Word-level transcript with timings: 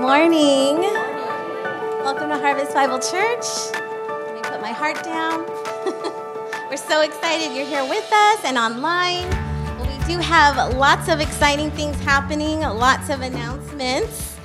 morning. 0.00 0.80
Welcome 2.00 2.30
to 2.30 2.38
Harvest 2.38 2.72
Bible 2.72 2.98
Church. 2.98 3.44
Let 3.74 4.34
me 4.34 4.40
put 4.40 4.62
my 4.62 4.72
heart 4.72 5.04
down. 5.04 5.44
We're 6.70 6.78
so 6.78 7.02
excited 7.02 7.54
you're 7.54 7.66
here 7.66 7.84
with 7.84 8.10
us 8.10 8.40
and 8.44 8.56
online. 8.56 9.28
We 9.78 10.14
do 10.14 10.18
have 10.18 10.74
lots 10.76 11.10
of 11.10 11.20
exciting 11.20 11.70
things 11.72 12.00
happening, 12.00 12.60
lots 12.60 13.10
of 13.10 13.20
announcements. 13.20 14.38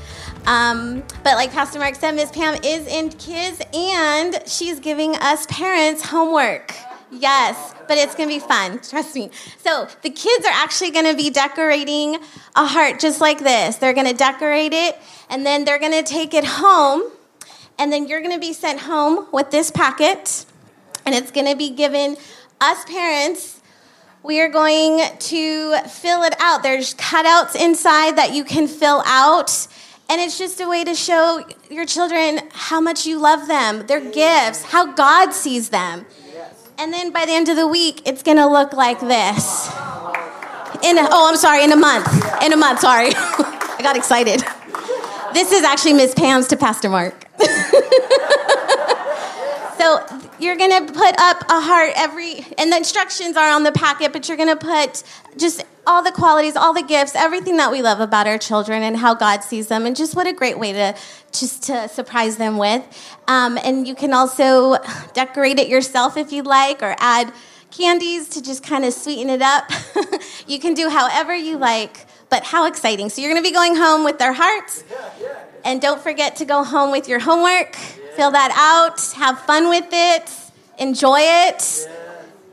Um, 0.45 1.01
but 1.23 1.35
like 1.35 1.53
Pastor 1.53 1.79
Mark 1.79 1.95
said, 1.95 2.15
Miss 2.15 2.31
Pam 2.31 2.55
is 2.61 2.85
in 2.87 3.07
kids 3.11 3.61
and 3.73 4.43
she's 4.45 4.81
giving 4.81 5.15
us 5.15 5.45
parents 5.45 6.03
homework. 6.03 6.75
Yes, 7.11 7.73
but 7.87 7.97
it's 7.97 8.15
going 8.15 8.29
to 8.29 8.35
be 8.35 8.39
fun. 8.39 8.79
Trust 8.89 9.15
me. 9.15 9.29
So 9.63 9.87
the 10.01 10.09
kids 10.09 10.45
are 10.45 10.53
actually 10.53 10.91
going 10.91 11.05
to 11.05 11.15
be 11.15 11.29
decorating 11.29 12.17
a 12.55 12.65
heart 12.65 12.99
just 12.99 13.21
like 13.21 13.39
this. 13.39 13.77
They're 13.77 13.93
going 13.93 14.07
to 14.07 14.13
decorate 14.13 14.73
it 14.73 14.97
and 15.29 15.45
then 15.45 15.65
they're 15.65 15.79
going 15.79 15.91
to 15.91 16.03
take 16.03 16.33
it 16.33 16.45
home. 16.45 17.03
And 17.77 17.91
then 17.91 18.07
you're 18.07 18.21
going 18.21 18.33
to 18.33 18.39
be 18.39 18.53
sent 18.53 18.81
home 18.81 19.27
with 19.33 19.51
this 19.51 19.69
packet. 19.69 20.45
And 21.05 21.13
it's 21.13 21.31
going 21.31 21.47
to 21.47 21.57
be 21.57 21.69
given 21.69 22.17
us 22.61 22.85
parents. 22.85 23.61
We 24.23 24.41
are 24.41 24.49
going 24.49 25.01
to 25.19 25.77
fill 25.87 26.23
it 26.23 26.35
out. 26.39 26.63
There's 26.63 26.95
cutouts 26.95 27.55
inside 27.55 28.17
that 28.17 28.33
you 28.33 28.43
can 28.43 28.67
fill 28.67 29.03
out. 29.05 29.67
And 30.09 30.21
it's 30.21 30.37
just 30.37 30.59
a 30.61 30.67
way 30.67 30.83
to 30.83 30.95
show 30.95 31.43
your 31.69 31.85
children 31.85 32.39
how 32.51 32.79
much 32.79 33.05
you 33.05 33.19
love 33.19 33.47
them, 33.47 33.87
their 33.87 33.99
gifts, 33.99 34.63
how 34.63 34.93
God 34.93 35.33
sees 35.33 35.69
them. 35.69 36.05
And 36.77 36.91
then 36.91 37.11
by 37.11 37.25
the 37.25 37.31
end 37.31 37.47
of 37.47 37.55
the 37.55 37.67
week, 37.67 38.01
it's 38.05 38.21
going 38.21 38.37
to 38.37 38.47
look 38.47 38.73
like 38.73 38.99
this. 38.99 39.67
In 40.83 40.97
a, 40.97 41.07
oh, 41.09 41.29
I'm 41.29 41.37
sorry, 41.37 41.63
in 41.63 41.71
a 41.71 41.77
month. 41.77 42.07
In 42.43 42.51
a 42.51 42.57
month, 42.57 42.81
sorry. 42.81 43.09
I 43.15 43.79
got 43.81 43.95
excited. 43.95 44.43
This 45.33 45.51
is 45.51 45.63
actually 45.63 45.93
Miss 45.93 46.13
Pam's 46.13 46.47
to 46.47 46.57
Pastor 46.57 46.89
Mark. 46.89 47.13
so 49.77 50.05
you're 50.37 50.57
going 50.57 50.85
to 50.85 50.93
put 50.93 51.15
up 51.19 51.43
a 51.49 51.61
heart 51.61 51.93
every, 51.95 52.45
and 52.57 52.71
the 52.71 52.77
instructions 52.77 53.37
are 53.37 53.49
on 53.49 53.63
the 53.63 53.71
packet, 53.71 54.11
but 54.11 54.27
you're 54.27 54.37
going 54.37 54.49
to 54.49 54.57
put 54.57 55.03
just 55.37 55.63
all 55.87 56.03
the 56.03 56.11
qualities, 56.11 56.55
all 56.55 56.73
the 56.73 56.83
gifts, 56.83 57.15
everything 57.15 57.57
that 57.57 57.71
we 57.71 57.81
love 57.81 57.99
about 57.99 58.27
our 58.27 58.37
children 58.37 58.83
and 58.83 58.97
how 58.97 59.13
God 59.13 59.43
sees 59.43 59.67
them, 59.67 59.85
and 59.85 59.95
just 59.95 60.15
what 60.15 60.27
a 60.27 60.33
great 60.33 60.57
way 60.57 60.73
to 60.73 60.95
just 61.31 61.63
to 61.63 61.87
surprise 61.87 62.37
them 62.37 62.57
with. 62.57 62.83
Um, 63.27 63.57
and 63.63 63.87
you 63.87 63.95
can 63.95 64.13
also 64.13 64.77
decorate 65.13 65.59
it 65.59 65.67
yourself 65.67 66.17
if 66.17 66.31
you'd 66.31 66.45
like, 66.45 66.81
or 66.81 66.95
add 66.99 67.33
candies 67.71 68.29
to 68.29 68.41
just 68.41 68.63
kind 68.63 68.85
of 68.85 68.93
sweeten 68.93 69.29
it 69.29 69.41
up. 69.41 69.69
you 70.47 70.59
can 70.59 70.73
do 70.73 70.89
however 70.89 71.35
you 71.35 71.57
like, 71.57 72.05
but 72.29 72.43
how 72.43 72.65
exciting! 72.65 73.09
So 73.09 73.21
you're 73.21 73.31
going 73.31 73.43
to 73.43 73.47
be 73.47 73.53
going 73.53 73.75
home 73.75 74.03
with 74.03 74.17
their 74.17 74.33
hearts, 74.33 74.83
and 75.63 75.81
don't 75.81 76.01
forget 76.01 76.37
to 76.37 76.45
go 76.45 76.63
home 76.63 76.91
with 76.91 77.07
your 77.07 77.19
homework. 77.19 77.75
Fill 78.15 78.31
that 78.31 78.51
out. 78.55 79.01
Have 79.17 79.39
fun 79.41 79.69
with 79.69 79.87
it. 79.91 80.31
Enjoy 80.77 81.19
it. 81.19 81.87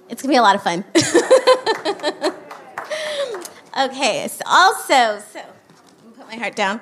It's 0.09 0.21
going 0.21 0.29
to 0.29 0.29
be 0.29 0.37
a 0.37 0.43
lot 0.43 0.57
of 0.57 0.63
fun. 0.63 0.85
okay, 3.79 4.29
so 4.29 4.43
also, 4.47 5.23
so 5.33 5.41
put 6.17 6.27
my 6.29 6.37
heart 6.37 6.57
down. 6.57 6.81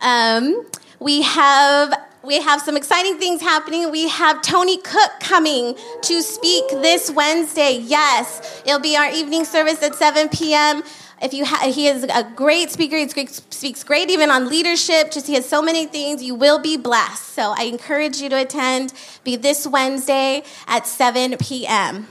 Um, 0.00 0.66
we 0.98 1.22
have 1.22 1.94
we 2.22 2.40
have 2.40 2.60
some 2.60 2.76
exciting 2.76 3.18
things 3.18 3.40
happening. 3.40 3.90
We 3.92 4.08
have 4.08 4.42
Tony 4.42 4.78
Cooke 4.78 5.20
coming 5.20 5.76
to 6.02 6.22
speak 6.22 6.68
this 6.70 7.08
Wednesday. 7.10 7.78
Yes, 7.80 8.62
it'll 8.66 8.80
be 8.80 8.96
our 8.96 9.08
evening 9.10 9.44
service 9.44 9.80
at 9.82 9.94
7 9.94 10.28
p.m. 10.30 10.82
If 11.22 11.32
you 11.32 11.44
ha- 11.46 11.70
he 11.70 11.86
is 11.86 12.02
a 12.02 12.24
great 12.34 12.70
speaker. 12.70 12.96
He 12.96 13.08
speaks 13.26 13.84
great 13.84 14.10
even 14.10 14.30
on 14.30 14.48
leadership. 14.48 15.12
Just 15.12 15.28
he 15.28 15.34
has 15.34 15.48
so 15.48 15.62
many 15.62 15.86
things. 15.86 16.22
You 16.22 16.34
will 16.34 16.58
be 16.58 16.76
blessed. 16.76 17.28
So 17.28 17.54
I 17.56 17.62
encourage 17.64 18.20
you 18.20 18.28
to 18.28 18.40
attend. 18.40 18.92
Be 19.24 19.36
this 19.36 19.66
Wednesday 19.66 20.42
at 20.66 20.86
7 20.86 21.36
p.m. 21.38 22.08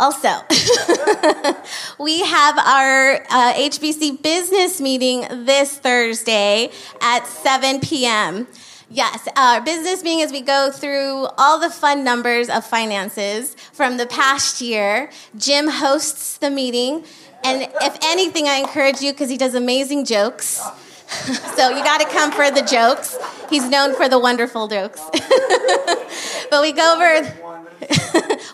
Also, 0.00 0.28
we 1.98 2.22
have 2.22 2.56
our 2.56 3.16
uh, 3.16 3.52
HBC 3.52 4.22
business 4.22 4.80
meeting 4.80 5.26
this 5.44 5.76
Thursday 5.76 6.70
at 7.02 7.26
7 7.26 7.80
p.m. 7.80 8.46
Yes, 8.88 9.28
our 9.36 9.60
business 9.60 10.02
meeting 10.02 10.22
as 10.22 10.32
we 10.32 10.40
go 10.40 10.70
through 10.72 11.28
all 11.36 11.60
the 11.60 11.68
fun 11.68 12.02
numbers 12.02 12.48
of 12.48 12.64
finances 12.64 13.54
from 13.74 13.98
the 13.98 14.06
past 14.06 14.62
year. 14.62 15.10
Jim 15.36 15.68
hosts 15.68 16.38
the 16.38 16.48
meeting. 16.48 17.04
And 17.44 17.68
if 17.82 17.98
anything, 18.02 18.48
I 18.48 18.54
encourage 18.54 19.02
you 19.02 19.12
because 19.12 19.28
he 19.28 19.36
does 19.36 19.54
amazing 19.54 20.06
jokes. 20.06 20.62
so 21.56 21.68
you 21.68 21.84
got 21.84 22.00
to 22.00 22.06
come 22.06 22.32
for 22.32 22.50
the 22.50 22.62
jokes. 22.62 23.18
He's 23.50 23.68
known 23.68 23.94
for 23.94 24.08
the 24.08 24.18
wonderful 24.18 24.66
jokes. 24.66 25.02
but 26.50 26.62
we 26.62 26.72
go 26.72 26.94
over. 26.94 27.50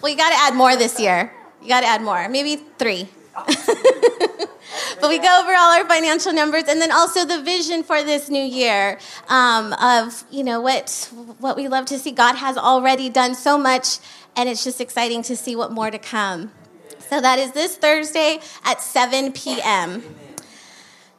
Well, 0.03 0.11
you 0.11 0.17
got 0.17 0.31
to 0.31 0.39
add 0.39 0.55
more 0.55 0.77
this 0.77 1.01
year. 1.01 1.33
You 1.63 1.69
got 1.69 1.81
to 1.81 1.87
add 1.87 2.03
more, 2.03 2.29
maybe 2.29 2.57
three. 2.79 3.09
but 5.01 5.09
we 5.09 5.19
go 5.19 5.41
over 5.41 5.53
all 5.55 5.79
our 5.79 5.87
financial 5.87 6.33
numbers 6.33 6.65
and 6.69 6.81
then 6.81 6.91
also 6.91 7.25
the 7.25 7.43
vision 7.43 7.83
for 7.83 8.03
this 8.03 8.29
new 8.29 8.43
year 8.43 8.99
um, 9.29 9.73
of 9.75 10.25
you 10.31 10.43
know 10.43 10.61
what 10.61 11.11
what 11.39 11.57
we 11.57 11.69
love 11.69 11.85
to 11.85 11.99
see 11.99 12.11
god 12.11 12.35
has 12.35 12.57
already 12.57 13.11
done 13.11 13.35
so 13.35 13.59
much 13.59 13.99
and 14.37 14.49
it's 14.49 14.65
just 14.65 14.81
exciting 14.81 15.23
to 15.23 15.37
see 15.37 15.55
what 15.55 15.71
more 15.71 15.91
to 15.91 15.99
come 15.99 16.51
so 16.99 17.21
that 17.21 17.39
is 17.39 17.53
this 17.53 17.77
thursday 17.77 18.39
at 18.65 18.81
7 18.81 19.33
p.m 19.33 20.03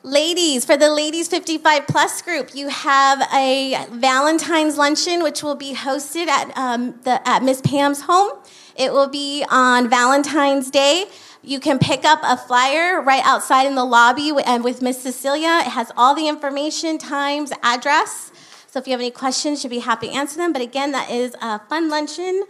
Ladies, 0.03 0.63
for 0.63 0.77
the 0.77 0.89
Ladies 0.89 1.27
55 1.27 1.85
Plus 1.87 2.21
group, 2.21 2.55
you 2.55 2.69
have 2.69 3.21
a 3.33 3.87
Valentine's 3.91 4.77
luncheon, 4.77 5.21
which 5.21 5.43
will 5.43 5.55
be 5.55 5.73
hosted 5.73 6.27
at, 6.27 6.57
um, 6.57 6.97
the, 7.03 7.27
at 7.27 7.43
Miss 7.43 7.59
Pam's 7.59 8.03
home. 8.03 8.31
It 8.77 8.93
will 8.93 9.07
be 9.07 9.43
on 9.49 9.89
Valentine's 9.89 10.69
Day. 10.69 11.05
You 11.43 11.59
can 11.59 11.79
pick 11.79 12.05
up 12.05 12.19
a 12.23 12.37
flyer 12.37 13.01
right 13.01 13.23
outside 13.25 13.65
in 13.65 13.75
the 13.75 13.85
lobby 13.85 14.31
and 14.45 14.63
with 14.63 14.81
Miss 14.81 15.01
Cecilia. 15.01 15.61
It 15.65 15.71
has 15.71 15.91
all 15.97 16.13
the 16.13 16.27
information, 16.27 16.97
times, 16.97 17.51
address. 17.63 18.31
So 18.67 18.79
if 18.79 18.87
you 18.87 18.91
have 18.91 18.99
any 18.99 19.11
questions, 19.11 19.61
she'll 19.61 19.71
be 19.71 19.79
happy 19.79 20.07
to 20.07 20.13
answer 20.13 20.37
them. 20.37 20.53
But 20.53 20.61
again, 20.61 20.91
that 20.91 21.09
is 21.09 21.35
a 21.41 21.59
fun 21.67 21.89
luncheon 21.89 22.45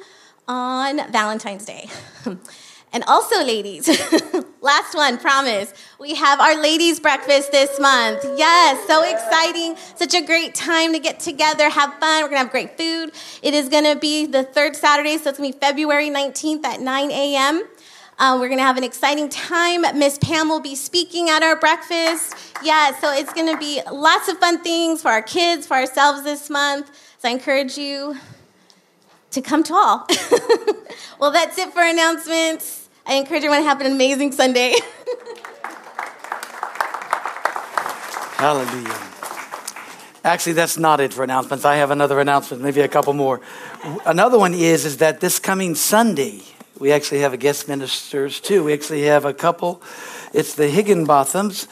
on 0.47 1.11
Valentine's 1.11 1.65
Day. 1.65 1.89
And 2.93 3.03
also, 3.05 3.43
ladies, 3.43 3.85
last 4.61 4.95
one, 4.95 5.17
promise. 5.17 5.73
We 5.99 6.15
have 6.15 6.39
our 6.39 6.61
ladies' 6.61 6.99
breakfast 6.99 7.51
this 7.51 7.79
month. 7.79 8.23
Yes, 8.35 8.85
so 8.87 9.03
exciting. 9.03 9.75
Such 9.95 10.13
a 10.13 10.21
great 10.25 10.55
time 10.55 10.93
to 10.93 10.99
get 10.99 11.19
together, 11.19 11.69
have 11.69 11.93
fun. 11.95 12.23
We're 12.23 12.29
to 12.29 12.37
have 12.37 12.51
great 12.51 12.77
food. 12.77 13.11
It 13.41 13.53
is 13.53 13.69
to 13.69 13.95
be 13.99 14.25
the 14.25 14.43
third 14.43 14.75
Saturday, 14.75 15.17
so 15.17 15.29
it's 15.29 15.37
to 15.37 15.41
be 15.41 15.51
February 15.51 16.09
19th 16.09 16.65
at 16.65 16.81
9 16.81 17.11
a.m. 17.11 17.63
Uh, 18.19 18.35
we're 18.39 18.47
going 18.47 18.57
to 18.57 18.63
have 18.63 18.77
an 18.77 18.83
exciting 18.83 19.29
time. 19.29 19.81
Miss 19.97 20.17
Pam 20.17 20.49
will 20.49 20.59
be 20.59 20.75
speaking 20.75 21.29
at 21.29 21.43
our 21.43 21.55
breakfast. 21.55 22.35
Yeah, 22.63 22.97
so 22.99 23.13
it's 23.13 23.31
going 23.31 23.51
to 23.51 23.57
be 23.57 23.79
lots 23.91 24.27
of 24.27 24.39
fun 24.39 24.63
things 24.63 25.03
for 25.03 25.09
our 25.09 25.21
kids, 25.21 25.67
for 25.67 25.75
ourselves 25.75 26.23
this 26.23 26.49
month. 26.49 26.89
So 27.19 27.29
I 27.29 27.31
encourage 27.31 27.77
you 27.77 28.17
to 29.31 29.41
come 29.41 29.61
to 29.63 29.73
all. 29.75 30.07
well, 31.19 31.31
that's 31.31 31.59
it 31.59 31.71
for 31.71 31.83
announcements. 31.83 32.86
I 33.09 33.13
encourage 33.13 33.37
everyone 33.37 33.61
to 33.61 33.69
have 33.69 33.79
an 33.79 33.89
amazing 33.89 34.33
Sunday. 34.33 34.75
Hallelujah. 38.35 38.99
Actually, 40.25 40.51
that's 40.53 40.77
not 40.77 40.99
it 40.99 41.13
for 41.13 41.23
announcements. 41.23 41.63
I 41.63 41.77
have 41.77 41.89
another 41.89 42.19
announcement, 42.19 42.61
maybe 42.61 42.81
a 42.81 42.89
couple 42.89 43.13
more. 43.13 43.39
Another 44.05 44.37
one 44.37 44.53
is 44.53 44.83
is 44.83 44.97
that 44.97 45.21
this 45.21 45.39
coming 45.39 45.73
Sunday, 45.73 46.41
we 46.79 46.91
actually 46.91 47.21
have 47.21 47.31
a 47.31 47.37
guest 47.37 47.69
ministers 47.69 48.41
too. 48.41 48.65
We 48.65 48.73
actually 48.73 49.03
have 49.03 49.23
a 49.23 49.33
couple. 49.33 49.81
It's 50.33 50.55
the 50.55 50.67
Higginbothams 50.67 51.69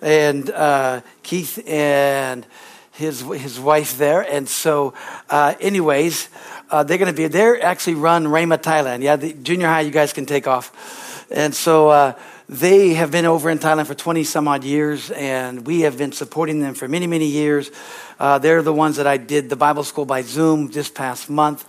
and 0.00 0.48
uh, 0.50 1.00
Keith 1.24 1.60
and 1.66 2.46
his 2.92 3.22
his 3.22 3.58
wife 3.58 3.98
there. 3.98 4.20
And 4.22 4.48
so, 4.48 4.94
uh, 5.28 5.54
anyways, 5.60 6.28
uh, 6.70 6.82
they're 6.82 6.98
going 6.98 7.12
to 7.12 7.16
be, 7.16 7.28
they're 7.28 7.62
actually 7.62 7.94
run 7.94 8.24
Rhema 8.24 8.58
Thailand. 8.58 9.02
Yeah, 9.02 9.16
the 9.16 9.32
junior 9.32 9.66
high, 9.66 9.82
you 9.82 9.90
guys 9.90 10.12
can 10.12 10.26
take 10.26 10.46
off. 10.46 11.26
And 11.30 11.54
so 11.54 11.88
uh, 11.88 12.12
they 12.48 12.94
have 12.94 13.10
been 13.10 13.26
over 13.26 13.50
in 13.50 13.58
Thailand 13.58 13.86
for 13.86 13.94
20 13.94 14.24
some 14.24 14.46
odd 14.46 14.64
years, 14.64 15.10
and 15.10 15.66
we 15.66 15.80
have 15.80 15.98
been 15.98 16.12
supporting 16.12 16.60
them 16.60 16.74
for 16.74 16.86
many, 16.86 17.06
many 17.06 17.26
years. 17.26 17.70
Uh, 18.18 18.38
they're 18.38 18.62
the 18.62 18.72
ones 18.72 18.96
that 18.96 19.06
I 19.06 19.16
did 19.16 19.50
the 19.50 19.56
Bible 19.56 19.84
school 19.84 20.04
by 20.04 20.22
Zoom 20.22 20.68
this 20.70 20.88
past 20.88 21.28
month. 21.28 21.68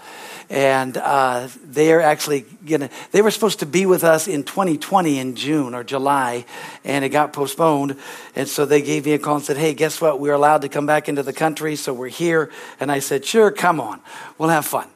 And 0.49 0.95
uh, 0.95 1.49
they 1.63 1.91
are 1.91 1.99
actually 1.99 2.45
gonna, 2.65 2.89
they 3.11 3.21
were 3.21 3.31
supposed 3.31 3.59
to 3.59 3.65
be 3.65 3.85
with 3.85 4.03
us 4.03 4.27
in 4.27 4.43
2020 4.43 5.19
in 5.19 5.35
June 5.35 5.73
or 5.73 5.83
July, 5.83 6.45
and 6.85 7.03
it 7.03 7.09
got 7.09 7.33
postponed. 7.33 7.97
And 8.35 8.47
so 8.47 8.65
they 8.65 8.81
gave 8.81 9.05
me 9.05 9.13
a 9.13 9.19
call 9.19 9.35
and 9.35 9.43
said, 9.43 9.57
Hey, 9.57 9.73
guess 9.73 9.99
what? 9.99 10.19
We're 10.19 10.33
allowed 10.33 10.61
to 10.61 10.69
come 10.69 10.85
back 10.85 11.09
into 11.09 11.21
the 11.21 11.33
country, 11.33 11.75
so 11.75 11.93
we're 11.93 12.07
here. 12.07 12.49
And 12.79 12.91
I 12.91 12.99
said, 12.99 13.25
Sure, 13.25 13.51
come 13.51 13.81
on. 13.81 13.99
We'll 14.37 14.49
have 14.49 14.65
fun. 14.65 14.87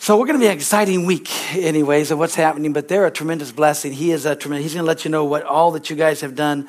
So 0.00 0.16
we're 0.16 0.26
going 0.26 0.38
to 0.38 0.44
be 0.44 0.46
an 0.46 0.56
exciting 0.56 1.06
week, 1.06 1.28
anyways, 1.56 2.12
of 2.12 2.18
what's 2.20 2.36
happening. 2.36 2.72
But 2.72 2.86
they're 2.86 3.06
a 3.06 3.10
tremendous 3.10 3.50
blessing. 3.50 3.92
He 3.92 4.12
is 4.12 4.24
a 4.26 4.36
tremendous. 4.36 4.66
He's 4.66 4.74
going 4.74 4.84
to 4.84 4.86
let 4.86 5.04
you 5.04 5.10
know 5.10 5.24
what 5.24 5.42
all 5.42 5.72
that 5.72 5.90
you 5.90 5.96
guys 5.96 6.20
have 6.20 6.36
done 6.36 6.68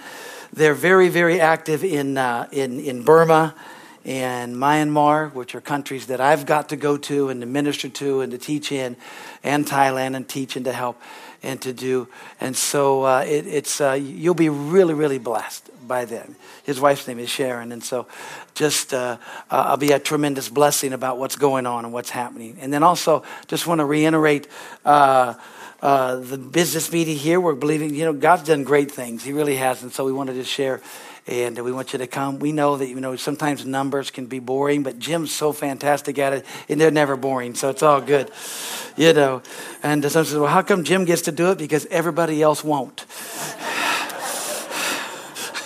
they're 0.54 0.74
very, 0.74 1.10
very 1.10 1.40
active 1.40 1.84
in, 1.84 2.18
uh, 2.18 2.48
in, 2.52 2.80
in 2.80 3.04
Burma 3.04 3.56
and 4.06 4.56
Myanmar, 4.56 5.34
which 5.34 5.56
are 5.56 5.62
countries 5.62 6.08
that 6.08 6.22
I've 6.22 6.46
got 6.46 6.70
to 6.70 6.76
go 6.76 6.98
to 6.98 7.30
and 7.30 7.42
to 7.42 7.48
minister 7.48 7.90
to 7.90 8.22
and 8.22 8.32
to 8.32 8.38
teach 8.38 8.72
in, 8.72 8.96
and 9.44 9.66
Thailand 9.66 10.16
and 10.16 10.28
teach 10.28 10.56
and 10.56 10.66
to 10.66 10.74
help 10.74 11.02
and 11.44 11.62
to 11.62 11.74
do. 11.74 12.08
And 12.40 12.56
so 12.56 13.04
uh, 13.04 13.26
it, 13.28 13.48
it's 13.48 13.82
uh, 13.82 13.94
you'll 13.94 14.34
be 14.34 14.50
really, 14.50 14.94
really 14.94 15.20
blessed 15.20 15.70
by 15.88 16.06
them. 16.06 16.36
His 16.64 16.80
wife's 16.80 17.08
name 17.08 17.20
is 17.20 17.30
Sharon, 17.30 17.72
and 17.72 17.84
so 17.84 18.08
just 18.54 18.94
uh, 18.94 19.18
uh, 19.50 19.64
I'll 19.68 19.78
be 19.78 19.92
a 19.92 20.00
tremendous 20.00 20.50
blessing 20.50 20.94
about 20.94 21.18
what's 21.18 21.36
going 21.36 21.66
on 21.66 21.86
and 21.86 21.94
what's 21.94 22.10
happening. 22.10 22.58
And 22.62 22.72
then 22.72 22.84
also 22.84 23.24
just 23.48 23.68
want 23.68 23.80
to 23.80 23.86
reiterate. 23.86 24.48
Uh, 24.86 25.36
uh, 25.82 26.18
the 26.18 26.38
business 26.38 26.92
meeting 26.92 27.16
here, 27.16 27.40
we're 27.40 27.56
believing, 27.56 27.96
you 27.96 28.04
know, 28.04 28.12
God's 28.12 28.44
done 28.44 28.66
great 28.66 28.92
things. 28.92 29.24
He 29.24 29.32
really 29.32 29.56
has. 29.56 29.82
And 29.82 29.94
so 29.94 30.04
we 30.04 30.12
wanted 30.12 30.34
to 30.34 30.44
share 30.44 30.82
and 31.28 31.58
we 31.60 31.72
want 31.72 31.94
you 31.94 32.00
to 32.00 32.08
come. 32.08 32.40
We 32.40 32.52
know 32.52 32.78
that 32.78 32.88
you 32.88 33.00
know 33.00 33.16
sometimes 33.16 33.66
numbers 33.66 34.12
can 34.12 34.26
be 34.26 34.40
boring, 34.40 34.84
but 34.84 35.00
Jim's 35.00 35.34
so 35.34 35.54
fantastic 35.54 36.18
at 36.20 36.34
it, 36.34 36.46
and 36.68 36.80
they're 36.80 36.92
never 36.92 37.16
boring, 37.16 37.56
so 37.56 37.70
it's 37.70 37.84
all 37.84 38.02
good, 38.02 38.32
you 38.98 39.14
know. 39.14 39.42
And 39.84 40.04
some 40.04 40.26
says, 40.26 40.34
"Well, 40.34 40.48
how 40.48 40.62
come 40.62 40.84
Jim 40.84 41.06
gets 41.06 41.24
to 41.24 41.32
do 41.32 41.52
it? 41.52 41.58
Because 41.58 41.86
everybody 41.88 42.42
else 42.42 42.64
won't." 42.64 43.06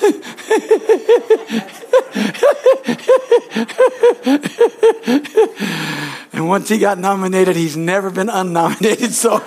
and 6.33 6.47
once 6.47 6.69
he 6.69 6.77
got 6.77 6.97
nominated, 6.97 7.55
he's 7.55 7.77
never 7.77 8.09
been 8.09 8.29
unnominated. 8.29 9.13
So 9.23 9.39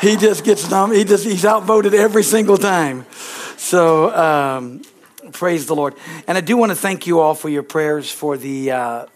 he 0.00 0.16
just 0.16 0.44
gets 0.44 0.70
nominated. 0.70 1.06
He 1.06 1.14
just 1.14 1.24
he's 1.24 1.44
outvoted 1.44 1.94
every 1.94 2.22
single 2.22 2.58
time. 2.58 3.06
So 3.56 4.14
um, 4.14 4.82
praise 5.32 5.66
the 5.66 5.74
Lord. 5.74 5.94
And 6.26 6.38
I 6.38 6.40
do 6.40 6.56
want 6.56 6.70
to 6.70 6.76
thank 6.76 7.06
you 7.06 7.20
all 7.20 7.34
for 7.34 7.48
your 7.48 7.62
prayers 7.62 8.10
for 8.10 8.36
the. 8.36 8.70
Uh, 8.70 9.06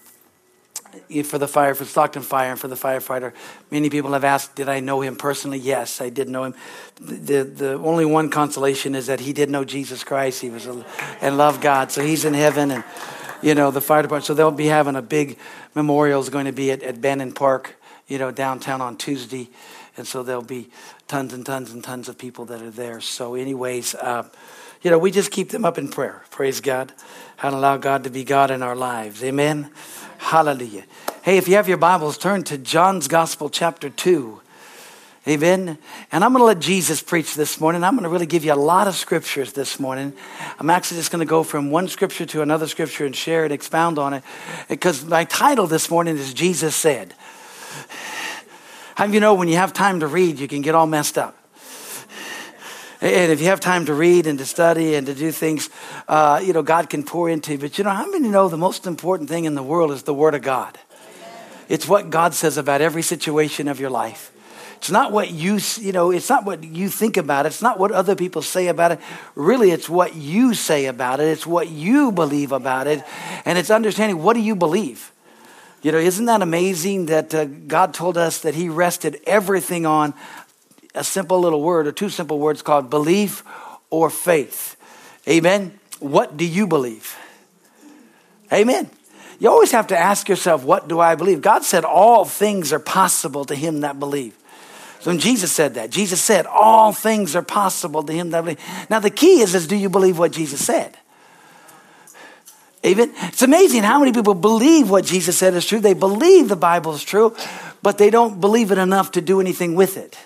for 1.24 1.36
the 1.36 1.46
fire, 1.46 1.74
for 1.74 1.84
Stockton 1.84 2.22
Fire, 2.22 2.52
and 2.52 2.58
for 2.58 2.68
the 2.68 2.74
firefighter. 2.74 3.34
Many 3.70 3.90
people 3.90 4.12
have 4.12 4.24
asked, 4.24 4.54
did 4.54 4.68
I 4.70 4.80
know 4.80 5.02
him 5.02 5.14
personally? 5.14 5.58
Yes, 5.58 6.00
I 6.00 6.08
did 6.08 6.26
know 6.26 6.44
him. 6.44 6.54
The, 6.98 7.42
the 7.42 7.74
only 7.74 8.06
one 8.06 8.30
consolation 8.30 8.94
is 8.94 9.06
that 9.06 9.20
he 9.20 9.34
did 9.34 9.50
know 9.50 9.62
Jesus 9.62 10.02
Christ. 10.04 10.40
He 10.40 10.48
was 10.48 10.66
a, 10.66 10.84
and 11.20 11.36
loved 11.36 11.60
God. 11.60 11.92
So 11.92 12.02
he's 12.02 12.24
in 12.24 12.32
heaven 12.32 12.70
and, 12.70 12.84
you 13.42 13.54
know, 13.54 13.70
the 13.70 13.82
fire 13.82 14.02
department. 14.02 14.24
So 14.24 14.32
they'll 14.32 14.50
be 14.50 14.66
having 14.68 14.96
a 14.96 15.02
big 15.02 15.36
memorial 15.74 16.18
is 16.18 16.30
going 16.30 16.46
to 16.46 16.52
be 16.52 16.70
at, 16.72 16.82
at 16.82 16.98
Bannon 16.98 17.32
Park, 17.32 17.76
you 18.08 18.16
know, 18.16 18.30
downtown 18.30 18.80
on 18.80 18.96
Tuesday. 18.96 19.50
And 19.98 20.06
so 20.06 20.22
there'll 20.22 20.40
be 20.40 20.70
tons 21.08 21.34
and 21.34 21.44
tons 21.44 21.72
and 21.72 21.84
tons 21.84 22.08
of 22.08 22.16
people 22.16 22.46
that 22.46 22.62
are 22.62 22.70
there. 22.70 23.02
So 23.02 23.34
anyways, 23.34 23.94
uh, 23.94 24.28
you 24.86 24.92
know, 24.92 25.00
we 25.00 25.10
just 25.10 25.32
keep 25.32 25.48
them 25.48 25.64
up 25.64 25.78
in 25.78 25.88
prayer. 25.88 26.22
Praise 26.30 26.60
God. 26.60 26.92
And 27.42 27.52
allow 27.56 27.76
God 27.76 28.04
to 28.04 28.10
be 28.10 28.22
God 28.22 28.52
in 28.52 28.62
our 28.62 28.76
lives. 28.76 29.24
Amen. 29.24 29.68
Hallelujah. 30.18 30.84
Hey, 31.22 31.38
if 31.38 31.48
you 31.48 31.56
have 31.56 31.66
your 31.66 31.76
Bibles, 31.76 32.16
turn 32.16 32.44
to 32.44 32.56
John's 32.56 33.08
Gospel, 33.08 33.50
chapter 33.50 33.90
2. 33.90 34.40
Amen. 35.26 35.76
And 36.12 36.22
I'm 36.22 36.30
going 36.30 36.40
to 36.40 36.44
let 36.44 36.60
Jesus 36.60 37.02
preach 37.02 37.34
this 37.34 37.60
morning. 37.60 37.82
I'm 37.82 37.94
going 37.94 38.04
to 38.04 38.08
really 38.08 38.26
give 38.26 38.44
you 38.44 38.52
a 38.52 38.54
lot 38.54 38.86
of 38.86 38.94
scriptures 38.94 39.54
this 39.54 39.80
morning. 39.80 40.12
I'm 40.60 40.70
actually 40.70 40.98
just 40.98 41.10
going 41.10 41.18
to 41.18 41.28
go 41.28 41.42
from 41.42 41.72
one 41.72 41.88
scripture 41.88 42.24
to 42.26 42.42
another 42.42 42.68
scripture 42.68 43.04
and 43.04 43.16
share 43.16 43.42
and 43.42 43.52
expound 43.52 43.98
on 43.98 44.14
it 44.14 44.22
because 44.68 45.04
my 45.04 45.24
title 45.24 45.66
this 45.66 45.90
morning 45.90 46.16
is 46.16 46.32
Jesus 46.32 46.76
Said. 46.76 47.12
How 48.94 49.06
you 49.06 49.18
know 49.18 49.34
when 49.34 49.48
you 49.48 49.56
have 49.56 49.72
time 49.72 49.98
to 49.98 50.06
read, 50.06 50.38
you 50.38 50.46
can 50.46 50.62
get 50.62 50.76
all 50.76 50.86
messed 50.86 51.18
up? 51.18 51.36
And 53.00 53.30
if 53.30 53.40
you 53.40 53.46
have 53.46 53.60
time 53.60 53.86
to 53.86 53.94
read 53.94 54.26
and 54.26 54.38
to 54.38 54.46
study 54.46 54.94
and 54.94 55.06
to 55.06 55.14
do 55.14 55.30
things, 55.30 55.68
uh, 56.08 56.40
you 56.42 56.52
know, 56.52 56.62
God 56.62 56.88
can 56.88 57.02
pour 57.02 57.28
into 57.28 57.52
you. 57.52 57.58
But 57.58 57.76
you 57.76 57.84
know, 57.84 57.90
how 57.90 58.10
many 58.10 58.28
know 58.28 58.48
the 58.48 58.56
most 58.56 58.86
important 58.86 59.28
thing 59.28 59.44
in 59.44 59.54
the 59.54 59.62
world 59.62 59.90
is 59.90 60.04
the 60.04 60.14
Word 60.14 60.34
of 60.34 60.42
God? 60.42 60.78
It's 61.68 61.86
what 61.88 62.10
God 62.10 62.32
says 62.32 62.56
about 62.56 62.80
every 62.80 63.02
situation 63.02 63.68
of 63.68 63.80
your 63.80 63.90
life. 63.90 64.32
It's 64.76 64.90
not 64.90 65.10
what 65.10 65.30
you, 65.30 65.58
you 65.78 65.92
know, 65.92 66.10
it's 66.10 66.28
not 66.28 66.44
what 66.44 66.62
you 66.62 66.88
think 66.88 67.16
about 67.16 67.44
it. 67.44 67.48
It's 67.48 67.62
not 67.62 67.78
what 67.78 67.92
other 67.92 68.14
people 68.14 68.42
say 68.42 68.68
about 68.68 68.92
it. 68.92 69.00
Really, 69.34 69.70
it's 69.70 69.88
what 69.88 70.14
you 70.14 70.54
say 70.54 70.86
about 70.86 71.18
it. 71.18 71.26
It's 71.26 71.46
what 71.46 71.68
you 71.68 72.12
believe 72.12 72.52
about 72.52 72.86
it. 72.86 73.02
And 73.44 73.58
it's 73.58 73.70
understanding 73.70 74.22
what 74.22 74.34
do 74.34 74.40
you 74.40 74.54
believe? 74.54 75.12
You 75.82 75.92
know, 75.92 75.98
isn't 75.98 76.24
that 76.26 76.42
amazing 76.42 77.06
that 77.06 77.34
uh, 77.34 77.44
God 77.44 77.94
told 77.94 78.16
us 78.16 78.40
that 78.40 78.54
He 78.54 78.68
rested 78.68 79.20
everything 79.26 79.86
on 79.86 80.14
a 80.96 81.04
simple 81.04 81.40
little 81.40 81.62
word 81.62 81.86
or 81.86 81.92
two 81.92 82.08
simple 82.08 82.38
words 82.38 82.62
called 82.62 82.90
belief 82.90 83.42
or 83.90 84.10
faith. 84.10 84.76
Amen. 85.28 85.78
What 86.00 86.36
do 86.36 86.44
you 86.44 86.66
believe? 86.66 87.16
Amen. 88.52 88.90
You 89.38 89.50
always 89.50 89.72
have 89.72 89.88
to 89.88 89.98
ask 89.98 90.28
yourself, 90.28 90.64
what 90.64 90.88
do 90.88 90.98
I 90.98 91.14
believe? 91.14 91.42
God 91.42 91.62
said 91.64 91.84
all 91.84 92.24
things 92.24 92.72
are 92.72 92.78
possible 92.78 93.44
to 93.44 93.54
him 93.54 93.80
that 93.80 94.00
believe. 94.00 94.34
So 95.00 95.10
when 95.10 95.18
Jesus 95.18 95.52
said 95.52 95.74
that, 95.74 95.90
Jesus 95.90 96.22
said 96.22 96.46
all 96.46 96.92
things 96.92 97.36
are 97.36 97.42
possible 97.42 98.02
to 98.02 98.12
him 98.12 98.30
that 98.30 98.42
believe. 98.42 98.60
Now 98.88 98.98
the 98.98 99.10
key 99.10 99.40
is, 99.40 99.54
is 99.54 99.66
do 99.66 99.76
you 99.76 99.90
believe 99.90 100.18
what 100.18 100.32
Jesus 100.32 100.64
said? 100.64 100.96
Amen. 102.84 103.12
It's 103.16 103.42
amazing 103.42 103.82
how 103.82 103.98
many 103.98 104.12
people 104.12 104.34
believe 104.34 104.88
what 104.88 105.04
Jesus 105.04 105.36
said 105.36 105.54
is 105.54 105.66
true. 105.66 105.80
They 105.80 105.94
believe 105.94 106.48
the 106.48 106.56
Bible 106.56 106.94
is 106.94 107.02
true, 107.02 107.36
but 107.82 107.98
they 107.98 108.10
don't 108.10 108.40
believe 108.40 108.70
it 108.70 108.78
enough 108.78 109.12
to 109.12 109.20
do 109.20 109.40
anything 109.40 109.74
with 109.74 109.96
it. 109.96 110.16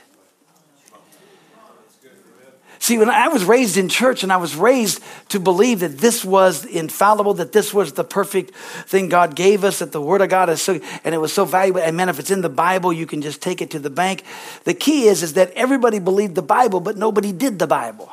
See, 2.91 2.99
when 2.99 3.09
I 3.09 3.29
was 3.29 3.45
raised 3.45 3.77
in 3.77 3.89
church 3.89 4.25
and 4.25 4.33
I 4.33 4.37
was 4.37 4.57
raised 4.57 5.01
to 5.29 5.39
believe 5.39 5.79
that 5.79 5.99
this 5.99 6.25
was 6.25 6.65
infallible, 6.65 7.35
that 7.35 7.53
this 7.53 7.73
was 7.73 7.93
the 7.93 8.03
perfect 8.03 8.53
thing 8.53 9.09
God 9.09 9.37
gave 9.37 9.63
us, 9.63 9.79
that 9.79 9.93
the 9.93 10.01
Word 10.01 10.23
of 10.23 10.29
God 10.29 10.51
is 10.51 10.61
so, 10.61 10.81
and 11.05 11.15
it 11.15 11.19
was 11.19 11.33
so 11.33 11.45
valuable. 11.45 11.81
And 11.81 11.97
man, 11.97 12.09
if 12.09 12.19
it's 12.19 12.33
in 12.33 12.41
the 12.41 12.49
Bible, 12.49 12.93
you 12.93 13.07
can 13.07 13.23
just 13.23 13.41
take 13.41 13.63
it 13.63 13.71
to 13.71 13.79
the 13.79 13.91
bank. 13.91 14.25
The 14.65 14.75
key 14.75 15.05
is, 15.05 15.23
is 15.23 15.35
that 15.35 15.53
everybody 15.53 16.01
believed 16.01 16.35
the 16.35 16.43
Bible, 16.43 16.81
but 16.81 16.97
nobody 16.97 17.31
did 17.31 17.61
the 17.61 17.69
Bible. 17.69 18.11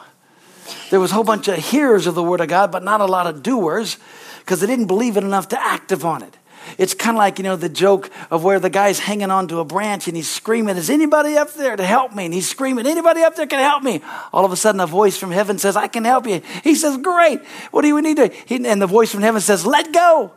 There 0.92 1.00
was 1.00 1.10
a 1.10 1.16
whole 1.16 1.24
bunch 1.24 1.48
of 1.48 1.58
hearers 1.58 2.06
of 2.06 2.14
the 2.14 2.22
Word 2.22 2.42
of 2.42 2.48
God, 2.48 2.72
but 2.72 2.84
not 2.84 3.02
a 3.02 3.08
lot 3.08 3.26
of 3.26 3.42
doers 3.42 3.98
because 4.42 4.60
they 4.62 4.68
didn't 4.68 4.86
believe 4.86 5.18
it 5.18 5.24
enough 5.24 5.48
to 5.48 5.60
act 5.60 5.92
upon 5.92 6.22
it. 6.22 6.38
It's 6.78 6.94
kind 6.94 7.16
of 7.16 7.20
like, 7.20 7.38
you 7.38 7.44
know, 7.44 7.56
the 7.56 7.70
joke 7.70 8.10
of 8.30 8.44
where 8.44 8.60
the 8.60 8.70
guy's 8.70 9.00
hanging 9.00 9.32
onto 9.32 9.60
a 9.60 9.66
branch 9.66 10.08
and 10.08 10.16
he's 10.16 10.30
screaming, 10.30 10.78
Is 10.78 10.90
anybody 10.90 11.38
up 11.38 11.54
there 11.54 11.76
to 11.76 11.84
help 11.84 12.14
me? 12.14 12.26
And 12.26 12.34
he's 12.34 12.50
screaming, 12.50 12.86
Anybody 12.86 13.22
up 13.22 13.36
there 13.36 13.48
can 13.48 13.60
help 13.60 13.84
me? 13.84 14.02
All 14.34 14.46
of 14.46 14.52
a 14.52 14.56
sudden, 14.56 14.82
a 14.82 14.88
voice 14.88 15.18
from 15.18 15.32
heaven 15.32 15.58
says, 15.58 15.76
I 15.76 15.88
can 15.88 16.04
help 16.04 16.28
you. 16.28 16.42
He 16.64 16.76
says, 16.76 16.98
Great. 16.98 17.44
What 17.72 17.82
do 17.82 17.88
you 17.88 18.02
need 18.02 18.18
to? 18.18 18.28
He, 18.28 18.66
and 18.68 18.82
the 18.82 18.88
voice 18.88 19.12
from 19.12 19.22
heaven 19.22 19.42
says, 19.42 19.66
Let 19.66 19.92
go. 19.92 20.34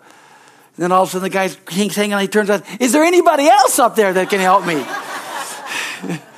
And 0.77 0.85
then 0.85 0.93
all 0.93 1.03
of 1.03 1.09
a 1.09 1.13
sudden, 1.13 1.25
the 1.25 1.31
guy's 1.31 1.57
hanging 1.95 2.15
on, 2.15 2.21
he 2.21 2.29
turns 2.29 2.51
out, 2.51 2.65
Is 2.81 2.93
there 2.93 3.05
anybody 3.05 3.49
else 3.49 3.79
up 3.79 3.97
there 3.97 4.13
that 4.13 4.31
can 4.31 4.41
help 4.41 4.65
me? 4.65 4.85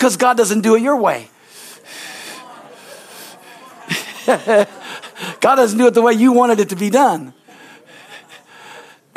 Because 0.00 0.16
God 0.16 0.38
doesn't 0.38 0.62
do 0.62 0.76
it 0.76 0.80
your 0.80 0.96
way. 0.96 1.28
God 4.26 5.56
doesn't 5.56 5.76
do 5.78 5.86
it 5.88 5.92
the 5.92 6.00
way 6.00 6.14
you 6.14 6.32
wanted 6.32 6.58
it 6.58 6.70
to 6.70 6.76
be 6.76 6.88
done. 6.88 7.34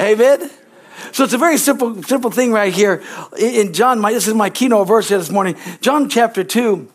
Amen. 0.04 0.50
So 1.14 1.24
it's 1.24 1.34
a 1.34 1.38
very 1.38 1.58
simple, 1.58 2.04
simple 2.04 2.30
thing 2.30 2.52
right 2.52 2.74
here. 2.74 3.02
In 3.40 3.72
John, 3.72 4.00
my, 4.00 4.12
this 4.12 4.28
is 4.28 4.34
my 4.34 4.50
keynote 4.50 4.88
verse 4.88 5.08
here 5.08 5.18
this 5.18 5.32
morning. 5.32 5.56
John 5.80 6.10
chapter 6.10 6.44
2. 6.44 6.90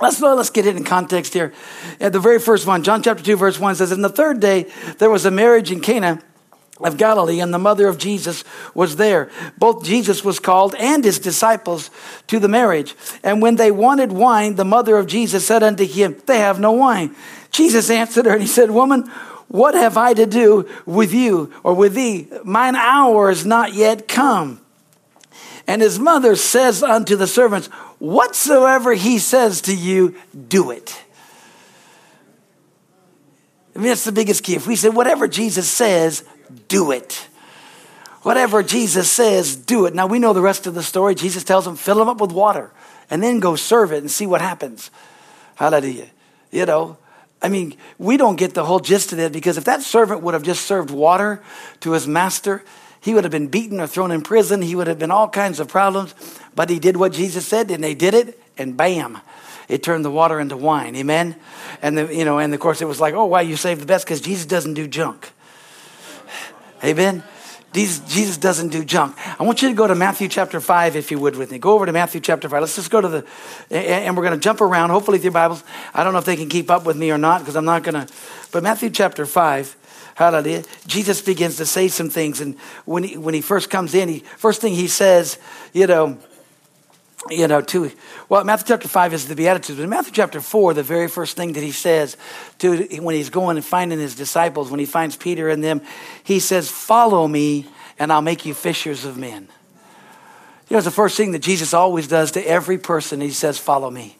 Let's, 0.00 0.20
let's 0.20 0.50
get 0.50 0.66
it 0.66 0.76
in 0.76 0.84
context 0.84 1.34
here. 1.34 1.52
At 2.00 2.12
the 2.12 2.18
very 2.18 2.40
first 2.40 2.66
one, 2.66 2.82
John 2.82 3.02
chapter 3.02 3.22
2, 3.22 3.36
verse 3.36 3.60
1 3.60 3.76
says, 3.76 3.92
In 3.92 4.02
the 4.02 4.08
third 4.08 4.40
day, 4.40 4.66
there 4.98 5.10
was 5.10 5.24
a 5.24 5.30
marriage 5.30 5.70
in 5.70 5.80
Cana 5.80 6.20
of 6.80 6.96
Galilee, 6.96 7.40
and 7.40 7.54
the 7.54 7.58
mother 7.58 7.86
of 7.86 7.98
Jesus 7.98 8.42
was 8.74 8.96
there. 8.96 9.30
Both 9.58 9.84
Jesus 9.84 10.24
was 10.24 10.40
called 10.40 10.74
and 10.76 11.04
his 11.04 11.20
disciples 11.20 11.90
to 12.26 12.40
the 12.40 12.48
marriage. 12.48 12.96
And 13.22 13.40
when 13.40 13.56
they 13.56 13.70
wanted 13.70 14.10
wine, 14.10 14.56
the 14.56 14.64
mother 14.64 14.96
of 14.96 15.06
Jesus 15.06 15.46
said 15.46 15.62
unto 15.62 15.86
him, 15.86 16.20
They 16.26 16.38
have 16.38 16.58
no 16.58 16.72
wine. 16.72 17.14
Jesus 17.52 17.90
answered 17.90 18.24
her, 18.24 18.32
and 18.32 18.40
he 18.40 18.48
said, 18.48 18.70
Woman, 18.70 19.08
what 19.52 19.74
have 19.74 19.98
I 19.98 20.14
to 20.14 20.24
do 20.24 20.66
with 20.86 21.12
you 21.12 21.52
or 21.62 21.74
with 21.74 21.92
thee? 21.92 22.26
Mine 22.42 22.74
hour 22.74 23.30
is 23.30 23.44
not 23.44 23.74
yet 23.74 24.08
come. 24.08 24.62
And 25.66 25.82
his 25.82 25.98
mother 25.98 26.36
says 26.36 26.82
unto 26.82 27.16
the 27.16 27.26
servants, 27.26 27.66
Whatsoever 27.98 28.94
he 28.94 29.18
says 29.18 29.60
to 29.62 29.76
you, 29.76 30.16
do 30.48 30.70
it. 30.70 31.04
I 33.76 33.80
mean, 33.80 33.88
that's 33.88 34.04
the 34.04 34.12
biggest 34.12 34.42
key. 34.42 34.54
If 34.54 34.66
we 34.66 34.74
say, 34.74 34.88
Whatever 34.88 35.28
Jesus 35.28 35.68
says, 35.68 36.24
do 36.68 36.90
it. 36.90 37.28
Whatever 38.22 38.62
Jesus 38.62 39.10
says, 39.10 39.54
do 39.54 39.84
it. 39.84 39.94
Now 39.94 40.06
we 40.06 40.18
know 40.18 40.32
the 40.32 40.40
rest 40.40 40.66
of 40.66 40.74
the 40.74 40.82
story. 40.82 41.14
Jesus 41.14 41.44
tells 41.44 41.66
them, 41.66 41.76
Fill 41.76 41.96
them 41.96 42.08
up 42.08 42.22
with 42.22 42.32
water 42.32 42.72
and 43.10 43.22
then 43.22 43.38
go 43.38 43.54
serve 43.56 43.92
it 43.92 43.98
and 43.98 44.10
see 44.10 44.26
what 44.26 44.40
happens. 44.40 44.90
Hallelujah. 45.56 46.08
You 46.50 46.64
know, 46.64 46.96
I 47.42 47.48
mean, 47.48 47.74
we 47.98 48.16
don't 48.16 48.36
get 48.36 48.54
the 48.54 48.64
whole 48.64 48.78
gist 48.78 49.12
of 49.12 49.18
it 49.18 49.32
because 49.32 49.58
if 49.58 49.64
that 49.64 49.82
servant 49.82 50.22
would 50.22 50.34
have 50.34 50.44
just 50.44 50.64
served 50.64 50.90
water 50.90 51.42
to 51.80 51.92
his 51.92 52.06
master, 52.06 52.62
he 53.00 53.14
would 53.14 53.24
have 53.24 53.32
been 53.32 53.48
beaten 53.48 53.80
or 53.80 53.88
thrown 53.88 54.12
in 54.12 54.22
prison. 54.22 54.62
He 54.62 54.76
would 54.76 54.86
have 54.86 54.98
been 54.98 55.10
all 55.10 55.28
kinds 55.28 55.58
of 55.58 55.66
problems. 55.66 56.14
But 56.54 56.70
he 56.70 56.78
did 56.78 56.96
what 56.96 57.12
Jesus 57.12 57.46
said, 57.46 57.70
and 57.72 57.82
they 57.82 57.94
did 57.94 58.14
it, 58.14 58.40
and 58.56 58.76
bam. 58.76 59.18
it 59.68 59.82
turned 59.82 60.04
the 60.04 60.10
water 60.10 60.38
into 60.38 60.56
wine. 60.56 60.94
Amen. 60.94 61.34
And 61.82 61.98
the, 61.98 62.14
you 62.14 62.24
know, 62.24 62.38
and 62.38 62.54
of 62.54 62.60
course 62.60 62.80
it 62.80 62.84
was 62.84 63.00
like, 63.00 63.14
oh, 63.14 63.24
why 63.24 63.40
you 63.40 63.56
saved 63.56 63.80
the 63.80 63.86
best? 63.86 64.04
Because 64.04 64.20
Jesus 64.20 64.46
doesn't 64.46 64.74
do 64.74 64.86
junk. 64.86 65.32
Amen. 66.84 67.24
Jesus 67.72 68.36
doesn't 68.36 68.68
do 68.68 68.84
junk. 68.84 69.16
I 69.40 69.42
want 69.44 69.62
you 69.62 69.68
to 69.68 69.74
go 69.74 69.86
to 69.86 69.94
Matthew 69.94 70.28
chapter 70.28 70.60
5, 70.60 70.96
if 70.96 71.10
you 71.10 71.18
would, 71.18 71.36
with 71.36 71.50
me. 71.50 71.58
Go 71.58 71.72
over 71.72 71.86
to 71.86 71.92
Matthew 71.92 72.20
chapter 72.20 72.48
5. 72.48 72.60
Let's 72.60 72.76
just 72.76 72.90
go 72.90 73.00
to 73.00 73.08
the, 73.08 73.26
and 73.70 74.16
we're 74.16 74.24
going 74.24 74.38
to 74.38 74.40
jump 74.40 74.60
around, 74.60 74.90
hopefully, 74.90 75.18
your 75.20 75.32
Bibles. 75.32 75.64
I 75.94 76.04
don't 76.04 76.12
know 76.12 76.18
if 76.18 76.24
they 76.24 76.36
can 76.36 76.48
keep 76.48 76.70
up 76.70 76.84
with 76.84 76.96
me 76.96 77.10
or 77.10 77.18
not, 77.18 77.40
because 77.40 77.56
I'm 77.56 77.64
not 77.64 77.82
going 77.82 78.06
to. 78.06 78.12
But 78.50 78.62
Matthew 78.62 78.90
chapter 78.90 79.24
5, 79.24 79.76
hallelujah, 80.16 80.64
Jesus 80.86 81.22
begins 81.22 81.56
to 81.56 81.66
say 81.66 81.88
some 81.88 82.10
things. 82.10 82.40
And 82.40 82.58
when 82.84 83.04
he, 83.04 83.16
when 83.16 83.32
he 83.32 83.40
first 83.40 83.70
comes 83.70 83.94
in, 83.94 84.08
he, 84.08 84.18
first 84.18 84.60
thing 84.60 84.74
he 84.74 84.88
says, 84.88 85.38
you 85.72 85.86
know, 85.86 86.18
you 87.30 87.46
know, 87.46 87.60
to, 87.60 87.90
well, 88.28 88.44
Matthew 88.44 88.66
chapter 88.68 88.88
5 88.88 89.14
is 89.14 89.28
the 89.28 89.36
Beatitudes, 89.36 89.78
but 89.78 89.84
in 89.84 89.90
Matthew 89.90 90.12
chapter 90.12 90.40
4, 90.40 90.74
the 90.74 90.82
very 90.82 91.08
first 91.08 91.36
thing 91.36 91.52
that 91.52 91.62
he 91.62 91.70
says 91.70 92.16
to, 92.58 92.84
when 93.00 93.14
he's 93.14 93.30
going 93.30 93.56
and 93.56 93.64
finding 93.64 93.98
his 93.98 94.14
disciples, 94.14 94.70
when 94.70 94.80
he 94.80 94.86
finds 94.86 95.16
Peter 95.16 95.48
and 95.48 95.62
them, 95.62 95.82
he 96.24 96.40
says, 96.40 96.70
Follow 96.70 97.28
me, 97.28 97.66
and 97.98 98.12
I'll 98.12 98.22
make 98.22 98.44
you 98.44 98.54
fishers 98.54 99.04
of 99.04 99.16
men. 99.16 99.48
You 100.68 100.74
know, 100.74 100.78
it's 100.78 100.84
the 100.84 100.90
first 100.90 101.16
thing 101.16 101.32
that 101.32 101.40
Jesus 101.40 101.74
always 101.74 102.08
does 102.08 102.32
to 102.32 102.40
every 102.48 102.78
person. 102.78 103.20
He 103.20 103.30
says, 103.30 103.58
Follow 103.58 103.90
me 103.90 104.16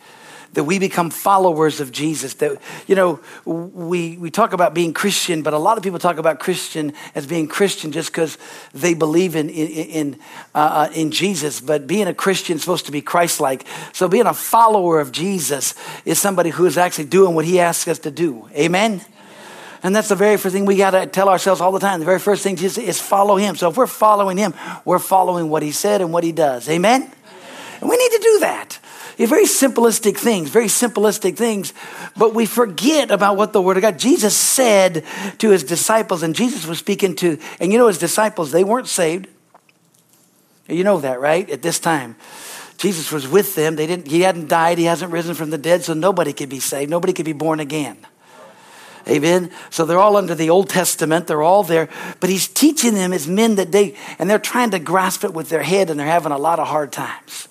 that 0.52 0.64
we 0.64 0.78
become 0.78 1.10
followers 1.10 1.80
of 1.80 1.92
Jesus. 1.92 2.34
That, 2.34 2.60
you 2.86 2.94
know, 2.94 3.20
we, 3.44 4.16
we 4.18 4.30
talk 4.30 4.52
about 4.52 4.74
being 4.74 4.92
Christian, 4.92 5.42
but 5.42 5.54
a 5.54 5.58
lot 5.58 5.78
of 5.78 5.84
people 5.84 5.98
talk 5.98 6.18
about 6.18 6.40
Christian 6.40 6.92
as 7.14 7.26
being 7.26 7.48
Christian 7.48 7.92
just 7.92 8.10
because 8.10 8.36
they 8.74 8.94
believe 8.94 9.34
in, 9.34 9.48
in, 9.48 9.68
in, 9.68 10.18
uh, 10.54 10.88
in 10.94 11.10
Jesus. 11.10 11.60
But 11.60 11.86
being 11.86 12.06
a 12.06 12.14
Christian 12.14 12.56
is 12.56 12.62
supposed 12.62 12.86
to 12.86 12.92
be 12.92 13.00
Christ 13.00 13.40
like. 13.40 13.66
So 13.92 14.08
being 14.08 14.26
a 14.26 14.34
follower 14.34 15.00
of 15.00 15.12
Jesus 15.12 15.74
is 16.04 16.18
somebody 16.18 16.50
who 16.50 16.66
is 16.66 16.76
actually 16.76 17.06
doing 17.06 17.34
what 17.34 17.44
he 17.44 17.58
asks 17.58 17.88
us 17.88 17.98
to 18.00 18.10
do. 18.10 18.48
Amen? 18.52 19.02
And 19.82 19.96
that's 19.96 20.08
the 20.08 20.16
very 20.16 20.36
first 20.36 20.54
thing 20.54 20.64
we 20.64 20.76
got 20.76 20.92
to 20.92 21.06
tell 21.06 21.28
ourselves 21.28 21.60
all 21.60 21.72
the 21.72 21.80
time. 21.80 21.98
The 21.98 22.06
very 22.06 22.20
first 22.20 22.44
thing 22.44 22.56
is, 22.62 22.78
is 22.78 23.00
follow 23.00 23.36
him. 23.36 23.56
So 23.56 23.70
if 23.70 23.76
we're 23.76 23.86
following 23.88 24.36
him, 24.36 24.54
we're 24.84 25.00
following 25.00 25.48
what 25.48 25.62
he 25.62 25.72
said 25.72 26.00
and 26.00 26.12
what 26.12 26.22
he 26.22 26.30
does. 26.30 26.68
Amen? 26.68 27.10
And 27.80 27.90
we 27.90 27.96
need 27.96 28.12
to 28.12 28.20
do 28.22 28.38
that 28.40 28.78
very 29.18 29.44
simplistic 29.44 30.16
things, 30.16 30.48
very 30.50 30.66
simplistic 30.66 31.36
things, 31.36 31.72
but 32.16 32.34
we 32.34 32.46
forget 32.46 33.10
about 33.10 33.36
what 33.36 33.52
the 33.52 33.62
Word 33.62 33.76
of 33.76 33.82
God. 33.82 33.98
Jesus 33.98 34.36
said 34.36 35.04
to 35.38 35.50
his 35.50 35.64
disciples, 35.64 36.22
and 36.22 36.34
Jesus 36.34 36.66
was 36.66 36.78
speaking 36.78 37.14
to, 37.16 37.38
and 37.60 37.72
you 37.72 37.78
know, 37.78 37.88
his 37.88 37.98
disciples, 37.98 38.52
they 38.52 38.64
weren't 38.64 38.88
saved. 38.88 39.28
You 40.68 40.84
know 40.84 41.00
that, 41.00 41.20
right? 41.20 41.48
At 41.50 41.62
this 41.62 41.78
time. 41.78 42.16
Jesus 42.78 43.12
was 43.12 43.28
with 43.28 43.54
them. 43.54 43.76
They 43.76 43.86
didn't, 43.86 44.08
he 44.08 44.22
hadn't 44.22 44.48
died. 44.48 44.78
He 44.78 44.84
hasn't 44.84 45.12
risen 45.12 45.34
from 45.34 45.50
the 45.50 45.58
dead, 45.58 45.84
so 45.84 45.94
nobody 45.94 46.32
could 46.32 46.48
be 46.48 46.60
saved. 46.60 46.90
Nobody 46.90 47.12
could 47.12 47.26
be 47.26 47.32
born 47.32 47.60
again. 47.60 47.98
Amen. 49.08 49.50
So 49.70 49.84
they're 49.84 49.98
all 49.98 50.16
under 50.16 50.34
the 50.34 50.50
Old 50.50 50.68
Testament. 50.68 51.26
They're 51.26 51.42
all 51.42 51.64
there. 51.64 51.88
But 52.20 52.30
he's 52.30 52.48
teaching 52.48 52.94
them 52.94 53.12
as 53.12 53.26
men 53.26 53.56
that 53.56 53.72
they, 53.72 53.96
and 54.18 54.30
they're 54.30 54.38
trying 54.38 54.70
to 54.70 54.78
grasp 54.78 55.24
it 55.24 55.34
with 55.34 55.48
their 55.48 55.62
head 55.62 55.90
and 55.90 55.98
they're 55.98 56.06
having 56.06 56.32
a 56.32 56.38
lot 56.38 56.58
of 56.58 56.68
hard 56.68 56.92
times. 56.92 57.48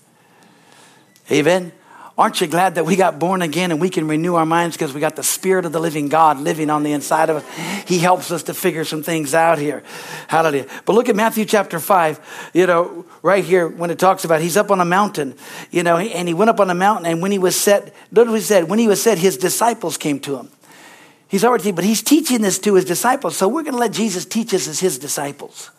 Amen. 1.30 1.72
Aren't 2.18 2.42
you 2.42 2.48
glad 2.48 2.76
that 2.76 2.86
we 2.86 2.98
got 2.98 3.20
born 3.20 3.42
again 3.42 3.72
and 3.72 3.80
we 3.80 3.90
can 3.90 4.08
renew 4.08 4.36
our 4.36 4.46
minds 4.46 4.76
because 4.76 4.94
we 4.94 5.00
got 5.00 5.16
the 5.16 5.24
Spirit 5.24 5.66
of 5.66 5.72
the 5.72 5.80
living 5.80 6.10
God 6.10 6.40
living 6.40 6.70
on 6.70 6.84
the 6.84 6.92
inside 6.92 7.30
of 7.30 7.38
us? 7.38 7.88
He 7.88 8.00
helps 8.00 8.32
us 8.32 8.44
to 8.44 8.54
figure 8.54 8.84
some 8.84 9.02
things 9.02 9.34
out 9.34 9.58
here. 9.58 9.82
Hallelujah. 10.28 10.68
But 10.86 10.94
look 10.94 11.10
at 11.10 11.16
Matthew 11.16 11.46
chapter 11.46 11.80
5, 11.80 12.52
you 12.54 12.68
know, 12.68 13.06
right 13.24 13.44
here 13.44 13.68
when 13.68 13.90
it 13.90 13.98
talks 13.98 14.26
about 14.26 14.42
he's 14.42 14.58
up 14.58 14.72
on 14.72 14.82
a 14.82 14.86
mountain, 14.86 15.36
you 15.72 15.84
know, 15.84 15.98
and 15.98 16.28
he 16.28 16.34
went 16.34 16.50
up 16.50 16.60
on 16.60 16.70
a 16.70 16.76
mountain 16.76 17.06
and 17.06 17.22
when 17.22 17.32
he 17.32 17.40
was 17.40 17.56
set, 17.56 17.94
look 18.12 18.28
what 18.28 18.36
he 18.36 18.42
said, 18.42 18.70
when 18.70 18.78
he 18.78 18.88
was 18.88 19.02
set, 19.02 19.18
his 19.18 19.38
disciples 19.38 19.98
came 19.98 20.20
to 20.20 20.38
him. 20.38 20.50
He's 21.28 21.46
already, 21.46 21.72
but 21.72 21.86
he's 21.86 22.04
teaching 22.04 22.42
this 22.42 22.60
to 22.60 22.76
his 22.76 22.84
disciples. 22.84 23.38
So 23.38 23.48
we're 23.48 23.64
going 23.64 23.74
to 23.74 23.80
let 23.80 23.94
Jesus 23.94 24.26
teach 24.26 24.54
us 24.54 24.68
as 24.68 24.82
his 24.82 25.00
disciples 25.00 25.72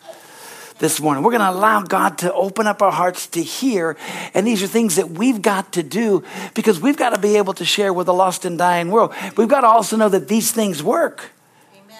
this 0.83 0.99
morning. 0.99 1.23
We're 1.23 1.31
going 1.31 1.39
to 1.39 1.49
allow 1.49 1.81
God 1.81 2.17
to 2.19 2.33
open 2.33 2.67
up 2.67 2.81
our 2.81 2.91
hearts 2.91 3.27
to 3.27 3.41
hear. 3.41 3.95
And 4.33 4.45
these 4.45 4.61
are 4.61 4.67
things 4.67 4.97
that 4.97 5.11
we've 5.11 5.41
got 5.41 5.71
to 5.73 5.81
do 5.81 6.25
because 6.55 6.77
we've 6.77 6.97
got 6.97 7.11
to 7.11 7.21
be 7.21 7.37
able 7.37 7.53
to 7.53 7.63
share 7.63 7.93
with 7.93 8.09
a 8.09 8.11
lost 8.11 8.43
and 8.43 8.57
dying 8.57 8.91
world. 8.91 9.13
We've 9.37 9.47
got 9.47 9.61
to 9.61 9.67
also 9.67 9.95
know 9.95 10.09
that 10.09 10.27
these 10.27 10.51
things 10.51 10.83
work. 10.83 11.31
Amen. 11.73 11.97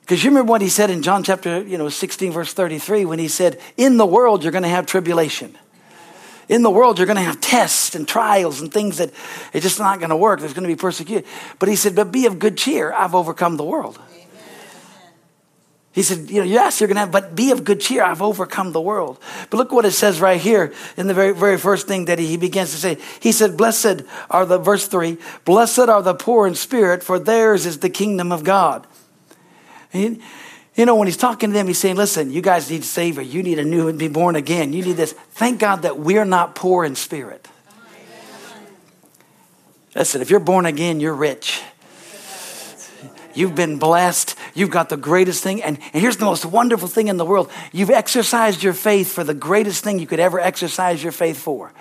Because 0.00 0.24
you 0.24 0.30
remember 0.30 0.50
what 0.50 0.60
he 0.60 0.68
said 0.68 0.90
in 0.90 1.02
John 1.02 1.22
chapter 1.22 1.62
you 1.62 1.78
know, 1.78 1.88
16, 1.88 2.32
verse 2.32 2.52
33, 2.52 3.04
when 3.04 3.20
he 3.20 3.28
said, 3.28 3.60
In 3.76 3.96
the 3.96 4.06
world, 4.06 4.42
you're 4.42 4.50
going 4.52 4.64
to 4.64 4.68
have 4.68 4.86
tribulation. 4.86 5.56
In 6.48 6.62
the 6.62 6.70
world, 6.70 6.98
you're 6.98 7.06
going 7.06 7.16
to 7.16 7.22
have 7.22 7.40
tests 7.40 7.94
and 7.94 8.08
trials 8.08 8.60
and 8.60 8.72
things 8.72 8.98
that 8.98 9.12
it's 9.52 9.62
just 9.62 9.78
not 9.78 10.00
going 10.00 10.10
to 10.10 10.16
work. 10.16 10.40
There's 10.40 10.52
going 10.52 10.68
to 10.68 10.74
be 10.74 10.74
persecution. 10.74 11.24
But 11.60 11.68
he 11.68 11.76
said, 11.76 11.94
But 11.94 12.10
be 12.10 12.26
of 12.26 12.40
good 12.40 12.56
cheer. 12.56 12.92
I've 12.92 13.14
overcome 13.14 13.56
the 13.56 13.62
world. 13.62 14.00
He 15.92 16.02
said, 16.02 16.30
you 16.30 16.38
know, 16.38 16.46
yes, 16.46 16.80
you're 16.80 16.86
going 16.86 16.96
to 16.96 17.00
have, 17.00 17.10
but 17.10 17.34
be 17.34 17.50
of 17.50 17.64
good 17.64 17.80
cheer. 17.80 18.04
I've 18.04 18.22
overcome 18.22 18.70
the 18.70 18.80
world. 18.80 19.18
But 19.50 19.56
look 19.56 19.72
what 19.72 19.84
it 19.84 19.90
says 19.90 20.20
right 20.20 20.40
here 20.40 20.72
in 20.96 21.08
the 21.08 21.14
very, 21.14 21.34
very 21.34 21.58
first 21.58 21.88
thing 21.88 22.04
that 22.04 22.20
he, 22.20 22.36
begins 22.36 22.70
to 22.70 22.76
say. 22.76 22.98
He 23.18 23.32
said, 23.32 23.56
blessed 23.56 24.02
are 24.30 24.46
the, 24.46 24.58
verse 24.58 24.86
three, 24.86 25.18
blessed 25.44 25.80
are 25.80 26.00
the 26.00 26.14
poor 26.14 26.46
in 26.46 26.54
spirit, 26.54 27.02
for 27.02 27.18
theirs 27.18 27.66
is 27.66 27.78
the 27.80 27.90
kingdom 27.90 28.30
of 28.30 28.44
God. 28.44 28.86
And, 29.92 30.20
you 30.76 30.86
know, 30.86 30.94
when 30.94 31.08
he's 31.08 31.16
talking 31.16 31.50
to 31.50 31.54
them, 31.54 31.66
he's 31.66 31.78
saying, 31.78 31.96
listen, 31.96 32.30
you 32.30 32.40
guys 32.40 32.70
need 32.70 32.82
a 32.82 32.84
savior. 32.84 33.22
You 33.22 33.42
need 33.42 33.58
a 33.58 33.64
new 33.64 33.88
and 33.88 33.98
be 33.98 34.06
born 34.06 34.36
again. 34.36 34.72
You 34.72 34.84
need 34.84 34.96
this. 34.96 35.12
Thank 35.12 35.58
God 35.58 35.82
that 35.82 35.98
we're 35.98 36.24
not 36.24 36.54
poor 36.54 36.84
in 36.84 36.94
spirit. 36.94 37.48
Listen, 39.96 40.22
if 40.22 40.30
you're 40.30 40.38
born 40.38 40.66
again, 40.66 41.00
you're 41.00 41.12
rich. 41.12 41.64
You've 43.40 43.54
been 43.54 43.78
blessed. 43.78 44.34
You've 44.52 44.70
got 44.70 44.90
the 44.90 44.98
greatest 44.98 45.42
thing. 45.42 45.62
And, 45.62 45.78
and 45.94 46.02
here's 46.02 46.18
the 46.18 46.26
most 46.26 46.44
wonderful 46.44 46.88
thing 46.88 47.08
in 47.08 47.16
the 47.16 47.24
world 47.24 47.50
you've 47.72 47.88
exercised 47.88 48.62
your 48.62 48.74
faith 48.74 49.10
for 49.10 49.24
the 49.24 49.32
greatest 49.32 49.82
thing 49.82 49.98
you 49.98 50.06
could 50.06 50.20
ever 50.20 50.38
exercise 50.38 51.02
your 51.02 51.10
faith 51.10 51.38
for. 51.38 51.72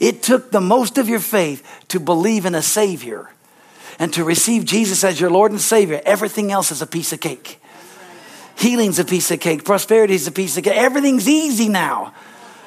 It 0.00 0.24
took 0.24 0.50
the 0.50 0.60
most 0.60 0.98
of 0.98 1.08
your 1.08 1.20
faith 1.20 1.64
to 1.88 2.00
believe 2.00 2.46
in 2.46 2.56
a 2.56 2.62
Savior 2.62 3.30
and 4.00 4.12
to 4.14 4.24
receive 4.24 4.64
Jesus 4.64 5.04
as 5.04 5.20
your 5.20 5.30
Lord 5.30 5.52
and 5.52 5.60
Savior. 5.60 6.02
Everything 6.04 6.50
else 6.50 6.72
is 6.72 6.82
a 6.82 6.86
piece 6.86 7.12
of 7.12 7.20
cake. 7.20 7.60
Healing's 8.56 8.98
a 8.98 9.04
piece 9.04 9.30
of 9.30 9.38
cake. 9.38 9.64
Prosperity's 9.64 10.26
a 10.26 10.32
piece 10.32 10.56
of 10.56 10.64
cake. 10.64 10.74
Everything's 10.74 11.28
easy 11.28 11.68
now 11.68 12.12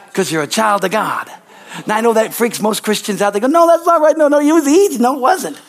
because 0.05 0.31
you're 0.31 0.43
a 0.43 0.47
child 0.47 0.85
of 0.85 0.91
God. 0.91 1.29
Now, 1.85 1.97
I 1.97 2.01
know 2.01 2.13
that 2.13 2.33
freaks 2.33 2.61
most 2.61 2.81
Christians 2.81 3.21
out. 3.21 3.33
They 3.33 3.41
go, 3.41 3.47
no, 3.47 3.67
that's 3.67 3.85
not 3.85 3.99
right. 3.99 4.17
No, 4.17 4.29
no, 4.29 4.39
it 4.39 4.53
was 4.53 4.69
easy. 4.69 4.99
No, 4.99 5.17
it 5.17 5.19
wasn't 5.19 5.59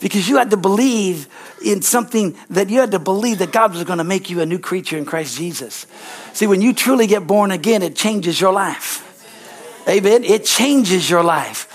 because 0.00 0.28
you 0.28 0.36
had 0.36 0.50
to 0.50 0.56
believe 0.56 1.28
in 1.64 1.82
something 1.82 2.36
that 2.50 2.70
you 2.70 2.80
had 2.80 2.92
to 2.92 2.98
believe 2.98 3.38
that 3.38 3.52
God 3.52 3.74
was 3.74 3.84
going 3.84 3.98
to 3.98 4.04
make 4.04 4.30
you 4.30 4.40
a 4.40 4.46
new 4.46 4.58
creature 4.58 4.96
in 4.96 5.04
Christ 5.04 5.36
Jesus. 5.36 5.86
See, 6.32 6.46
when 6.46 6.60
you 6.60 6.72
truly 6.72 7.06
get 7.06 7.26
born 7.26 7.50
again, 7.50 7.82
it 7.82 7.96
changes 7.96 8.40
your 8.40 8.52
life. 8.52 9.04
Amen. 9.88 10.22
It 10.24 10.44
changes 10.44 11.08
your 11.08 11.24
life. 11.24 11.68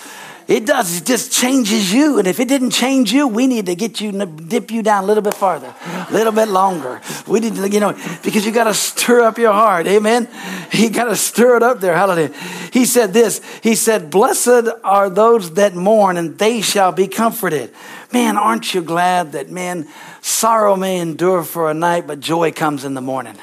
It 0.48 0.65
does. 0.65 0.98
It 0.98 1.06
just 1.06 1.32
changes 1.32 1.94
you. 1.94 2.20
And 2.20 2.27
if 2.27 2.39
it 2.39 2.48
didn't 2.48 2.72
change 2.72 3.13
you, 3.13 3.27
we 3.27 3.48
need 3.48 3.65
to 3.68 3.75
get 3.75 4.01
you, 4.01 4.12
dip 4.12 4.72
you 4.72 4.84
down 4.84 5.03
a 5.03 5.08
little 5.08 5.24
bit 5.24 5.34
farther, 5.34 5.74
a 6.10 6.12
little 6.12 6.34
bit 6.34 6.50
longer. 6.50 7.01
We 7.27 7.39
need 7.39 7.56
to, 7.56 7.70
you 7.70 7.80
know, 7.80 7.94
because 8.24 8.46
you 8.46 8.51
got 8.51 8.65
to 8.65 8.74
stir 8.74 9.22
up 9.22 9.38
your 9.38 9.53
heart. 9.53 9.88
Amen. 9.88 10.27
You 10.74 10.89
got 10.89 11.06
to 11.06 11.15
stir 11.15 11.58
it 11.58 11.63
up 11.63 11.82
there. 11.82 11.96
Hallelujah. 11.96 12.34
He 12.72 12.86
said 12.86 13.13
this. 13.13 13.42
He 13.62 13.75
said, 13.75 14.10
blessed 14.10 14.68
are 14.84 15.08
those 15.08 15.53
that 15.53 15.75
mourn 15.75 16.18
and 16.18 16.36
they 16.39 16.62
shall 16.62 16.92
be 16.92 17.08
comforted. 17.08 17.72
Man, 18.13 18.38
aren't 18.38 18.75
you 18.75 18.84
glad 18.84 19.32
that, 19.32 19.50
man, 19.50 19.88
sorrow 20.22 20.75
may 20.75 21.00
endure 21.00 21.41
for 21.41 21.72
a 21.72 21.74
night, 21.74 22.05
but 22.05 22.20
joy 22.20 22.51
comes 22.51 22.86
in 22.86 22.93
the 22.93 23.01
morning. 23.01 23.36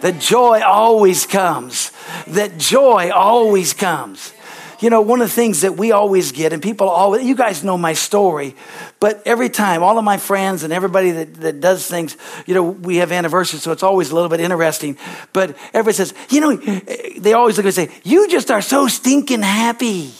That 0.00 0.18
joy 0.18 0.62
always 0.62 1.26
comes. 1.26 1.92
That 2.26 2.58
joy 2.58 3.12
always 3.12 3.72
comes. 3.72 4.32
You 4.80 4.90
know, 4.90 5.00
one 5.00 5.20
of 5.20 5.28
the 5.28 5.34
things 5.34 5.60
that 5.60 5.76
we 5.76 5.92
always 5.92 6.32
get, 6.32 6.52
and 6.52 6.60
people 6.60 6.88
always, 6.88 7.24
you 7.24 7.36
guys 7.36 7.62
know 7.62 7.78
my 7.78 7.92
story, 7.92 8.56
but 8.98 9.22
every 9.26 9.48
time, 9.48 9.84
all 9.84 9.96
of 9.96 10.02
my 10.02 10.16
friends 10.16 10.64
and 10.64 10.72
everybody 10.72 11.12
that, 11.12 11.34
that 11.34 11.60
does 11.60 11.86
things, 11.86 12.16
you 12.46 12.54
know, 12.54 12.64
we 12.64 12.96
have 12.96 13.12
anniversaries, 13.12 13.62
so 13.62 13.70
it's 13.70 13.84
always 13.84 14.10
a 14.10 14.14
little 14.16 14.30
bit 14.30 14.40
interesting. 14.40 14.96
But 15.32 15.56
everybody 15.72 15.94
says, 15.94 16.14
you 16.30 16.40
know, 16.40 16.50
eh, 16.58 17.18
they 17.18 17.34
always 17.34 17.58
look 17.58 17.66
and 17.66 17.74
say, 17.74 17.90
you 18.02 18.28
just 18.28 18.50
are 18.50 18.62
so 18.62 18.88
stinking 18.88 19.42
happy. 19.42 20.10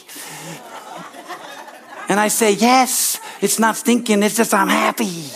And 2.11 2.19
I 2.19 2.27
say, 2.27 2.55
yes, 2.55 3.21
it's 3.41 3.61
not 3.61 3.77
stinking, 3.77 4.25
it's 4.25 4.35
just 4.37 4.53
I'm 4.53 4.67
happy. 4.67 5.31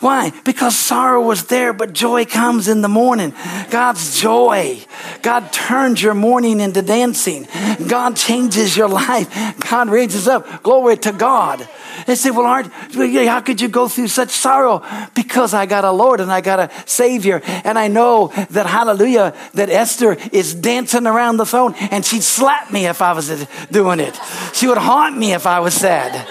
Why? 0.00 0.32
Because 0.44 0.76
sorrow 0.76 1.20
was 1.20 1.44
there, 1.44 1.74
but 1.74 1.92
joy 1.92 2.24
comes 2.24 2.68
in 2.68 2.80
the 2.80 2.88
morning. 2.88 3.34
God's 3.70 4.18
joy. 4.18 4.80
God 5.20 5.52
turns 5.52 6.02
your 6.02 6.14
morning 6.14 6.60
into 6.60 6.80
dancing. 6.80 7.46
God 7.86 8.16
changes 8.16 8.76
your 8.78 8.88
life. 8.88 9.28
God 9.70 9.90
raises 9.90 10.26
up. 10.26 10.62
Glory 10.62 10.96
to 10.98 11.12
God. 11.12 11.68
They 12.06 12.14
say, 12.14 12.30
well, 12.30 12.46
Art, 12.46 12.66
how 12.66 13.40
could 13.42 13.60
you 13.60 13.68
go 13.68 13.88
through 13.88 14.08
such 14.08 14.30
sorrow? 14.30 14.82
Because 15.14 15.52
I 15.52 15.66
got 15.66 15.84
a 15.84 15.92
Lord 15.92 16.20
and 16.20 16.32
I 16.32 16.40
got 16.40 16.60
a 16.60 16.70
Savior. 16.88 17.42
And 17.44 17.78
I 17.78 17.88
know 17.88 18.28
that, 18.50 18.64
hallelujah, 18.64 19.34
that 19.52 19.68
Esther 19.68 20.16
is 20.32 20.54
dancing 20.54 21.06
around 21.06 21.36
the 21.36 21.44
throne 21.44 21.74
and 21.90 22.06
she'd 22.06 22.22
slap 22.22 22.72
me 22.72 22.86
if 22.86 23.02
I 23.02 23.12
was 23.12 23.28
doing 23.70 24.00
it. 24.00 24.18
She 24.54 24.66
would 24.66 24.78
haunt 24.78 25.18
me 25.18 25.34
if 25.34 25.46
I 25.46 25.60
was 25.60 25.74
sad. 25.74 26.26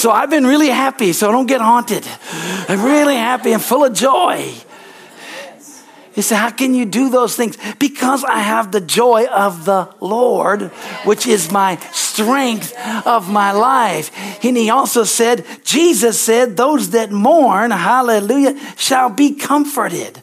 So 0.00 0.10
I've 0.10 0.30
been 0.30 0.46
really 0.46 0.70
happy, 0.70 1.12
so 1.12 1.30
don't 1.30 1.44
get 1.44 1.60
haunted. 1.60 2.08
I'm 2.70 2.82
really 2.82 3.16
happy 3.16 3.52
and 3.52 3.62
full 3.62 3.84
of 3.84 3.92
joy. 3.92 4.50
He 6.14 6.22
said, 6.22 6.38
How 6.38 6.48
can 6.48 6.72
you 6.72 6.86
do 6.86 7.10
those 7.10 7.36
things? 7.36 7.58
Because 7.78 8.24
I 8.24 8.38
have 8.38 8.72
the 8.72 8.80
joy 8.80 9.26
of 9.26 9.66
the 9.66 9.94
Lord, 10.00 10.70
which 11.04 11.26
is 11.26 11.52
my 11.52 11.76
strength 11.92 12.74
of 13.06 13.30
my 13.30 13.52
life. 13.52 14.10
And 14.42 14.56
he 14.56 14.70
also 14.70 15.04
said, 15.04 15.44
Jesus 15.64 16.18
said, 16.18 16.56
Those 16.56 16.90
that 16.90 17.12
mourn, 17.12 17.70
hallelujah, 17.70 18.58
shall 18.76 19.10
be 19.10 19.34
comforted. 19.34 20.22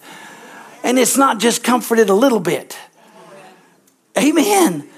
And 0.84 0.98
it's 0.98 1.17
not 1.17 1.39
just 1.39 1.63
comforted 1.63 2.10
a 2.10 2.15
little 2.15 2.39
bit. 2.39 2.75
Amen. 4.17 4.89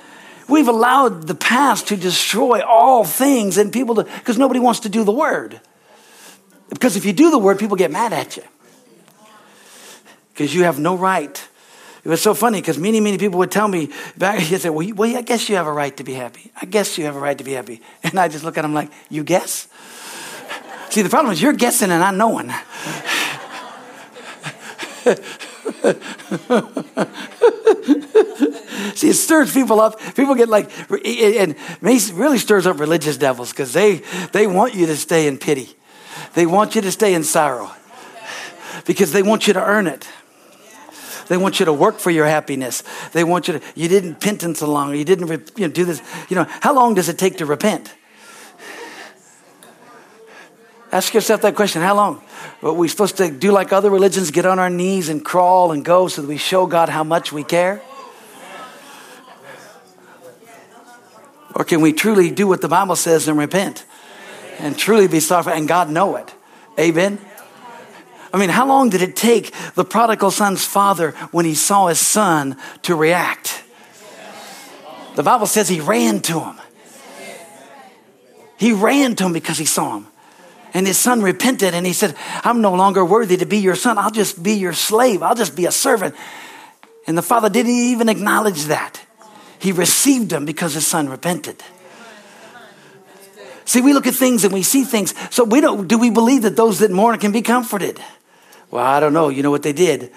We've 0.50 0.68
allowed 0.68 1.28
the 1.28 1.36
past 1.36 1.88
to 1.90 1.96
destroy 1.96 2.62
all 2.62 3.06
things 3.06 3.58
and 3.58 3.72
people 3.72 3.96
to, 3.96 4.04
because 4.04 4.38
nobody 4.38 4.60
wants 4.60 4.82
to 4.82 4.90
do 4.90 5.04
the 5.04 5.12
word. 5.12 5.62
Because 6.70 6.96
if 6.96 7.06
you 7.06 7.14
do 7.14 7.32
the 7.32 7.38
word, 7.38 7.60
people 7.60 7.78
get 7.78 7.92
mad 7.92 8.14
at 8.14 8.38
you. 8.38 8.44
Because 10.34 10.54
you 10.54 10.64
have 10.64 10.80
no 10.80 10.96
right. 10.96 11.48
It 12.04 12.08
was 12.08 12.22
so 12.22 12.34
funny 12.34 12.62
because 12.62 12.78
many, 12.78 13.00
many 13.00 13.18
people 13.18 13.40
would 13.40 13.52
tell 13.52 13.68
me 13.68 13.90
back, 14.18 14.40
you 14.50 14.58
say, 14.58 14.70
well, 14.70 14.88
well, 14.96 15.18
I 15.18 15.22
guess 15.22 15.50
you 15.50 15.56
have 15.56 15.68
a 15.68 15.72
right 15.72 15.96
to 15.98 16.04
be 16.04 16.14
happy. 16.14 16.52
I 16.60 16.66
guess 16.66 16.98
you 16.98 17.06
have 17.06 17.16
a 17.16 17.20
right 17.20 17.38
to 17.38 17.44
be 17.44 17.54
happy. 17.54 17.82
And 18.04 18.20
I 18.20 18.28
just 18.28 18.44
look 18.44 18.58
at 18.58 18.64
them 18.64 18.74
like, 18.74 18.92
you 19.10 19.24
guess? 19.24 19.68
See, 20.90 21.02
the 21.02 21.10
problem 21.10 21.34
is 21.34 21.42
you're 21.42 21.54
guessing 21.54 21.92
and 21.92 22.04
I'm 22.04 22.18
knowing. 22.18 22.52
See, 28.96 29.10
it 29.10 29.16
stirs 29.16 29.54
people 29.54 29.80
up. 29.80 30.00
People 30.16 30.36
get 30.36 30.50
like, 30.50 30.70
and 30.90 31.56
really 32.14 32.38
stirs 32.38 32.68
up 32.68 32.80
religious 32.80 33.18
devils 33.18 33.52
because 33.52 33.74
they, 33.74 34.02
they 34.32 34.48
want 34.48 34.74
you 34.74 34.86
to 34.88 34.96
stay 34.96 35.28
in 35.28 35.38
pity. 35.38 35.76
They 36.34 36.46
want 36.46 36.76
you 36.76 36.82
to 36.82 36.92
stay 36.92 37.14
in 37.14 37.24
sorrow 37.24 37.72
because 38.86 39.12
they 39.12 39.24
want 39.24 39.48
you 39.48 39.54
to 39.54 39.64
earn 39.64 39.88
it. 39.88 40.08
They 41.28 41.38
want 41.38 41.60
you 41.60 41.66
to 41.68 41.74
work 41.74 42.00
for 42.00 42.10
your 42.10 42.26
happiness. 42.26 42.84
They 43.14 43.24
want 43.24 43.48
you 43.48 43.60
to, 43.60 43.66
you 43.76 43.88
didn't 43.88 44.16
penance 44.16 44.62
long. 44.62 44.96
You 44.96 45.06
didn't 45.06 45.30
you 45.58 45.68
know, 45.68 45.74
do 45.74 45.86
this. 45.86 46.02
You 46.28 46.36
know, 46.36 46.48
how 46.50 46.74
long 46.74 46.96
does 46.96 47.08
it 47.08 47.20
take 47.20 47.38
to 47.38 47.46
repent? 47.46 47.94
Ask 50.92 51.14
yourself 51.14 51.42
that 51.44 51.56
question. 51.56 51.82
How 51.82 51.96
long? 51.96 52.22
Are 52.64 52.74
we 52.74 52.88
supposed 52.88 53.18
to 53.18 53.30
do 53.30 53.52
like 53.52 53.72
other 53.72 53.92
religions, 53.92 54.32
get 54.32 54.46
on 54.46 54.58
our 54.58 54.70
knees 54.70 55.10
and 55.10 55.24
crawl 55.24 55.72
and 55.72 55.86
go 55.86 56.08
so 56.08 56.22
that 56.22 56.28
we 56.28 56.38
show 56.38 56.66
God 56.66 56.90
how 56.90 57.04
much 57.04 57.32
we 57.32 57.44
care? 57.44 57.82
Or 61.56 61.64
can 61.64 61.82
we 61.82 61.94
truly 61.94 62.32
do 62.32 62.48
what 62.48 62.62
the 62.62 62.68
Bible 62.68 62.96
says 62.96 63.28
and 63.28 63.38
repent? 63.38 63.86
And 64.60 64.78
truly 64.78 65.08
be 65.08 65.20
sorrowful 65.20 65.54
and 65.54 65.68
God 65.68 65.90
know 65.90 66.16
it? 66.16 66.34
Amen? 66.80 67.20
I 68.34 68.38
mean, 68.38 68.50
how 68.50 68.68
long 68.68 68.90
did 68.90 69.02
it 69.02 69.16
take 69.16 69.54
the 69.76 69.84
prodigal 69.84 70.32
son's 70.32 70.64
father 70.66 71.12
when 71.32 71.46
he 71.46 71.56
saw 71.56 71.88
his 71.88 72.00
son 72.00 72.58
to 72.84 72.96
react? 72.96 73.64
The 75.16 75.24
Bible 75.24 75.48
says 75.48 75.68
he 75.68 75.82
ran 75.82 76.22
to 76.22 76.40
him. 76.40 76.56
He 78.58 78.74
ran 78.74 79.16
to 79.16 79.26
him 79.26 79.34
because 79.34 79.58
he 79.58 79.66
saw 79.66 79.98
him. 79.98 80.08
And 80.74 80.86
his 80.86 80.98
son 80.98 81.22
repented 81.22 81.74
and 81.74 81.86
he 81.86 81.94
said, 81.94 82.16
I'm 82.44 82.62
no 82.62 82.74
longer 82.74 83.04
worthy 83.04 83.38
to 83.38 83.46
be 83.46 83.58
your 83.58 83.76
son. 83.76 83.98
I'll 83.98 84.12
just 84.12 84.42
be 84.42 84.54
your 84.54 84.74
slave. 84.74 85.24
I'll 85.24 85.36
just 85.36 85.56
be 85.56 85.66
a 85.66 85.72
servant. 85.72 86.16
And 87.08 87.18
the 87.18 87.24
father 87.24 87.50
didn't 87.50 87.72
even 87.72 88.10
acknowledge 88.10 88.66
that. 88.66 89.02
He 89.58 89.72
received 89.72 90.32
him 90.32 90.46
because 90.46 90.74
his 90.74 90.86
son 90.86 91.10
repented. 91.10 91.64
See, 93.66 93.82
we 93.82 93.94
look 93.94 94.08
at 94.08 94.16
things 94.16 94.44
and 94.44 94.54
we 94.54 94.64
see 94.64 94.84
things. 94.84 95.14
So 95.30 95.44
we 95.44 95.62
don't, 95.62 95.88
do 95.88 95.98
we 95.98 96.10
believe 96.10 96.44
that 96.44 96.56
those 96.56 96.80
that 96.80 96.92
mourn 96.92 97.20
can 97.20 97.32
be 97.32 97.42
comforted? 97.42 98.00
Well, 98.72 98.86
I 98.86 99.00
don't 99.00 99.14
know. 99.14 99.30
You 99.30 99.44
know 99.44 99.52
what 99.52 99.64
they 99.64 99.74
did? 99.74 100.12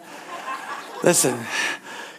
Listen, 1.02 1.38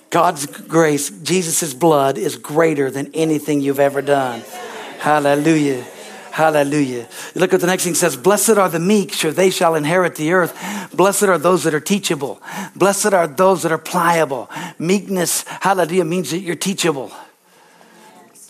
God's 0.10 0.46
grace, 0.46 1.10
Jesus' 1.10 1.74
blood 1.74 2.18
is 2.18 2.36
greater 2.36 2.90
than 2.90 3.12
anything 3.14 3.62
you've 3.62 3.80
ever 3.80 4.02
done. 4.02 4.42
Hallelujah. 5.00 5.86
Hallelujah. 6.38 7.08
You 7.34 7.42
Look 7.42 7.56
at 7.56 7.62
the 7.62 7.66
next 7.66 7.84
thing 7.84 7.96
says, 7.96 8.16
Blessed 8.16 8.60
are 8.60 8.70
the 8.70 8.80
meek, 8.80 9.12
for 9.12 9.32
they 9.32 9.50
shall 9.50 9.74
inherit 9.74 10.18
the 10.18 10.34
earth. 10.34 10.56
Blessed 10.94 11.24
are 11.24 11.40
those 11.40 11.64
that 11.64 11.74
are 11.74 11.80
teachable. 11.80 12.40
Blessed 12.76 13.12
are 13.12 13.26
those 13.26 13.64
that 13.64 13.72
are 13.72 13.80
pliable. 13.80 14.48
Meekness, 14.78 15.46
hallelujah, 15.48 16.06
means 16.06 16.30
that 16.30 16.42
you're 16.42 16.56
teachable. 16.56 17.12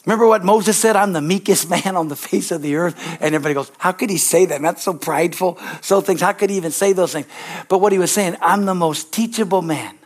Remember 0.05 0.27
what 0.27 0.43
Moses 0.43 0.75
said? 0.75 0.97
I'm 0.97 1.13
the 1.13 1.21
meekest 1.21 1.69
man 1.85 1.95
on 1.95 2.09
the 2.09 2.17
face 2.17 2.51
of 2.51 2.61
the 2.61 2.75
earth. 2.75 2.93
And 3.21 3.33
everybody 3.33 3.53
goes, 3.53 3.71
How 3.77 3.93
could 3.93 4.09
he 4.09 4.17
say 4.17 4.45
that? 4.47 4.61
That's 4.61 4.83
so 4.83 4.93
prideful. 4.93 5.57
So 5.79 6.01
things. 6.01 6.19
How 6.19 6.33
could 6.33 6.49
he 6.49 6.57
even 6.57 6.71
say 6.71 6.91
those 6.91 7.13
things? 7.13 7.27
But 7.69 7.77
what 7.77 7.93
he 7.93 7.99
was 7.99 8.11
saying, 8.11 8.35
I'm 8.41 8.65
the 8.65 8.75
most 8.75 9.13
teachable 9.13 9.61
man. 9.61 9.97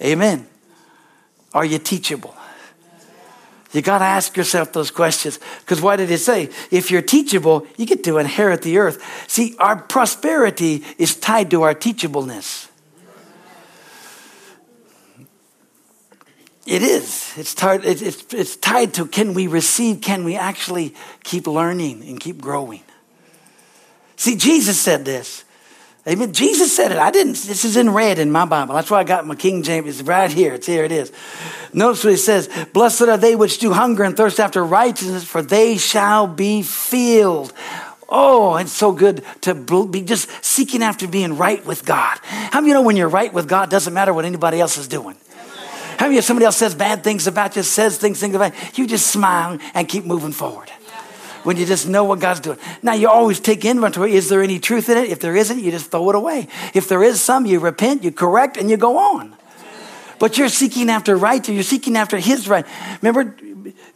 Amen. 0.00 0.46
Are 1.52 1.66
you 1.66 1.76
teachable? 1.76 2.34
You 3.76 3.82
got 3.82 3.98
to 3.98 4.04
ask 4.06 4.36
yourself 4.36 4.72
those 4.72 4.90
questions. 4.90 5.38
Because 5.60 5.82
why 5.82 5.96
did 5.96 6.10
it 6.10 6.18
say? 6.18 6.48
If 6.70 6.90
you're 6.90 7.02
teachable, 7.02 7.66
you 7.76 7.84
get 7.84 8.02
to 8.04 8.16
inherit 8.16 8.62
the 8.62 8.78
earth. 8.78 9.02
See, 9.28 9.54
our 9.58 9.76
prosperity 9.76 10.82
is 10.96 11.14
tied 11.14 11.50
to 11.50 11.62
our 11.62 11.74
teachableness. 11.74 12.68
It 16.66 16.82
is. 16.82 17.32
It's 17.36 17.54
it's, 17.62 18.34
it's 18.34 18.56
tied 18.56 18.94
to 18.94 19.06
can 19.06 19.34
we 19.34 19.46
receive, 19.46 20.00
can 20.00 20.24
we 20.24 20.36
actually 20.36 20.94
keep 21.22 21.46
learning 21.46 22.02
and 22.08 22.18
keep 22.18 22.40
growing? 22.40 22.82
See, 24.16 24.36
Jesus 24.36 24.80
said 24.80 25.04
this. 25.04 25.44
Amen. 26.08 26.32
Jesus 26.32 26.74
said 26.74 26.92
it. 26.92 26.98
I 26.98 27.10
didn't. 27.10 27.32
This 27.32 27.64
is 27.64 27.76
in 27.76 27.90
red 27.90 28.20
in 28.20 28.30
my 28.30 28.44
Bible. 28.44 28.74
That's 28.74 28.90
why 28.90 29.00
I 29.00 29.04
got 29.04 29.26
my 29.26 29.34
King 29.34 29.64
James. 29.64 29.88
It's 29.88 30.08
right 30.08 30.30
here. 30.30 30.54
It's 30.54 30.66
here. 30.66 30.84
It 30.84 30.92
is. 30.92 31.10
Notice 31.72 32.04
what 32.04 32.10
he 32.10 32.16
says. 32.16 32.48
Blessed 32.72 33.02
are 33.02 33.16
they 33.16 33.34
which 33.34 33.58
do 33.58 33.72
hunger 33.72 34.04
and 34.04 34.16
thirst 34.16 34.38
after 34.38 34.64
righteousness, 34.64 35.24
for 35.24 35.42
they 35.42 35.78
shall 35.78 36.28
be 36.28 36.62
filled. 36.62 37.52
Oh, 38.08 38.54
it's 38.54 38.70
so 38.70 38.92
good 38.92 39.24
to 39.40 39.54
be 39.54 40.02
just 40.02 40.30
seeking 40.44 40.80
after 40.80 41.08
being 41.08 41.36
right 41.36 41.64
with 41.66 41.84
God. 41.84 42.18
How 42.22 42.60
many 42.60 42.68
you 42.68 42.74
know 42.74 42.82
when 42.82 42.96
you're 42.96 43.08
right 43.08 43.32
with 43.32 43.48
God, 43.48 43.68
doesn't 43.68 43.92
matter 43.92 44.14
what 44.14 44.24
anybody 44.24 44.60
else 44.60 44.78
is 44.78 44.86
doing? 44.86 45.16
How 45.98 46.06
many 46.06 46.18
if 46.18 46.24
somebody 46.24 46.44
else 46.44 46.56
says 46.56 46.76
bad 46.76 47.02
things 47.02 47.26
about 47.26 47.56
you, 47.56 47.64
says 47.64 47.98
things, 47.98 48.20
things 48.20 48.36
about 48.36 48.52
you, 48.78 48.84
you 48.84 48.88
just 48.88 49.08
smile 49.08 49.58
and 49.74 49.88
keep 49.88 50.04
moving 50.04 50.30
forward 50.30 50.70
when 51.46 51.56
you 51.56 51.64
just 51.64 51.86
know 51.86 52.02
what 52.02 52.18
God's 52.18 52.40
doing. 52.40 52.58
Now, 52.82 52.94
you 52.94 53.08
always 53.08 53.38
take 53.38 53.64
inventory. 53.64 54.14
Is 54.14 54.28
there 54.28 54.42
any 54.42 54.58
truth 54.58 54.88
in 54.88 54.98
it? 54.98 55.10
If 55.10 55.20
there 55.20 55.36
isn't, 55.36 55.60
you 55.60 55.70
just 55.70 55.92
throw 55.92 56.10
it 56.10 56.16
away. 56.16 56.48
If 56.74 56.88
there 56.88 57.04
is 57.04 57.22
some, 57.22 57.46
you 57.46 57.60
repent, 57.60 58.02
you 58.02 58.10
correct, 58.10 58.56
and 58.56 58.68
you 58.68 58.76
go 58.76 58.98
on. 58.98 59.32
But 60.18 60.38
you're 60.38 60.48
seeking 60.48 60.90
after 60.90 61.16
right, 61.16 61.48
you're 61.48 61.62
seeking 61.62 61.96
after 61.96 62.18
His 62.18 62.48
right. 62.48 62.66
Remember 63.00 63.36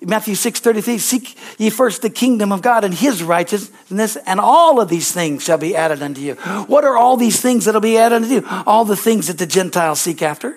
Matthew 0.01 0.37
6 0.37 0.61
33, 0.61 0.99
seek 0.99 1.37
ye 1.59 1.71
first 1.71 2.03
the 2.03 2.11
kingdom 2.11 2.53
of 2.53 2.63
God 2.63 2.85
and 2.85 2.95
His 2.95 3.21
righteousness, 3.21 4.17
and 4.27 4.39
all 4.39 4.81
of 4.81 4.89
these 4.89 5.11
things 5.11 5.43
shall 5.43 5.59
be 5.59 5.75
added 5.75 6.03
unto 6.03 6.21
you. 6.21 6.35
What 6.35 6.85
are 6.85 6.97
all 6.97 7.17
these 7.17 7.41
things 7.41 7.65
that'll 7.65 7.81
be 7.81 7.99
added 7.99 8.17
unto 8.17 8.29
you? 8.29 8.45
All 8.65 8.85
the 8.85 8.97
things 8.97 9.27
that 9.27 9.39
the 9.39 9.47
Gentiles 9.47 10.01
seek 10.01 10.23
after. 10.23 10.57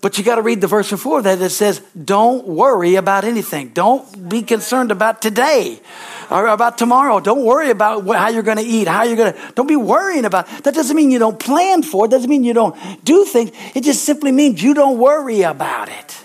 But 0.00 0.16
you 0.16 0.22
got 0.22 0.36
to 0.36 0.42
read 0.42 0.60
the 0.60 0.68
verse 0.68 0.90
before 0.90 1.22
that 1.22 1.40
that 1.40 1.50
says, 1.50 1.80
don't 1.92 2.46
worry 2.46 2.94
about 2.94 3.24
anything. 3.24 3.70
Don't 3.70 4.28
be 4.28 4.42
concerned 4.42 4.92
about 4.92 5.20
today 5.20 5.80
or 6.30 6.46
about 6.46 6.78
tomorrow. 6.78 7.18
Don't 7.18 7.44
worry 7.44 7.70
about 7.70 8.06
how 8.06 8.28
you're 8.28 8.44
going 8.44 8.58
to 8.58 8.64
eat, 8.64 8.86
how 8.86 9.02
you're 9.02 9.16
going 9.16 9.32
to, 9.32 9.52
don't 9.56 9.66
be 9.66 9.76
worrying 9.76 10.24
about, 10.24 10.46
that 10.62 10.72
doesn't 10.72 10.94
mean 10.94 11.10
you 11.10 11.18
don't 11.18 11.40
plan 11.40 11.82
for 11.82 12.06
it. 12.06 12.10
doesn't 12.10 12.30
mean 12.30 12.44
you 12.44 12.52
don't 12.52 12.76
do 13.04 13.24
things. 13.24 13.50
It 13.74 13.82
just 13.82 14.04
simply 14.04 14.30
means 14.30 14.62
you 14.62 14.72
don't 14.72 14.98
worry 14.98 15.42
about 15.42 15.88
it. 15.88 16.24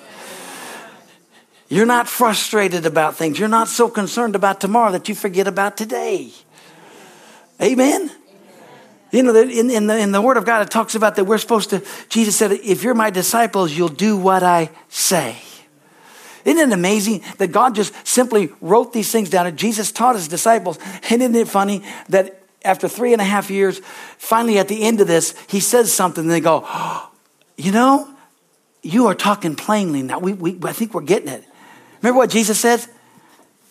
You're 1.68 1.88
not 1.88 2.08
frustrated 2.08 2.86
about 2.86 3.16
things. 3.16 3.40
You're 3.40 3.48
not 3.48 3.68
so 3.68 3.90
concerned 3.90 4.36
about 4.36 4.62
tomorrow 4.62 4.92
that 4.92 5.10
you 5.10 5.16
forget 5.16 5.48
about 5.48 5.78
today. 5.78 6.32
Amen. 7.60 8.12
You 9.13 9.21
know, 9.21 9.36
in, 9.36 9.69
in, 9.69 9.86
the, 9.86 9.97
in 9.99 10.12
the 10.12 10.21
Word 10.21 10.38
of 10.38 10.45
God, 10.45 10.63
it 10.63 10.71
talks 10.71 10.95
about 10.95 11.15
that 11.17 11.26
we're 11.26 11.38
supposed 11.38 11.69
to, 11.69 11.84
Jesus 12.10 12.36
said, 12.36 12.52
if 12.52 12.82
you're 12.82 12.95
my 12.95 13.12
disciples, 13.12 13.71
you'll 13.71 13.88
do 13.88 14.17
what 14.17 14.41
I 14.41 14.71
say. 14.89 15.38
Isn't 16.45 16.71
it 16.71 16.73
amazing 16.73 17.23
that 17.38 17.52
God 17.52 17.76
just 17.76 17.93
simply 18.08 18.52
wrote 18.60 18.91
these 18.91 19.12
things 19.12 19.30
down 19.30 19.45
and 19.45 19.56
Jesus 19.56 19.91
taught 19.91 20.15
his 20.15 20.28
disciples? 20.28 20.80
And 21.12 21.21
isn't 21.21 21.36
it 21.36 21.47
funny 21.47 21.84
that 22.10 22.41
after 22.65 22.88
three 22.88 23.13
and 23.13 23.21
a 23.21 23.26
half 23.26 23.52
years, 23.52 23.82
finally 24.17 24.58
at 24.58 24.67
the 24.67 24.82
end 24.82 24.99
of 24.99 25.06
this, 25.06 25.36
he 25.47 25.60
says 25.60 25.93
something 25.93 26.23
and 26.23 26.32
they 26.32 26.41
go, 26.41 26.63
oh, 26.65 27.12
You 27.56 27.71
know, 27.71 28.10
you 28.82 29.06
are 29.06 29.15
talking 29.15 29.56
plainly 29.56 30.02
now. 30.02 30.17
We, 30.17 30.34
we, 30.34 30.58
I 30.63 30.73
think 30.73 30.95
we're 30.95 31.02
getting 31.02 31.30
it. 31.30 31.43
Remember 32.02 32.17
what 32.17 32.32
Jesus 32.32 32.60
says? 32.60 32.89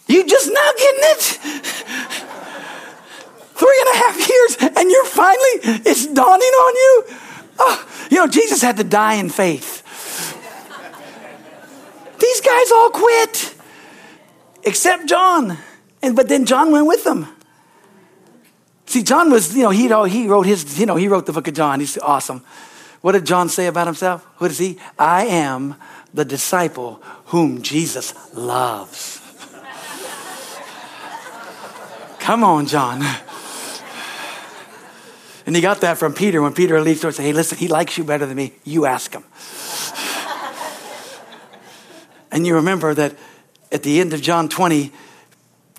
You 0.07 0.25
just 0.25 0.53
now 0.53 0.71
getting 0.79 1.01
it? 1.03 2.29
Three 3.55 3.85
and 3.87 3.95
a 3.95 3.99
half 3.99 4.29
years, 4.29 4.57
and 4.77 4.91
you're 4.91 5.05
finally, 5.05 5.81
it's 5.85 6.07
dawning 6.07 6.25
on 6.25 6.75
you? 6.75 7.05
Oh, 7.59 8.07
you 8.11 8.17
know, 8.17 8.27
Jesus 8.27 8.63
had 8.63 8.77
to 8.79 8.85
die 8.85 9.15
in 9.15 9.29
faith. 9.29 9.83
These 12.19 12.41
guys 12.41 12.73
all 12.73 12.91
quit, 12.91 13.55
except 14.63 15.09
John. 15.09 15.59
And, 16.03 16.17
but 16.17 16.29
then 16.29 16.45
John 16.47 16.73
went 16.73 16.87
with 16.87 17.05
them. 17.05 17.27
See, 18.87 19.03
John 19.03 19.31
was, 19.31 19.57
you 19.57 19.63
know, 19.63 20.05
he, 20.05 20.21
he 20.23 20.29
wrote 20.29 20.47
his, 20.47 20.79
you 20.79 20.87
know, 20.87 20.97
he 20.97 21.09
wrote 21.09 21.27
the 21.27 21.33
book 21.33 21.49
of 21.49 21.55
John. 21.55 21.81
He's 21.81 21.99
awesome. 21.99 22.45
What 23.01 23.13
did 23.13 23.27
John 23.27 23.49
say 23.49 23.67
about 23.67 23.87
himself? 23.87 24.25
What 24.39 24.51
is 24.51 24.59
he? 24.59 24.79
I 24.99 25.27
am 25.27 25.77
the 26.15 26.25
disciple 26.25 27.03
whom 27.27 27.63
Jesus 27.63 28.15
loves. 28.35 29.21
Come 32.19 32.45
on, 32.45 32.67
John. 32.67 33.03
And 35.47 35.57
he 35.57 35.63
got 35.63 35.81
that 35.81 35.99
from 35.99 36.15
Peter 36.15 36.41
when 36.41 36.53
Peter 36.53 36.81
leaves 36.81 37.05
and 37.05 37.15
said, 37.15 37.25
Hey, 37.25 37.33
listen, 37.33 37.59
he 37.59 37.69
likes 37.69 37.99
you 37.99 38.05
better 38.05 38.27
than 38.27 38.37
me. 38.37 38.53
You 38.65 38.87
ask 38.87 39.13
him. 39.13 39.25
and 42.33 42.47
you 42.47 42.55
remember 42.55 42.95
that 42.95 43.17
at 43.71 43.83
the 43.83 44.01
end 44.01 44.13
of 44.13 44.23
John 44.23 44.49
20, 44.49 44.93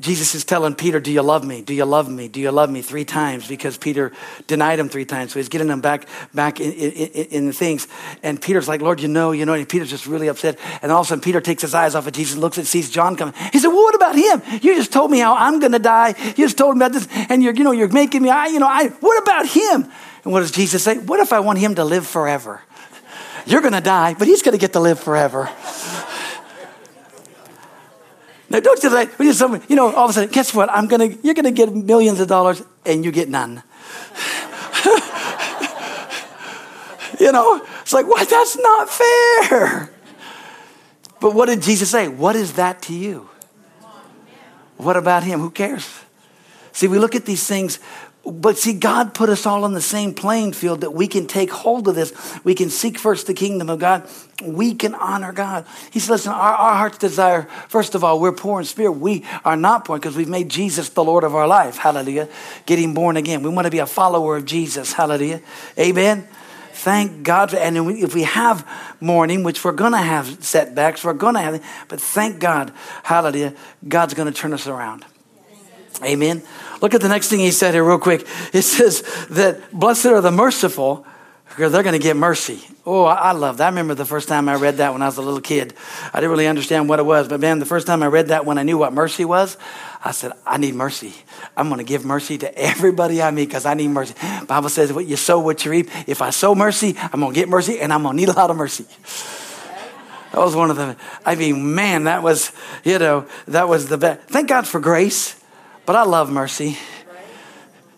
Jesus 0.03 0.35
is 0.35 0.43
telling 0.43 0.75
Peter, 0.75 0.99
Do 0.99 1.11
you 1.11 1.21
love 1.21 1.45
me? 1.45 1.61
Do 1.61 1.73
you 1.73 1.85
love 1.85 2.09
me? 2.09 2.27
Do 2.27 2.41
you 2.41 2.51
love 2.51 2.69
me? 2.69 2.81
Three 2.81 3.05
times 3.05 3.47
because 3.47 3.77
Peter 3.77 4.11
denied 4.47 4.77
him 4.77 4.89
three 4.89 5.05
times. 5.05 5.31
So 5.31 5.39
he's 5.39 5.47
getting 5.47 5.69
him 5.69 5.79
back, 5.79 6.09
back 6.33 6.59
in, 6.59 6.73
in, 6.73 7.07
in, 7.07 7.45
the 7.47 7.53
things. 7.53 7.87
And 8.21 8.39
Peter's 8.39 8.67
like, 8.67 8.81
Lord, 8.81 8.99
you 8.99 9.07
know, 9.07 9.31
you 9.31 9.45
know. 9.45 9.53
And 9.53 9.67
Peter's 9.67 9.89
just 9.89 10.05
really 10.05 10.27
upset. 10.27 10.59
And 10.81 10.91
all 10.91 11.01
of 11.01 11.07
a 11.07 11.09
sudden, 11.09 11.21
Peter 11.21 11.39
takes 11.39 11.61
his 11.61 11.73
eyes 11.73 11.95
off 11.95 12.05
of 12.05 12.11
Jesus, 12.11 12.33
and 12.33 12.41
looks 12.41 12.57
and 12.57 12.67
sees 12.67 12.89
John 12.89 13.15
coming. 13.15 13.33
He 13.53 13.59
said, 13.59 13.69
Well, 13.69 13.77
what 13.77 13.95
about 13.95 14.15
him? 14.15 14.41
You 14.61 14.75
just 14.75 14.91
told 14.91 15.09
me 15.09 15.19
how 15.19 15.35
I'm 15.35 15.59
going 15.59 15.71
to 15.71 15.79
die. 15.79 16.15
You 16.35 16.45
just 16.45 16.57
told 16.57 16.75
me 16.75 16.85
about 16.85 16.91
this. 16.91 17.07
And 17.29 17.41
you're, 17.41 17.53
you 17.53 17.63
know, 17.63 17.71
you're 17.71 17.87
making 17.87 18.23
me, 18.23 18.29
I, 18.29 18.47
you 18.47 18.59
know, 18.59 18.67
I, 18.67 18.89
what 18.99 19.23
about 19.23 19.47
him? 19.47 19.89
And 20.25 20.33
what 20.33 20.41
does 20.41 20.51
Jesus 20.51 20.83
say? 20.83 20.97
What 20.97 21.21
if 21.21 21.31
I 21.31 21.39
want 21.39 21.59
him 21.59 21.75
to 21.75 21.85
live 21.85 22.05
forever? 22.05 22.61
You're 23.45 23.61
going 23.61 23.73
to 23.73 23.81
die, 23.81 24.15
but 24.19 24.27
he's 24.27 24.41
going 24.41 24.53
to 24.53 24.59
get 24.59 24.73
to 24.73 24.81
live 24.81 24.99
forever. 24.99 25.49
Now, 28.53 28.59
don't 28.59 28.79
just 28.79 28.93
like, 28.93 29.09
you 29.67 29.75
know, 29.75 29.91
all 29.95 30.05
of 30.05 30.11
a 30.11 30.13
sudden, 30.13 30.29
guess 30.29 30.53
what? 30.53 30.69
I'm 30.69 30.87
gonna, 30.87 31.07
you're 31.23 31.33
gonna 31.33 31.49
get 31.49 31.73
millions 31.73 32.19
of 32.19 32.27
dollars 32.27 32.61
and 32.85 33.03
you 33.03 33.11
get 33.11 33.27
none. 33.27 33.55
you 37.19 37.31
know, 37.31 37.65
it's 37.81 37.93
like, 37.93 38.05
what? 38.05 38.29
That's 38.29 38.55
not 38.55 38.89
fair. 38.89 39.89
But 41.19 41.33
what 41.33 41.47
did 41.47 41.63
Jesus 41.63 41.89
say? 41.89 42.07
What 42.07 42.35
is 42.35 42.53
that 42.53 42.83
to 42.83 42.93
you? 42.93 43.27
What 44.77 44.97
about 44.97 45.23
him? 45.23 45.39
Who 45.39 45.49
cares? 45.49 45.89
See, 46.73 46.87
we 46.87 46.99
look 46.99 47.15
at 47.15 47.25
these 47.25 47.47
things 47.47 47.79
but 48.25 48.57
see, 48.57 48.71
God 48.71 49.13
put 49.13 49.27
us 49.27 49.45
all 49.45 49.65
on 49.65 49.73
the 49.73 49.81
same 49.81 50.13
playing 50.13 50.53
field 50.53 50.81
that 50.81 50.91
we 50.91 51.07
can 51.07 51.27
take 51.27 51.51
hold 51.51 51.89
of 51.89 51.95
this. 51.95 52.13
We 52.45 52.55
can 52.55 52.69
seek 52.69 52.97
first 52.97 53.27
the 53.27 53.33
kingdom 53.33 53.69
of 53.69 53.79
God. 53.79 54.07
We 54.41 54.75
can 54.75 54.95
honor 54.95 55.33
God. 55.33 55.65
He 55.91 55.99
says, 55.99 56.09
listen, 56.09 56.31
our, 56.31 56.53
our 56.53 56.75
heart's 56.75 56.97
desire, 56.97 57.43
first 57.67 57.95
of 57.95 58.03
all, 58.03 58.21
we're 58.21 58.31
poor 58.31 58.61
in 58.61 58.65
spirit. 58.65 58.93
We 58.93 59.25
are 59.43 59.57
not 59.57 59.83
poor 59.83 59.97
because 59.97 60.15
we've 60.15 60.29
made 60.29 60.47
Jesus 60.47 60.87
the 60.89 61.03
Lord 61.03 61.25
of 61.25 61.35
our 61.35 61.47
life. 61.47 61.75
Hallelujah. 61.75 62.29
Getting 62.65 62.93
born 62.93 63.17
again. 63.17 63.43
We 63.43 63.49
want 63.49 63.65
to 63.65 63.71
be 63.71 63.79
a 63.79 63.85
follower 63.85 64.37
of 64.37 64.45
Jesus. 64.45 64.93
Hallelujah. 64.93 65.41
Amen. 65.77 66.25
Thank 66.71 67.23
God. 67.23 67.53
And 67.53 67.77
if 67.77 68.15
we 68.15 68.23
have 68.23 68.65
mourning, 69.01 69.43
which 69.43 69.65
we're 69.65 69.73
going 69.73 69.91
to 69.91 69.97
have 69.97 70.43
setbacks, 70.43 71.03
we're 71.03 71.13
going 71.13 71.35
to 71.35 71.41
have, 71.41 71.63
but 71.89 71.99
thank 71.99 72.39
God. 72.39 72.71
Hallelujah. 73.03 73.53
God's 73.85 74.13
going 74.13 74.31
to 74.31 74.37
turn 74.37 74.53
us 74.53 74.65
around. 74.65 75.05
Amen. 76.01 76.41
Look 76.81 76.93
at 76.93 77.01
the 77.01 77.09
next 77.09 77.29
thing 77.29 77.39
he 77.39 77.51
said 77.51 77.73
here, 77.73 77.83
real 77.83 77.99
quick. 77.99 78.27
It 78.53 78.63
says 78.63 79.01
that 79.29 79.71
blessed 79.71 80.07
are 80.07 80.21
the 80.21 80.31
merciful, 80.31 81.05
because 81.55 81.71
they're 81.71 81.83
going 81.83 81.93
to 81.93 81.99
get 81.99 82.15
mercy. 82.15 82.61
Oh, 82.83 83.03
I, 83.03 83.31
love 83.31 83.57
that. 83.57 83.65
I 83.65 83.69
remember 83.69 83.93
the 83.93 84.05
first 84.05 84.27
time 84.27 84.49
I 84.49 84.55
read 84.55 84.77
that 84.77 84.91
when 84.91 85.03
I 85.03 85.05
was 85.05 85.17
a 85.17 85.21
little 85.21 85.39
kid. 85.39 85.75
I 86.11 86.19
didn't 86.19 86.31
really 86.31 86.47
understand 86.47 86.89
what 86.89 86.97
it 86.97 87.03
was, 87.03 87.27
but 87.27 87.39
man, 87.39 87.59
the 87.59 87.65
first 87.65 87.85
time 87.85 88.01
I 88.01 88.07
read 88.07 88.29
that 88.29 88.43
when 88.45 88.57
I 88.57 88.63
knew 88.63 88.77
what 88.77 88.91
mercy 88.91 89.23
was, 89.23 89.55
I 90.03 90.11
said, 90.11 90.31
I 90.47 90.57
need 90.57 90.73
mercy. 90.73 91.13
I'm 91.55 91.67
going 91.67 91.77
to 91.77 91.83
give 91.83 92.05
mercy 92.05 92.39
to 92.39 92.57
everybody 92.57 93.21
I 93.21 93.29
meet 93.29 93.49
because 93.49 93.67
I 93.67 93.75
need 93.75 93.89
mercy. 93.89 94.15
Bible 94.47 94.69
says, 94.69 94.91
what 94.91 95.05
you 95.05 95.15
sow, 95.15 95.39
what 95.39 95.63
you 95.63 95.69
reap. 95.69 95.89
If 96.09 96.23
I 96.23 96.31
sow 96.31 96.55
mercy, 96.55 96.95
I'm 96.97 97.19
going 97.19 97.33
to 97.33 97.39
get 97.39 97.47
mercy, 97.47 97.79
and 97.79 97.93
I'm 97.93 98.01
going 98.01 98.17
to 98.17 98.19
need 98.19 98.29
a 98.29 98.33
lot 98.33 98.49
of 98.49 98.57
mercy. 98.57 98.85
That 100.31 100.39
was 100.39 100.55
one 100.55 100.71
of 100.71 100.75
the, 100.75 100.97
I 101.23 101.35
mean, 101.35 101.75
man, 101.75 102.05
that 102.05 102.23
was, 102.23 102.51
you 102.83 102.97
know, 102.97 103.27
that 103.47 103.69
was 103.69 103.89
the 103.89 103.99
best. 103.99 104.21
Thank 104.21 104.49
God 104.49 104.67
for 104.67 104.79
grace. 104.79 105.39
But 105.85 105.95
I 105.95 106.03
love 106.03 106.31
mercy. 106.31 106.77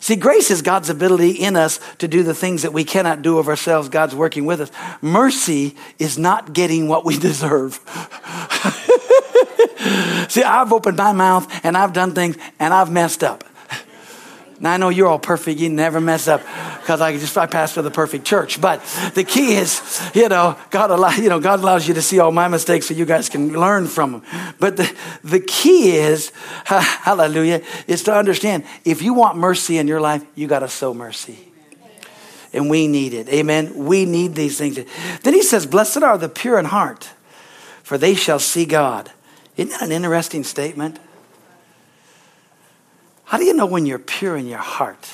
See, 0.06 0.14
grace 0.14 0.52
is 0.52 0.62
God's 0.62 0.88
ability 0.88 1.32
in 1.32 1.56
us 1.56 1.80
to 1.98 2.06
do 2.06 2.22
the 2.22 2.34
things 2.34 2.62
that 2.62 2.72
we 2.72 2.84
cannot 2.84 3.22
do 3.22 3.38
of 3.38 3.48
ourselves. 3.48 3.88
God's 3.88 4.14
working 4.14 4.46
with 4.46 4.60
us. 4.60 4.70
Mercy 5.02 5.74
is 5.98 6.16
not 6.16 6.52
getting 6.52 6.86
what 6.86 7.04
we 7.04 7.18
deserve. 7.18 7.74
See, 10.28 10.42
I've 10.42 10.72
opened 10.72 10.96
my 10.96 11.12
mouth 11.12 11.48
and 11.64 11.76
I've 11.76 11.92
done 11.92 12.12
things 12.12 12.36
and 12.60 12.72
I've 12.72 12.90
messed 12.90 13.24
up. 13.24 13.42
Now 14.58 14.72
I 14.72 14.76
know 14.78 14.88
you're 14.88 15.08
all 15.08 15.18
perfect. 15.18 15.60
You 15.60 15.68
never 15.68 16.00
mess 16.00 16.28
up 16.28 16.40
because 16.80 17.00
I 17.00 17.16
just 17.16 17.36
I 17.36 17.46
pastor 17.46 17.82
the 17.82 17.90
perfect 17.90 18.24
church. 18.24 18.60
But 18.60 18.82
the 19.14 19.24
key 19.24 19.54
is, 19.54 20.10
you 20.14 20.28
know, 20.28 20.56
God 20.70 21.18
you 21.18 21.28
know, 21.28 21.40
God 21.40 21.60
allows 21.60 21.86
you 21.86 21.94
to 21.94 22.02
see 22.02 22.18
all 22.18 22.32
my 22.32 22.48
mistakes 22.48 22.86
so 22.86 22.94
you 22.94 23.04
guys 23.04 23.28
can 23.28 23.52
learn 23.52 23.86
from 23.86 24.12
them. 24.12 24.54
But 24.58 24.76
the, 24.76 24.96
the 25.22 25.40
key 25.40 25.96
is, 25.96 26.32
hallelujah, 26.64 27.62
is 27.86 28.02
to 28.04 28.14
understand 28.14 28.64
if 28.84 29.02
you 29.02 29.14
want 29.14 29.36
mercy 29.36 29.78
in 29.78 29.88
your 29.88 30.00
life, 30.00 30.24
you 30.34 30.46
got 30.46 30.60
to 30.60 30.68
sow 30.68 30.94
mercy. 30.94 31.38
And 32.52 32.70
we 32.70 32.88
need 32.88 33.12
it. 33.12 33.28
Amen. 33.28 33.84
We 33.86 34.06
need 34.06 34.34
these 34.34 34.56
things. 34.56 34.78
Then 35.22 35.34
he 35.34 35.42
says, 35.42 35.66
Blessed 35.66 36.02
are 36.02 36.16
the 36.16 36.28
pure 36.28 36.58
in 36.58 36.64
heart, 36.64 37.10
for 37.82 37.98
they 37.98 38.14
shall 38.14 38.38
see 38.38 38.64
God. 38.64 39.10
Isn't 39.56 39.70
that 39.70 39.82
an 39.82 39.92
interesting 39.92 40.44
statement? 40.44 40.98
How 43.26 43.38
do 43.38 43.44
you 43.44 43.54
know 43.54 43.66
when 43.66 43.86
you're 43.86 43.98
pure 43.98 44.36
in 44.36 44.46
your 44.46 44.58
heart? 44.58 45.10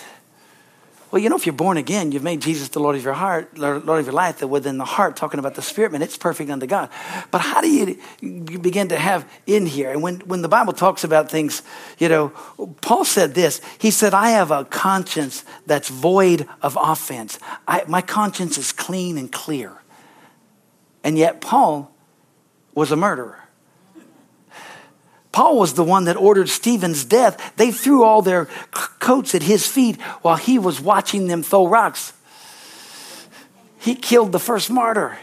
Well, 1.10 1.20
you 1.20 1.28
know, 1.28 1.36
if 1.36 1.44
you're 1.44 1.54
born 1.54 1.76
again, 1.76 2.12
you've 2.12 2.22
made 2.22 2.40
Jesus 2.40 2.68
the 2.68 2.80
Lord 2.80 2.96
of 2.96 3.04
your 3.04 3.12
heart, 3.12 3.58
Lord 3.58 3.86
of 3.86 4.06
your 4.06 4.14
life, 4.14 4.38
that 4.38 4.48
within 4.48 4.78
the 4.78 4.84
heart, 4.84 5.16
talking 5.16 5.38
about 5.38 5.54
the 5.54 5.62
spirit, 5.62 5.92
man, 5.92 6.00
it's 6.00 6.16
perfect 6.16 6.50
unto 6.50 6.66
God. 6.66 6.88
But 7.30 7.40
how 7.40 7.60
do 7.60 7.68
you, 7.68 7.98
begin 8.58 8.88
to 8.88 8.98
have 8.98 9.30
in 9.46 9.66
here? 9.66 9.90
And 9.90 10.02
when, 10.02 10.20
when 10.20 10.40
the 10.40 10.48
Bible 10.48 10.72
talks 10.72 11.04
about 11.04 11.30
things, 11.30 11.62
you 11.98 12.08
know, 12.08 12.28
Paul 12.80 13.04
said 13.04 13.34
this. 13.34 13.60
He 13.78 13.90
said, 13.90 14.14
I 14.14 14.30
have 14.30 14.50
a 14.50 14.64
conscience 14.64 15.44
that's 15.66 15.88
void 15.88 16.48
of 16.62 16.78
offense. 16.80 17.38
I, 17.68 17.84
my 17.88 18.00
conscience 18.00 18.56
is 18.56 18.72
clean 18.72 19.18
and 19.18 19.30
clear. 19.30 19.72
And 21.04 21.18
yet, 21.18 21.40
Paul 21.40 21.94
was 22.74 22.90
a 22.90 22.96
murderer. 22.96 23.41
Paul 25.32 25.58
was 25.58 25.72
the 25.74 25.84
one 25.84 26.04
that 26.04 26.16
ordered 26.16 26.50
Stephen's 26.50 27.04
death. 27.04 27.54
They 27.56 27.72
threw 27.72 28.04
all 28.04 28.20
their 28.20 28.46
coats 29.00 29.34
at 29.34 29.42
his 29.42 29.66
feet 29.66 30.00
while 30.20 30.36
he 30.36 30.58
was 30.58 30.80
watching 30.80 31.26
them 31.26 31.42
throw 31.42 31.66
rocks. 31.66 32.12
He 33.80 33.94
killed 33.94 34.30
the 34.30 34.38
first 34.38 34.70
martyr. 34.70 35.18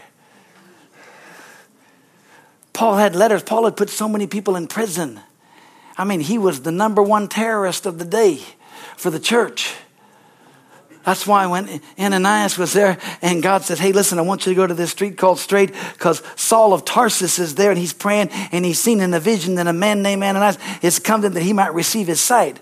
Paul 2.72 2.96
had 2.96 3.14
letters. 3.14 3.42
Paul 3.42 3.64
had 3.64 3.76
put 3.76 3.88
so 3.88 4.08
many 4.08 4.26
people 4.26 4.56
in 4.56 4.66
prison. 4.66 5.20
I 5.96 6.04
mean, 6.04 6.20
he 6.20 6.38
was 6.38 6.62
the 6.62 6.72
number 6.72 7.02
one 7.02 7.28
terrorist 7.28 7.86
of 7.86 7.98
the 7.98 8.04
day 8.04 8.40
for 8.96 9.10
the 9.10 9.20
church. 9.20 9.74
That's 11.04 11.26
why 11.26 11.46
when 11.46 11.80
Ananias 11.98 12.58
was 12.58 12.72
there 12.74 12.98
and 13.22 13.42
God 13.42 13.62
said, 13.62 13.78
Hey, 13.78 13.92
listen, 13.92 14.18
I 14.18 14.22
want 14.22 14.46
you 14.46 14.52
to 14.52 14.56
go 14.56 14.66
to 14.66 14.74
this 14.74 14.90
street 14.90 15.16
called 15.16 15.38
Straight 15.38 15.72
because 15.94 16.22
Saul 16.36 16.74
of 16.74 16.84
Tarsus 16.84 17.38
is 17.38 17.54
there 17.54 17.70
and 17.70 17.78
he's 17.78 17.94
praying 17.94 18.28
and 18.52 18.64
he's 18.64 18.80
seen 18.80 19.00
in 19.00 19.14
a 19.14 19.20
vision 19.20 19.54
that 19.54 19.66
a 19.66 19.72
man 19.72 20.02
named 20.02 20.22
Ananias 20.22 20.58
is 20.82 20.98
coming 20.98 21.32
that 21.32 21.42
he 21.42 21.52
might 21.52 21.72
receive 21.72 22.06
his 22.06 22.20
sight. 22.20 22.60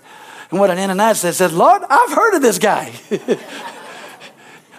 And 0.51 0.59
what 0.59 0.69
an 0.69 0.79
Ananias 0.79 1.19
said, 1.19 1.35
said, 1.35 1.51
Lord, 1.51 1.83
I've 1.89 2.11
heard 2.11 2.35
of 2.35 2.41
this 2.41 2.59
guy. 2.59 2.93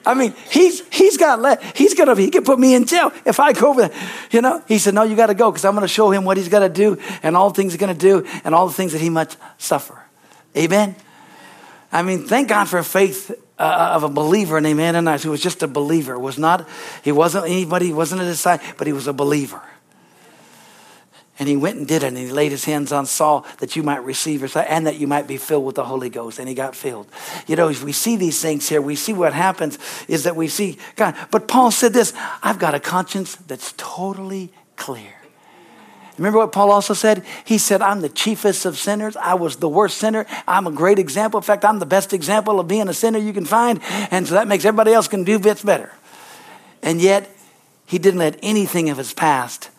I 0.06 0.14
mean, 0.14 0.34
he's 0.50 0.82
he's 0.88 1.18
got 1.18 1.40
let 1.40 1.62
he's 1.76 1.92
gonna 1.92 2.16
he 2.16 2.30
can 2.30 2.42
put 2.42 2.58
me 2.58 2.74
in 2.74 2.86
jail 2.86 3.12
if 3.26 3.38
I 3.38 3.52
go 3.52 3.68
over 3.68 3.88
there. 3.88 3.98
You 4.30 4.40
know, 4.40 4.62
he 4.66 4.78
said, 4.78 4.94
No, 4.94 5.02
you 5.02 5.14
gotta 5.14 5.34
go, 5.34 5.50
because 5.50 5.66
I'm 5.66 5.74
gonna 5.74 5.88
show 5.88 6.10
him 6.10 6.24
what 6.24 6.38
he's 6.38 6.48
gotta 6.48 6.70
do 6.70 6.98
and 7.22 7.36
all 7.36 7.50
the 7.50 7.54
things 7.54 7.74
he's 7.74 7.80
gonna 7.80 7.92
do 7.92 8.26
and 8.42 8.54
all 8.54 8.66
the 8.66 8.72
things 8.72 8.92
that 8.92 9.02
he 9.02 9.10
must 9.10 9.36
suffer. 9.58 10.02
Amen. 10.56 10.96
I 11.92 12.02
mean, 12.02 12.26
thank 12.26 12.48
God 12.48 12.64
for 12.66 12.82
faith 12.82 13.30
uh, 13.60 13.92
of 13.94 14.02
a 14.02 14.08
believer 14.08 14.60
named 14.60 14.80
Ananias 14.80 15.22
who 15.22 15.30
was 15.30 15.42
just 15.42 15.62
a 15.62 15.68
believer. 15.68 16.18
Was 16.18 16.38
not, 16.38 16.66
he 17.04 17.12
wasn't 17.12 17.44
anybody, 17.44 17.86
he 17.86 17.92
wasn't 17.92 18.22
a 18.22 18.24
disciple, 18.24 18.66
but 18.78 18.86
he 18.86 18.92
was 18.92 19.06
a 19.06 19.12
believer. 19.12 19.62
And 21.38 21.48
he 21.48 21.56
went 21.56 21.78
and 21.78 21.88
did 21.88 22.02
it, 22.02 22.08
and 22.08 22.18
he 22.18 22.30
laid 22.30 22.52
his 22.52 22.64
hands 22.64 22.92
on 22.92 23.06
Saul 23.06 23.46
that 23.58 23.74
you 23.74 23.82
might 23.82 24.04
receive 24.04 24.42
and 24.56 24.86
that 24.86 24.96
you 24.96 25.06
might 25.06 25.26
be 25.26 25.38
filled 25.38 25.64
with 25.64 25.74
the 25.74 25.84
Holy 25.84 26.10
Ghost. 26.10 26.38
And 26.38 26.48
he 26.48 26.54
got 26.54 26.76
filled. 26.76 27.06
You 27.46 27.56
know, 27.56 27.68
we 27.68 27.92
see 27.92 28.16
these 28.16 28.42
things 28.42 28.68
here, 28.68 28.82
we 28.82 28.96
see 28.96 29.12
what 29.12 29.32
happens 29.32 29.78
is 30.08 30.24
that 30.24 30.36
we 30.36 30.48
see 30.48 30.76
God. 30.96 31.14
But 31.30 31.48
Paul 31.48 31.70
said 31.70 31.92
this 31.92 32.12
I've 32.42 32.58
got 32.58 32.74
a 32.74 32.80
conscience 32.80 33.36
that's 33.36 33.72
totally 33.76 34.52
clear. 34.76 35.19
Remember 36.20 36.40
what 36.40 36.52
Paul 36.52 36.70
also 36.70 36.92
said? 36.92 37.24
He 37.46 37.56
said, 37.56 37.80
I'm 37.80 38.02
the 38.02 38.10
chiefest 38.10 38.66
of 38.66 38.76
sinners. 38.76 39.16
I 39.16 39.32
was 39.32 39.56
the 39.56 39.70
worst 39.70 39.96
sinner. 39.96 40.26
I'm 40.46 40.66
a 40.66 40.70
great 40.70 40.98
example. 40.98 41.38
In 41.40 41.44
fact, 41.44 41.64
I'm 41.64 41.78
the 41.78 41.86
best 41.86 42.12
example 42.12 42.60
of 42.60 42.68
being 42.68 42.90
a 42.90 42.92
sinner 42.92 43.18
you 43.18 43.32
can 43.32 43.46
find. 43.46 43.80
And 44.10 44.28
so 44.28 44.34
that 44.34 44.46
makes 44.46 44.66
everybody 44.66 44.92
else 44.92 45.08
can 45.08 45.24
do 45.24 45.38
bits 45.38 45.64
better. 45.64 45.90
And 46.82 47.00
yet, 47.00 47.34
he 47.86 47.98
didn't 47.98 48.18
let 48.18 48.38
anything 48.42 48.90
of 48.90 48.98
his 48.98 49.14
past 49.14 49.70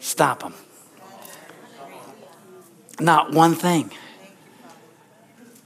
stop 0.00 0.42
him. 0.42 0.52
Not 3.00 3.32
one 3.32 3.54
thing. 3.54 3.90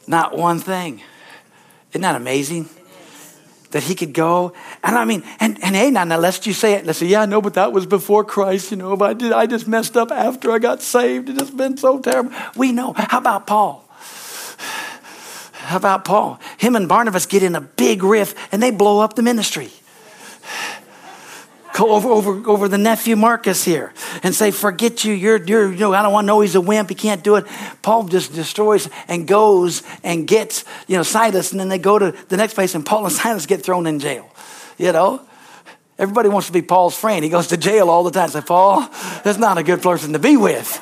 Not 0.07 0.39
one 0.39 0.61
thing. 0.61 1.03
Isn't 1.91 2.03
that 2.03 2.15
amazing? 2.15 2.69
That 3.75 3.83
he 3.83 3.97
could 3.97 4.13
go, 4.13 4.53
and 4.85 4.97
I 4.97 5.05
mean, 5.05 5.25
and, 5.41 5.63
and 5.65 5.75
hey, 5.75 5.91
now, 5.91 6.05
now 6.05 6.17
lest 6.17 6.47
you 6.47 6.53
say 6.53 6.75
it, 6.75 6.87
let's 6.87 7.01
say, 7.01 7.07
yeah, 7.07 7.25
no, 7.25 7.43
but 7.43 7.55
that 7.55 7.73
was 7.73 7.87
before 7.87 8.23
Christ, 8.23 8.71
you 8.71 8.77
know, 8.77 8.97
but 8.97 9.11
I, 9.11 9.15
did, 9.15 9.33
I 9.33 9.47
just 9.47 9.67
messed 9.67 9.97
up 9.97 10.13
after 10.13 10.53
I 10.53 10.61
got 10.61 10.81
saved. 10.81 11.29
It's 11.29 11.41
just 11.41 11.57
been 11.57 11.77
so 11.77 11.99
terrible. 11.99 12.31
We 12.55 12.71
know. 12.71 12.93
How 12.97 13.19
about 13.19 13.49
Paul? 13.49 13.85
How 15.53 15.77
about 15.77 16.05
Paul? 16.05 16.39
Him 16.57 16.77
and 16.77 16.89
Barnabas 16.89 17.27
get 17.27 17.43
in 17.43 17.57
a 17.57 17.61
big 17.61 18.05
riff 18.05 18.37
and 18.53 18.63
they 18.63 18.71
blow 18.71 19.01
up 19.01 19.15
the 19.15 19.23
ministry 19.23 19.73
over, 21.81 22.09
over, 22.09 22.49
over 22.49 22.69
the 22.69 22.79
nephew 22.79 23.17
Marcus 23.17 23.65
here 23.65 23.93
and 24.23 24.35
say, 24.35 24.51
forget 24.51 25.05
you, 25.05 25.13
you're, 25.13 25.43
you're, 25.43 25.73
you 25.73 25.79
know, 25.79 25.93
I 25.93 26.03
don't 26.03 26.13
want 26.13 26.25
to 26.25 26.27
know 26.27 26.41
he's 26.41 26.55
a 26.55 26.61
wimp, 26.61 26.89
he 26.89 26.95
can't 26.95 27.23
do 27.25 27.37
it. 27.37 27.47
Paul 27.83 28.05
just 28.05 28.33
destroys 28.33 28.89
and 29.09 29.27
goes 29.27 29.83
and 30.03 30.27
gets, 30.27 30.65
you 30.87 30.97
know, 30.97 31.03
Silas, 31.03 31.51
and 31.51 31.61
then 31.61 31.69
they 31.69 31.79
go 31.79 31.99
to 31.99 32.13
the 32.29 32.37
next 32.37 32.55
place 32.55 32.75
and 32.75 32.87
Paul 32.87 33.05
and 33.05 33.13
Silas 33.13 33.47
get 33.47 33.63
thrown 33.63 33.87
in 33.87 33.99
jail, 33.99 34.31
you 34.79 34.93
know? 34.93 35.21
Everybody 35.97 36.29
wants 36.29 36.49
to 36.49 36.53
be 36.53 36.63
Paul's 36.63 36.97
friend. 36.97 37.23
He 37.23 37.31
goes 37.31 37.49
to 37.49 37.57
jail 37.57 37.89
all 37.89 38.03
the 38.03 38.11
time. 38.11 38.29
Say, 38.29 38.41
Paul, 38.41 38.81
that's 39.23 39.39
not 39.39 39.59
a 39.59 39.63
good 39.63 39.81
person 39.81 40.13
to 40.15 40.19
be 40.19 40.37
with. 40.37 40.81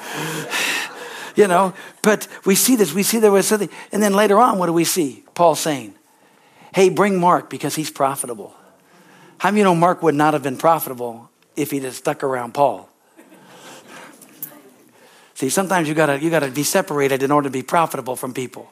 you 1.37 1.47
know, 1.49 1.75
but 2.01 2.27
we 2.47 2.55
see 2.55 2.77
this. 2.77 2.95
We 2.95 3.03
see 3.03 3.19
there 3.19 3.31
was 3.31 3.47
something. 3.47 3.69
And 3.93 4.03
then 4.03 4.15
later 4.15 4.39
on, 4.39 4.59
what 4.59 4.67
do 4.67 4.73
we 4.73 4.85
see? 4.85 5.23
Paul 5.35 5.55
saying, 5.55 5.95
hey, 6.75 6.89
bring 6.89 7.21
Mark 7.21 7.51
because 7.51 7.75
he's 7.75 7.91
profitable. 7.91 8.55
How 9.43 9.51
you 9.51 9.65
know 9.65 9.75
Mark 9.75 10.05
would 10.05 10.15
not 10.15 10.35
have 10.35 10.45
been 10.45 10.57
profitable 10.57 11.29
if 11.57 11.73
he'd 11.73 11.83
have 11.83 11.97
stuck 11.97 12.23
around 12.23 12.55
Paul? 12.55 12.89
See, 15.35 15.49
sometimes 15.49 15.89
you 15.89 15.95
gotta 15.95 16.23
you 16.23 16.31
gotta 16.31 16.47
be 16.47 16.63
separated 16.63 17.25
in 17.25 17.33
order 17.33 17.49
to 17.49 17.53
be 17.53 17.65
profitable 17.65 18.15
from 18.15 18.35
people. 18.35 18.71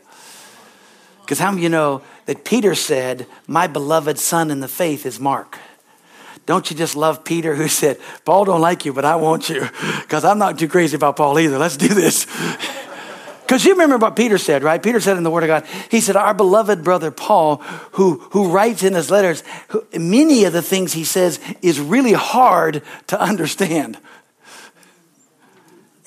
Because 1.22 1.40
how 1.40 1.52
you 1.56 1.68
know 1.68 2.02
that 2.26 2.44
Peter 2.44 2.76
said, 2.76 3.26
My 3.48 3.66
beloved 3.66 4.16
son 4.16 4.52
in 4.52 4.60
the 4.60 4.68
faith 4.68 5.06
is 5.06 5.18
Mark? 5.18 5.58
Don't 6.46 6.70
you 6.70 6.76
just 6.76 6.94
love 6.94 7.24
Peter 7.24 7.56
who 7.56 7.66
said, 7.66 7.98
Paul 8.24 8.44
don't 8.44 8.60
like 8.60 8.84
you, 8.84 8.92
but 8.92 9.04
I 9.04 9.16
want 9.16 9.48
you. 9.48 9.68
Because 10.02 10.24
I'm 10.24 10.38
not 10.38 10.56
too 10.56 10.68
crazy 10.68 10.94
about 10.94 11.16
Paul 11.16 11.40
either. 11.40 11.58
Let's 11.58 11.76
do 11.76 11.88
this. 11.88 12.28
Because 13.50 13.64
you 13.64 13.72
remember 13.72 13.98
what 13.98 14.14
Peter 14.14 14.38
said, 14.38 14.62
right? 14.62 14.80
Peter 14.80 15.00
said 15.00 15.16
in 15.16 15.24
the 15.24 15.30
Word 15.30 15.42
of 15.42 15.48
God, 15.48 15.66
he 15.90 16.00
said, 16.00 16.14
Our 16.14 16.34
beloved 16.34 16.84
brother 16.84 17.10
Paul, 17.10 17.56
who, 17.94 18.18
who 18.30 18.48
writes 18.52 18.84
in 18.84 18.94
his 18.94 19.10
letters, 19.10 19.42
who, 19.70 19.84
many 19.92 20.44
of 20.44 20.52
the 20.52 20.62
things 20.62 20.92
he 20.92 21.02
says 21.02 21.40
is 21.60 21.80
really 21.80 22.12
hard 22.12 22.80
to 23.08 23.20
understand. 23.20 23.98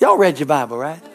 Y'all 0.00 0.16
read 0.16 0.38
your 0.38 0.46
Bible, 0.46 0.78
right? 0.78 1.02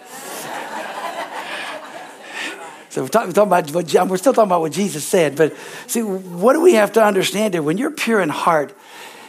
So 2.92 3.04
we're 3.04 3.08
talking, 3.08 3.30
about 3.32 3.72
what, 3.72 3.94
we're 4.10 4.18
still 4.18 4.34
talking 4.34 4.50
about 4.50 4.62
what 4.62 4.72
Jesus 4.72 5.04
said, 5.06 5.36
but 5.36 5.56
see, 5.86 6.02
what 6.02 6.54
do 6.54 6.62
we 6.62 6.74
have 6.74 6.92
to 6.94 7.04
understand 7.04 7.54
here? 7.54 7.62
When 7.64 7.78
you're 7.78 7.92
pure 7.92 8.20
in 8.20 8.30
heart, 8.30 8.76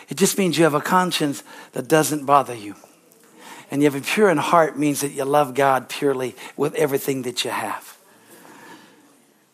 it 0.09 0.17
just 0.17 0.39
means 0.39 0.57
you 0.57 0.65
have 0.65 0.73
a 0.73 0.81
conscience 0.81 1.43
that 1.73 1.87
doesn't 1.87 2.25
bother 2.25 2.55
you. 2.55 2.75
And 3.71 3.83
you 3.83 3.91
have 3.91 4.01
a 4.01 4.05
pure 4.05 4.29
in 4.29 4.39
heart 4.39 4.79
means 4.79 5.01
that 5.01 5.11
you 5.11 5.25
love 5.25 5.55
God 5.55 5.89
purely 5.89 6.35
with 6.57 6.75
everything 6.75 7.23
that 7.23 7.45
you 7.45 7.51
have. 7.51 7.97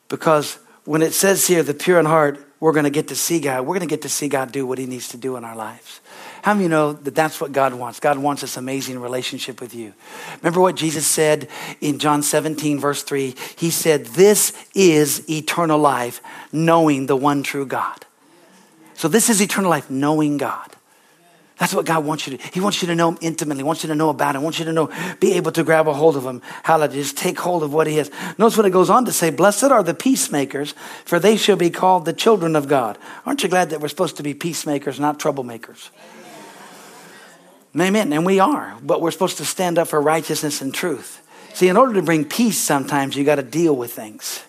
Because 0.08 0.58
when 0.84 1.02
it 1.02 1.12
says 1.12 1.46
here, 1.46 1.62
the 1.62 1.74
pure 1.74 1.98
in 1.98 2.06
heart, 2.06 2.42
we're 2.60 2.72
going 2.72 2.84
to 2.84 2.90
get 2.90 3.08
to 3.08 3.16
see 3.16 3.40
God. 3.40 3.62
We're 3.62 3.74
going 3.74 3.80
to 3.80 3.92
get 3.92 4.02
to 4.02 4.08
see 4.08 4.28
God 4.28 4.52
do 4.52 4.66
what 4.66 4.78
He 4.78 4.86
needs 4.86 5.08
to 5.10 5.16
do 5.16 5.36
in 5.36 5.44
our 5.44 5.54
lives. 5.54 6.00
How 6.42 6.54
many 6.54 6.64
you 6.64 6.68
know 6.68 6.92
that 6.92 7.14
that's 7.14 7.40
what 7.40 7.52
God 7.52 7.74
wants? 7.74 7.98
God 7.98 8.18
wants 8.18 8.40
this 8.40 8.56
amazing 8.56 9.00
relationship 9.00 9.60
with 9.60 9.74
you. 9.74 9.92
Remember 10.40 10.60
what 10.60 10.76
Jesus 10.76 11.06
said 11.06 11.48
in 11.80 11.98
John 11.98 12.22
17, 12.22 12.78
verse 12.78 13.02
3? 13.02 13.34
He 13.56 13.70
said, 13.70 14.06
This 14.06 14.52
is 14.72 15.28
eternal 15.28 15.78
life, 15.78 16.22
knowing 16.52 17.06
the 17.06 17.16
one 17.16 17.42
true 17.42 17.66
God. 17.66 18.06
So, 18.94 19.08
this 19.08 19.28
is 19.28 19.42
eternal 19.42 19.70
life, 19.70 19.90
knowing 19.90 20.38
God. 20.38 20.75
That's 21.58 21.72
what 21.72 21.86
God 21.86 22.04
wants 22.04 22.26
you 22.26 22.36
to. 22.36 22.50
He 22.52 22.60
wants 22.60 22.82
you 22.82 22.88
to 22.88 22.94
know 22.94 23.12
Him 23.12 23.18
intimately. 23.22 23.60
He 23.60 23.64
wants 23.64 23.82
you 23.82 23.88
to 23.88 23.94
know 23.94 24.10
about 24.10 24.34
Him. 24.34 24.42
He 24.42 24.44
wants 24.44 24.58
you 24.58 24.66
to 24.66 24.72
know, 24.72 24.90
be 25.20 25.32
able 25.34 25.52
to 25.52 25.64
grab 25.64 25.88
a 25.88 25.94
hold 25.94 26.16
of 26.16 26.24
Him. 26.24 26.42
Hallelujah. 26.62 27.02
Just 27.02 27.16
take 27.16 27.38
hold 27.38 27.62
of 27.62 27.72
what 27.72 27.86
He 27.86 27.98
is. 27.98 28.10
Notice 28.36 28.58
what 28.58 28.66
it 28.66 28.70
goes 28.70 28.90
on 28.90 29.06
to 29.06 29.12
say, 29.12 29.30
Blessed 29.30 29.64
are 29.64 29.82
the 29.82 29.94
peacemakers, 29.94 30.74
for 31.06 31.18
they 31.18 31.36
shall 31.36 31.56
be 31.56 31.70
called 31.70 32.04
the 32.04 32.12
children 32.12 32.56
of 32.56 32.68
God. 32.68 32.98
Aren't 33.24 33.42
you 33.42 33.48
glad 33.48 33.70
that 33.70 33.80
we're 33.80 33.88
supposed 33.88 34.18
to 34.18 34.22
be 34.22 34.34
peacemakers, 34.34 35.00
not 35.00 35.18
troublemakers? 35.18 35.88
Amen. 37.74 37.86
Amen. 37.88 38.12
And 38.12 38.26
we 38.26 38.38
are, 38.38 38.76
but 38.82 39.00
we're 39.00 39.10
supposed 39.10 39.38
to 39.38 39.46
stand 39.46 39.78
up 39.78 39.88
for 39.88 40.00
righteousness 40.00 40.60
and 40.60 40.74
truth. 40.74 41.22
See, 41.54 41.68
in 41.68 41.78
order 41.78 41.94
to 41.94 42.02
bring 42.02 42.26
peace, 42.26 42.58
sometimes 42.58 43.16
you 43.16 43.24
got 43.24 43.36
to 43.36 43.42
deal 43.42 43.74
with 43.74 43.94
things. 43.94 44.42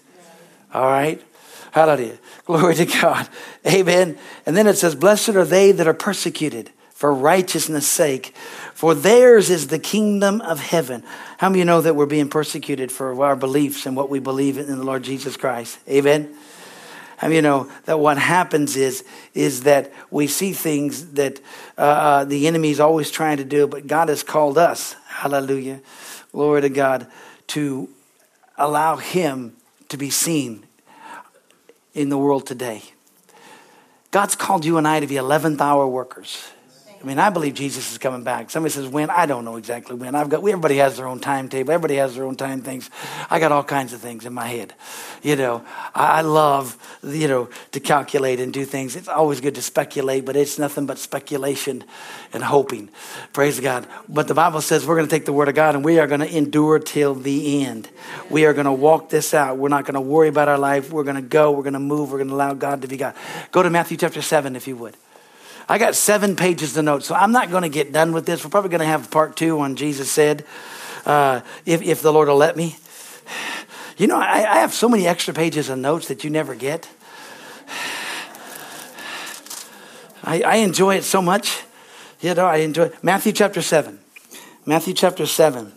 All 0.73 0.87
right? 0.87 1.23
Hallelujah. 1.71 2.17
Glory 2.45 2.75
to 2.75 2.85
God. 2.85 3.29
Amen. 3.65 4.17
And 4.45 4.57
then 4.57 4.67
it 4.67 4.77
says, 4.77 4.93
Blessed 4.93 5.29
are 5.29 5.45
they 5.45 5.71
that 5.71 5.87
are 5.87 5.93
persecuted 5.93 6.69
for 6.97 7.13
righteousness' 7.13 7.85
sake, 7.85 8.33
for 8.73 8.95
theirs 8.95 9.51
is 9.51 9.67
the 9.67 9.77
kingdom 9.77 10.41
of 10.41 10.59
heaven. 10.59 11.03
How 11.37 11.47
many 11.47 11.59
you 11.59 11.65
know 11.65 11.79
that 11.79 11.95
we're 11.95 12.07
being 12.07 12.27
persecuted 12.27 12.91
for 12.91 13.23
our 13.23 13.35
beliefs 13.35 13.85
and 13.85 13.95
what 13.95 14.09
we 14.09 14.17
believe 14.17 14.57
in 14.57 14.65
the 14.65 14.83
Lord 14.83 15.03
Jesus 15.03 15.37
Christ? 15.37 15.77
Amen. 15.87 16.35
How 17.17 17.27
many 17.27 17.35
you 17.35 17.43
know 17.43 17.71
that 17.85 17.99
what 17.99 18.17
happens 18.17 18.75
is 18.75 19.03
is 19.35 19.61
that 19.61 19.93
we 20.09 20.25
see 20.25 20.53
things 20.53 21.11
that 21.11 21.39
uh, 21.77 21.81
uh, 21.81 22.25
the 22.25 22.47
enemy 22.47 22.71
is 22.71 22.79
always 22.79 23.11
trying 23.11 23.37
to 23.37 23.45
do, 23.45 23.67
but 23.67 23.85
God 23.85 24.09
has 24.09 24.23
called 24.23 24.57
us, 24.57 24.95
hallelujah, 25.07 25.81
glory 26.31 26.61
to 26.61 26.69
God, 26.69 27.05
to 27.49 27.89
allow 28.57 28.95
Him 28.95 29.55
to 29.89 29.97
be 29.97 30.09
seen 30.09 30.65
in 31.93 32.09
the 32.09 32.17
world 32.17 32.47
today. 32.47 32.81
God's 34.09 34.35
called 34.35 34.65
you 34.65 34.79
and 34.79 34.87
I 34.87 34.99
to 34.99 35.05
be 35.05 35.13
11th 35.13 35.61
hour 35.61 35.87
workers. 35.87 36.49
I 36.99 37.03
mean, 37.05 37.19
I 37.19 37.29
believe 37.29 37.53
Jesus 37.53 37.91
is 37.91 37.97
coming 37.99 38.23
back. 38.23 38.49
Somebody 38.49 38.73
says 38.73 38.87
when? 38.87 39.09
I 39.11 39.27
don't 39.27 39.45
know 39.45 39.57
exactly 39.57 39.95
when. 39.95 40.15
I've 40.15 40.29
got 40.29 40.39
everybody 40.39 40.77
has 40.77 40.97
their 40.97 41.07
own 41.07 41.19
timetable. 41.19 41.71
Everybody 41.71 41.95
has 41.95 42.15
their 42.15 42.23
own 42.23 42.35
time 42.35 42.61
things. 42.61 42.89
I 43.29 43.39
got 43.39 43.51
all 43.51 43.63
kinds 43.63 43.93
of 43.93 44.01
things 44.01 44.25
in 44.25 44.33
my 44.33 44.47
head. 44.47 44.73
You 45.21 45.35
know, 45.35 45.63
I 45.93 46.21
love 46.21 46.75
you 47.03 47.27
know 47.27 47.49
to 47.73 47.79
calculate 47.79 48.39
and 48.39 48.51
do 48.51 48.65
things. 48.65 48.95
It's 48.95 49.07
always 49.07 49.41
good 49.41 49.55
to 49.55 49.61
speculate, 49.61 50.25
but 50.25 50.35
it's 50.35 50.57
nothing 50.57 50.87
but 50.87 50.97
speculation 50.97 51.83
and 52.33 52.43
hoping. 52.43 52.89
Praise 53.31 53.59
God. 53.59 53.85
But 54.09 54.27
the 54.27 54.33
Bible 54.33 54.61
says 54.61 54.85
we're 54.85 54.95
going 54.95 55.07
to 55.07 55.15
take 55.15 55.25
the 55.25 55.33
word 55.33 55.49
of 55.49 55.55
God 55.55 55.75
and 55.75 55.85
we 55.85 55.99
are 55.99 56.07
going 56.07 56.21
to 56.21 56.37
endure 56.37 56.79
till 56.79 57.13
the 57.13 57.63
end. 57.63 57.89
We 58.29 58.45
are 58.45 58.53
going 58.53 58.65
to 58.65 58.71
walk 58.71 59.09
this 59.09 59.35
out. 59.35 59.57
We're 59.57 59.69
not 59.69 59.85
going 59.85 59.95
to 59.95 60.01
worry 60.01 60.29
about 60.29 60.47
our 60.47 60.57
life. 60.57 60.91
We're 60.91 61.03
going 61.03 61.15
to 61.15 61.21
go. 61.21 61.51
We're 61.51 61.63
going 61.63 61.73
to 61.73 61.79
move. 61.79 62.11
We're 62.11 62.17
going 62.17 62.29
to 62.29 62.35
allow 62.35 62.53
God 62.53 62.81
to 62.81 62.87
be 62.87 62.97
God. 62.97 63.13
Go 63.51 63.61
to 63.61 63.69
Matthew 63.69 63.97
chapter 63.97 64.21
seven 64.21 64.55
if 64.55 64.67
you 64.67 64.75
would. 64.77 64.95
I 65.69 65.77
got 65.77 65.95
seven 65.95 66.35
pages 66.35 66.77
of 66.77 66.85
notes, 66.85 67.07
so 67.07 67.15
I'm 67.15 67.31
not 67.31 67.49
going 67.49 67.63
to 67.63 67.69
get 67.69 67.91
done 67.91 68.13
with 68.13 68.25
this. 68.25 68.43
We're 68.43 68.49
probably 68.49 68.69
going 68.69 68.79
to 68.79 68.85
have 68.85 69.11
part 69.11 69.35
two 69.35 69.59
on 69.59 69.75
Jesus 69.75 70.09
said, 70.09 70.45
uh, 71.05 71.41
if, 71.65 71.81
if 71.81 72.01
the 72.01 72.13
Lord 72.13 72.29
will 72.29 72.37
let 72.37 72.55
me. 72.55 72.77
You 73.97 74.07
know, 74.07 74.17
I, 74.17 74.45
I 74.47 74.59
have 74.59 74.73
so 74.73 74.87
many 74.87 75.07
extra 75.07 75.33
pages 75.33 75.69
of 75.69 75.79
notes 75.79 76.07
that 76.07 76.23
you 76.23 76.29
never 76.29 76.55
get. 76.55 76.87
I, 80.23 80.41
I 80.41 80.55
enjoy 80.57 80.95
it 80.95 81.03
so 81.03 81.21
much. 81.21 81.63
You 82.21 82.33
know, 82.33 82.45
I 82.45 82.57
enjoy 82.57 82.83
it. 82.83 83.03
Matthew 83.03 83.31
chapter 83.31 83.61
7. 83.61 83.99
Matthew 84.65 84.93
chapter 84.93 85.25
7. 85.25 85.71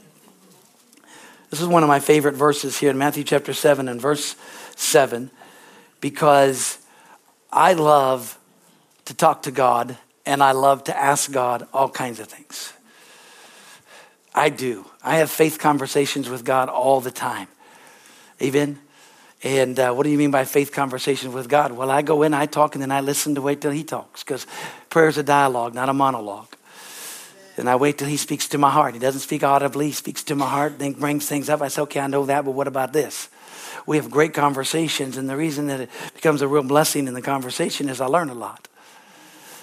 This 1.50 1.60
is 1.60 1.66
one 1.66 1.82
of 1.82 1.88
my 1.88 2.00
favorite 2.00 2.34
verses 2.34 2.78
here 2.78 2.90
in 2.90 2.98
Matthew 2.98 3.24
chapter 3.24 3.52
7 3.52 3.88
and 3.88 4.00
verse 4.00 4.36
7 4.76 5.30
because 6.00 6.78
I 7.52 7.72
love 7.74 8.39
to 9.10 9.16
talk 9.16 9.42
to 9.42 9.50
God 9.50 9.96
and 10.24 10.40
I 10.40 10.52
love 10.52 10.84
to 10.84 10.96
ask 10.96 11.32
God 11.32 11.66
all 11.72 11.88
kinds 11.88 12.20
of 12.20 12.28
things. 12.28 12.72
I 14.32 14.50
do. 14.50 14.86
I 15.02 15.16
have 15.16 15.32
faith 15.32 15.58
conversations 15.58 16.28
with 16.28 16.44
God 16.44 16.68
all 16.68 17.00
the 17.00 17.10
time. 17.10 17.48
Amen. 18.40 18.78
And 19.42 19.80
uh, 19.80 19.92
what 19.94 20.04
do 20.04 20.10
you 20.10 20.18
mean 20.18 20.30
by 20.30 20.44
faith 20.44 20.70
conversations 20.70 21.34
with 21.34 21.48
God? 21.48 21.72
Well, 21.72 21.90
I 21.90 22.02
go 22.02 22.22
in, 22.22 22.32
I 22.32 22.46
talk, 22.46 22.76
and 22.76 22.82
then 22.82 22.92
I 22.92 23.00
listen 23.00 23.34
to 23.34 23.42
wait 23.42 23.60
till 23.60 23.72
He 23.72 23.82
talks 23.82 24.22
because 24.22 24.46
prayer 24.90 25.08
is 25.08 25.18
a 25.18 25.24
dialogue, 25.24 25.74
not 25.74 25.88
a 25.88 25.92
monologue. 25.92 26.54
And 27.56 27.68
I 27.68 27.74
wait 27.74 27.98
till 27.98 28.08
he 28.08 28.16
speaks 28.16 28.46
to 28.50 28.58
my 28.58 28.70
heart. 28.70 28.94
He 28.94 29.00
doesn't 29.00 29.22
speak 29.22 29.42
audibly, 29.42 29.86
he 29.86 29.92
speaks 29.92 30.22
to 30.24 30.36
my 30.36 30.48
heart, 30.48 30.78
then 30.78 30.92
brings 30.92 31.26
things 31.28 31.50
up. 31.50 31.62
I 31.62 31.68
say, 31.68 31.82
okay, 31.82 31.98
I 31.98 32.06
know 32.06 32.26
that, 32.26 32.44
but 32.44 32.52
what 32.52 32.68
about 32.68 32.92
this? 32.92 33.28
We 33.86 33.96
have 33.96 34.08
great 34.08 34.34
conversations, 34.34 35.16
and 35.16 35.28
the 35.28 35.36
reason 35.36 35.66
that 35.66 35.80
it 35.80 35.90
becomes 36.14 36.42
a 36.42 36.48
real 36.48 36.62
blessing 36.62 37.08
in 37.08 37.14
the 37.14 37.22
conversation 37.22 37.88
is 37.88 38.00
I 38.00 38.06
learn 38.06 38.30
a 38.30 38.34
lot 38.34 38.68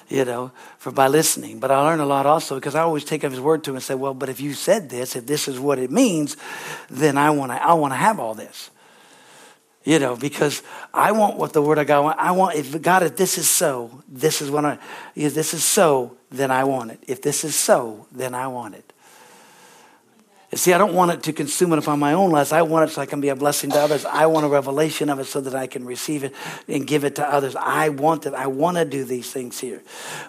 you 0.09 0.23
know, 0.23 0.51
for 0.77 0.91
by 0.91 1.07
listening. 1.07 1.59
But 1.59 1.71
I 1.71 1.81
learn 1.81 1.99
a 1.99 2.05
lot 2.05 2.25
also 2.25 2.55
because 2.55 2.75
I 2.75 2.81
always 2.81 3.03
take 3.03 3.23
up 3.23 3.31
his 3.31 3.41
word 3.41 3.63
to 3.65 3.71
him 3.71 3.75
and 3.75 3.83
say, 3.83 3.95
well, 3.95 4.13
but 4.13 4.29
if 4.29 4.39
you 4.39 4.53
said 4.53 4.89
this, 4.89 5.15
if 5.15 5.25
this 5.25 5.47
is 5.47 5.59
what 5.59 5.79
it 5.79 5.91
means, 5.91 6.37
then 6.89 7.17
I 7.17 7.29
want 7.31 7.51
to 7.51 7.61
I 7.61 7.73
want 7.73 7.93
to 7.93 7.97
have 7.97 8.19
all 8.19 8.33
this. 8.33 8.69
You 9.83 9.99
know, 9.99 10.17
because 10.17 10.63
I 10.93 11.13
want 11.13 11.37
what 11.37 11.53
the 11.53 11.61
word 11.61 11.77
of 11.77 11.87
God. 11.87 12.15
I 12.17 12.31
want 12.31 12.55
if 12.55 12.81
God, 12.81 13.03
if 13.03 13.15
this 13.15 13.37
is 13.37 13.49
so, 13.49 14.03
this 14.07 14.41
is 14.41 14.51
what 14.51 14.65
I 14.65 14.79
if 15.15 15.33
this 15.33 15.53
is 15.53 15.63
so, 15.63 16.17
then 16.29 16.51
I 16.51 16.63
want 16.63 16.91
it. 16.91 17.03
If 17.07 17.21
this 17.21 17.43
is 17.43 17.55
so, 17.55 18.07
then 18.11 18.35
I 18.35 18.47
want 18.47 18.75
it. 18.75 18.93
See, 20.53 20.71
I 20.71 20.77
don't 20.77 20.93
want 20.93 21.11
it 21.11 21.23
to 21.23 21.33
consume 21.33 21.73
it 21.73 21.79
upon 21.79 21.99
my 21.99 22.13
own 22.13 22.31
life. 22.31 22.53
I 22.53 22.61
want 22.61 22.89
it 22.89 22.93
so 22.93 23.01
I 23.01 23.05
can 23.05 23.19
be 23.19 23.27
a 23.27 23.35
blessing 23.35 23.69
to 23.71 23.79
others. 23.79 24.05
I 24.05 24.27
want 24.27 24.45
a 24.45 24.49
revelation 24.49 25.09
of 25.09 25.19
it 25.19 25.25
so 25.25 25.41
that 25.41 25.53
I 25.53 25.67
can 25.67 25.85
receive 25.85 26.23
it 26.23 26.33
and 26.69 26.87
give 26.87 27.03
it 27.03 27.15
to 27.15 27.29
others. 27.29 27.53
I 27.57 27.89
want 27.89 28.25
it. 28.25 28.33
I 28.33 28.47
want 28.47 28.77
to 28.77 28.85
do 28.85 29.03
these 29.03 29.29
things 29.29 29.59
here. 29.59 29.81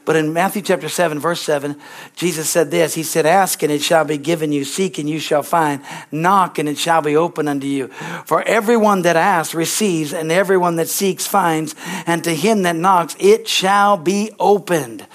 But 0.05 0.17
in 0.17 0.33
Matthew 0.33 0.61
chapter 0.63 0.89
7, 0.89 1.21
verse 1.21 1.41
7, 1.41 1.77
Jesus 2.17 2.51
said 2.51 2.73
this 2.73 2.95
He 2.95 3.05
said, 3.05 3.27
Ask 3.27 3.63
and 3.63 3.71
it 3.71 3.81
shall 3.81 4.05
be 4.05 4.19
given 4.19 4.51
you, 4.51 4.65
seek 4.65 4.99
and 4.99 5.09
you 5.09 5.21
shall 5.21 5.45
find, 5.45 5.83
knock 6.11 6.59
and 6.59 6.69
it 6.69 6.79
shall 6.79 7.01
be 7.01 7.15
open 7.15 7.47
unto 7.47 7.69
you. 7.69 7.87
For 8.27 8.43
everyone 8.43 9.03
that 9.03 9.15
asks 9.15 9.55
receives, 9.55 10.13
and 10.13 10.33
everyone 10.33 10.77
that 10.77 10.89
seeks 10.89 11.29
finds, 11.29 11.77
and 12.07 12.25
to 12.25 12.35
him 12.35 12.65
that 12.65 12.75
knocks 12.75 13.15
it 13.21 13.47
shall 13.47 13.97
be 13.97 14.33
opened. 14.41 15.07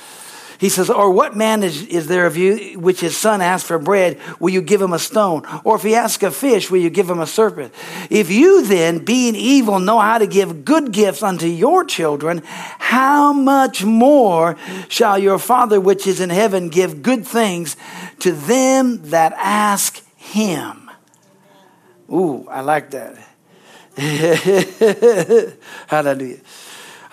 He 0.63 0.69
says, 0.69 0.89
Or 0.89 1.11
what 1.11 1.35
man 1.35 1.61
is, 1.61 1.85
is 1.87 2.07
there 2.07 2.25
of 2.25 2.37
you 2.37 2.79
which 2.79 3.01
his 3.01 3.17
son 3.17 3.41
asks 3.41 3.67
for 3.67 3.77
bread, 3.77 4.17
will 4.39 4.49
you 4.51 4.61
give 4.61 4.81
him 4.81 4.93
a 4.93 4.97
stone? 4.97 5.43
Or 5.65 5.75
if 5.75 5.81
he 5.81 5.93
asks 5.93 6.23
a 6.23 6.31
fish, 6.31 6.71
will 6.71 6.79
you 6.79 6.89
give 6.89 7.09
him 7.09 7.19
a 7.19 7.27
serpent? 7.27 7.73
If 8.09 8.31
you 8.31 8.63
then, 8.63 8.99
being 8.99 9.35
evil, 9.35 9.81
know 9.81 9.99
how 9.99 10.19
to 10.19 10.25
give 10.25 10.63
good 10.63 10.93
gifts 10.93 11.21
unto 11.21 11.47
your 11.47 11.83
children, 11.83 12.43
how 12.45 13.33
much 13.33 13.83
more 13.83 14.55
shall 14.87 15.19
your 15.19 15.37
Father 15.37 15.81
which 15.81 16.07
is 16.07 16.21
in 16.21 16.29
heaven 16.29 16.69
give 16.69 17.03
good 17.03 17.27
things 17.27 17.75
to 18.19 18.31
them 18.31 19.09
that 19.09 19.33
ask 19.33 20.01
him? 20.15 20.89
Ooh, 22.09 22.47
I 22.49 22.61
like 22.61 22.89
that. 22.91 23.17
Hallelujah. 25.87 26.39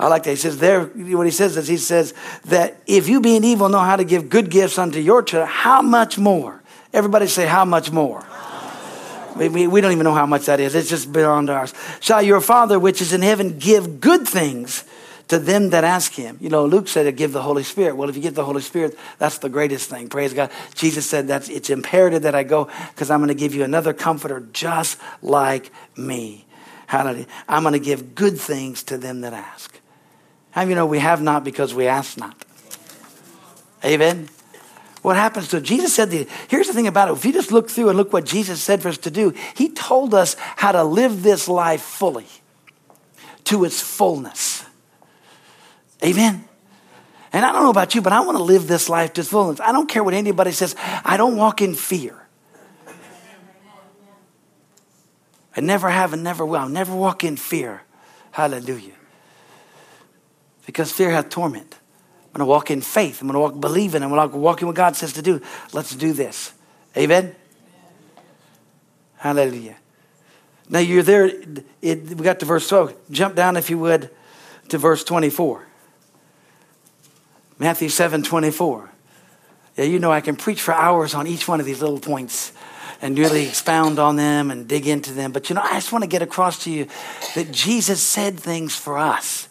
I 0.00 0.08
like 0.08 0.22
that. 0.22 0.30
He 0.30 0.36
says 0.36 0.58
there, 0.58 0.84
what 0.84 1.26
he 1.26 1.30
says 1.30 1.58
is 1.58 1.68
he 1.68 1.76
says 1.76 2.14
that 2.46 2.80
if 2.86 3.06
you 3.06 3.20
being 3.20 3.44
evil 3.44 3.68
know 3.68 3.80
how 3.80 3.96
to 3.96 4.04
give 4.04 4.30
good 4.30 4.50
gifts 4.50 4.78
unto 4.78 4.98
your 4.98 5.22
children, 5.22 5.46
how 5.46 5.82
much 5.82 6.16
more? 6.16 6.62
Everybody 6.94 7.26
say, 7.26 7.46
how 7.46 7.66
much 7.66 7.92
more? 7.92 8.24
We, 9.36 9.66
we 9.66 9.80
don't 9.80 9.92
even 9.92 10.04
know 10.04 10.14
how 10.14 10.24
much 10.26 10.46
that 10.46 10.58
is. 10.58 10.74
It's 10.74 10.88
just 10.88 11.12
beyond 11.12 11.50
ours. 11.50 11.74
Shall 12.00 12.22
your 12.22 12.40
Father 12.40 12.78
which 12.78 13.02
is 13.02 13.12
in 13.12 13.20
heaven 13.20 13.58
give 13.58 14.00
good 14.00 14.26
things 14.26 14.84
to 15.28 15.38
them 15.38 15.70
that 15.70 15.84
ask 15.84 16.12
him. 16.14 16.38
You 16.40 16.48
know, 16.48 16.64
Luke 16.64 16.88
said 16.88 17.04
to 17.04 17.12
give 17.12 17.32
the 17.32 17.42
Holy 17.42 17.62
Spirit. 17.62 17.96
Well, 17.96 18.08
if 18.08 18.16
you 18.16 18.22
get 18.22 18.34
the 18.34 18.44
Holy 18.44 18.62
Spirit, 18.62 18.98
that's 19.18 19.38
the 19.38 19.48
greatest 19.50 19.90
thing. 19.90 20.08
Praise 20.08 20.32
God. 20.32 20.50
Jesus 20.74 21.06
said 21.08 21.28
that 21.28 21.48
it's 21.48 21.70
imperative 21.70 22.22
that 22.22 22.34
I 22.34 22.42
go 22.42 22.68
because 22.88 23.10
I'm 23.10 23.20
going 23.20 23.28
to 23.28 23.34
give 23.34 23.54
you 23.54 23.62
another 23.64 23.92
comforter 23.92 24.40
just 24.52 24.98
like 25.22 25.70
me. 25.96 26.46
Hallelujah. 26.86 27.26
I'm 27.48 27.62
going 27.62 27.74
to 27.74 27.78
give 27.78 28.14
good 28.14 28.40
things 28.40 28.82
to 28.84 28.98
them 28.98 29.20
that 29.20 29.32
ask. 29.32 29.79
How 30.50 30.62
you 30.62 30.74
know 30.74 30.86
we 30.86 30.98
have 30.98 31.22
not 31.22 31.44
because 31.44 31.74
we 31.74 31.86
ask 31.86 32.18
not? 32.18 32.36
Amen. 33.84 34.28
What 35.02 35.16
happens 35.16 35.48
to 35.48 35.60
Jesus 35.60 35.94
said 35.94 36.10
the 36.10 36.28
here's 36.48 36.66
the 36.66 36.74
thing 36.74 36.86
about 36.86 37.08
it. 37.08 37.12
If 37.12 37.24
you 37.24 37.32
just 37.32 37.52
look 37.52 37.70
through 37.70 37.88
and 37.88 37.96
look 37.96 38.12
what 38.12 38.24
Jesus 38.26 38.62
said 38.62 38.82
for 38.82 38.88
us 38.88 38.98
to 38.98 39.10
do, 39.10 39.32
he 39.54 39.70
told 39.70 40.12
us 40.12 40.36
how 40.38 40.72
to 40.72 40.84
live 40.84 41.22
this 41.22 41.48
life 41.48 41.80
fully 41.80 42.26
to 43.44 43.64
its 43.64 43.80
fullness. 43.80 44.64
Amen. 46.04 46.44
And 47.32 47.44
I 47.44 47.52
don't 47.52 47.62
know 47.62 47.70
about 47.70 47.94
you, 47.94 48.02
but 48.02 48.12
I 48.12 48.20
want 48.20 48.36
to 48.36 48.42
live 48.42 48.66
this 48.66 48.88
life 48.88 49.12
to 49.14 49.20
its 49.22 49.30
fullness. 49.30 49.60
I 49.60 49.72
don't 49.72 49.88
care 49.88 50.02
what 50.02 50.14
anybody 50.14 50.52
says. 50.52 50.74
I 50.78 51.16
don't 51.16 51.36
walk 51.36 51.62
in 51.62 51.74
fear. 51.74 52.16
I 55.56 55.60
never 55.60 55.88
have 55.88 56.12
and 56.12 56.22
never 56.22 56.44
will. 56.44 56.60
I'll 56.60 56.68
never 56.68 56.94
walk 56.94 57.24
in 57.24 57.36
fear. 57.36 57.82
Hallelujah 58.32 58.99
because 60.70 60.92
fear 60.92 61.11
hath 61.11 61.28
torment. 61.30 61.74
I'm 62.26 62.38
going 62.38 62.46
to 62.46 62.50
walk 62.50 62.70
in 62.70 62.80
faith. 62.80 63.20
I'm 63.20 63.26
going 63.26 63.35
to 63.35 63.40
walk 63.40 63.61
believing. 63.61 64.04
I'm 64.04 64.11
going 64.11 64.30
to 64.30 64.37
walk 64.37 64.61
in 64.61 64.68
what 64.68 64.76
God 64.76 64.94
says 64.94 65.12
to 65.14 65.22
do. 65.22 65.42
Let's 65.72 65.94
do 65.96 66.12
this. 66.12 66.52
Amen? 66.96 67.35
Hallelujah. 69.16 69.76
Now 70.68 70.78
you're 70.78 71.02
there. 71.02 71.26
It, 71.83 72.04
we 72.04 72.24
got 72.24 72.38
to 72.38 72.46
verse 72.46 72.68
12. 72.68 72.94
Jump 73.11 73.35
down, 73.35 73.56
if 73.56 73.68
you 73.68 73.78
would, 73.78 74.11
to 74.68 74.78
verse 74.78 75.02
24. 75.02 75.66
Matthew 77.59 77.88
7 77.88 78.22
24. 78.22 78.90
Yeah, 79.76 79.85
you 79.85 79.98
know 79.98 80.12
I 80.12 80.20
can 80.20 80.37
preach 80.37 80.62
for 80.62 80.72
hours 80.72 81.14
on 81.14 81.26
each 81.26 81.48
one 81.48 81.59
of 81.59 81.66
these 81.66 81.80
little 81.80 81.98
points 81.98 82.52
and 83.02 83.18
really 83.18 83.46
expound 83.46 83.98
on 83.98 84.16
them 84.16 84.50
and 84.50 84.68
dig 84.68 84.87
into 84.87 85.12
them. 85.12 85.33
But 85.33 85.50
you 85.50 85.56
know, 85.56 85.62
I 85.62 85.74
just 85.74 85.90
want 85.90 86.04
to 86.04 86.09
get 86.09 86.22
across 86.22 86.64
to 86.64 86.70
you 86.70 86.87
that 87.35 87.50
Jesus 87.50 88.00
said 88.00 88.38
things 88.38 88.76
for 88.76 88.96
us. 88.96 89.48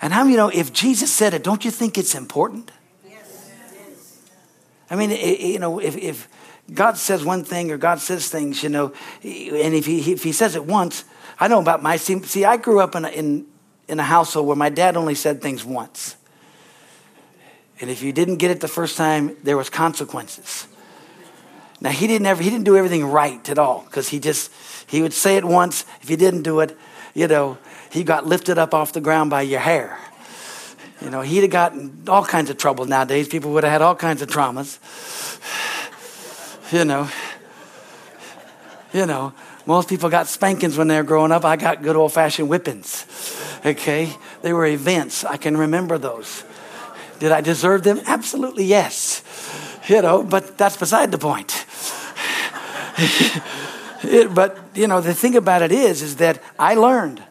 And 0.00 0.12
how 0.12 0.26
you 0.26 0.36
know 0.36 0.48
if 0.48 0.72
Jesus 0.72 1.12
said 1.12 1.34
it, 1.34 1.42
don't 1.42 1.64
you 1.64 1.70
think 1.70 1.98
it's 1.98 2.14
important? 2.14 2.70
Yes. 3.08 3.50
I 4.90 4.96
mean, 4.96 5.10
you 5.10 5.58
know, 5.58 5.78
if, 5.78 5.96
if 5.96 6.28
God 6.72 6.96
says 6.96 7.24
one 7.24 7.44
thing 7.44 7.70
or 7.70 7.78
God 7.78 8.00
says 8.00 8.28
things, 8.28 8.62
you 8.62 8.68
know, 8.68 8.92
and 9.22 9.74
if 9.74 9.86
he, 9.86 10.12
if 10.12 10.22
he 10.22 10.32
says 10.32 10.56
it 10.56 10.64
once, 10.64 11.04
I 11.38 11.48
know 11.48 11.60
about 11.60 11.82
my, 11.82 11.96
see, 11.96 12.20
see 12.22 12.44
I 12.44 12.56
grew 12.56 12.80
up 12.80 12.94
in 12.94 13.04
a, 13.04 13.08
in, 13.08 13.46
in 13.88 14.00
a 14.00 14.04
household 14.04 14.46
where 14.46 14.56
my 14.56 14.68
dad 14.68 14.96
only 14.96 15.14
said 15.14 15.40
things 15.40 15.64
once. 15.64 16.16
And 17.80 17.90
if 17.90 18.02
you 18.02 18.12
didn't 18.12 18.36
get 18.36 18.50
it 18.50 18.60
the 18.60 18.68
first 18.68 18.96
time, 18.96 19.36
there 19.42 19.56
was 19.56 19.68
consequences. 19.68 20.66
Now 21.80 21.90
he 21.90 22.06
didn't 22.06 22.26
ever 22.26 22.42
he 22.42 22.48
didn't 22.48 22.64
do 22.64 22.76
everything 22.76 23.04
right 23.04 23.46
at 23.50 23.58
all 23.58 23.82
because 23.82 24.08
he 24.08 24.18
just 24.18 24.50
he 24.86 25.02
would 25.02 25.12
say 25.12 25.36
it 25.36 25.44
once. 25.44 25.84
If 26.00 26.08
you 26.08 26.16
didn't 26.16 26.42
do 26.42 26.60
it, 26.60 26.76
you 27.12 27.28
know, 27.28 27.58
he 27.90 28.04
got 28.04 28.26
lifted 28.26 28.58
up 28.58 28.74
off 28.74 28.92
the 28.92 29.00
ground 29.00 29.30
by 29.30 29.42
your 29.42 29.60
hair. 29.60 29.98
You 31.00 31.10
know, 31.10 31.20
he'd 31.20 31.42
have 31.42 31.50
gotten 31.50 32.04
all 32.08 32.24
kinds 32.24 32.50
of 32.50 32.56
trouble 32.56 32.86
nowadays. 32.86 33.28
People 33.28 33.52
would 33.52 33.64
have 33.64 33.72
had 33.72 33.82
all 33.82 33.94
kinds 33.94 34.22
of 34.22 34.28
traumas. 34.28 34.78
You 36.72 36.84
know, 36.84 37.08
you 38.92 39.06
know, 39.06 39.32
most 39.66 39.88
people 39.88 40.08
got 40.08 40.26
spankings 40.26 40.78
when 40.78 40.88
they 40.88 40.96
were 40.96 41.02
growing 41.02 41.32
up. 41.32 41.44
I 41.44 41.56
got 41.56 41.82
good 41.82 41.96
old 41.96 42.12
fashioned 42.12 42.48
whippings. 42.48 43.04
Okay? 43.64 44.12
They 44.42 44.52
were 44.52 44.66
events. 44.66 45.24
I 45.24 45.36
can 45.36 45.56
remember 45.56 45.98
those. 45.98 46.44
Did 47.18 47.32
I 47.32 47.40
deserve 47.40 47.82
them? 47.82 48.00
Absolutely 48.06 48.64
yes. 48.64 49.22
You 49.88 50.02
know, 50.02 50.22
but 50.22 50.56
that's 50.56 50.76
beside 50.76 51.10
the 51.10 51.18
point. 51.18 51.66
it, 54.02 54.34
but, 54.34 54.58
you 54.74 54.86
know, 54.86 55.00
the 55.00 55.14
thing 55.14 55.36
about 55.36 55.62
it 55.62 55.72
is, 55.72 56.02
is 56.02 56.16
that 56.16 56.42
I 56.58 56.74
learned 56.74 57.22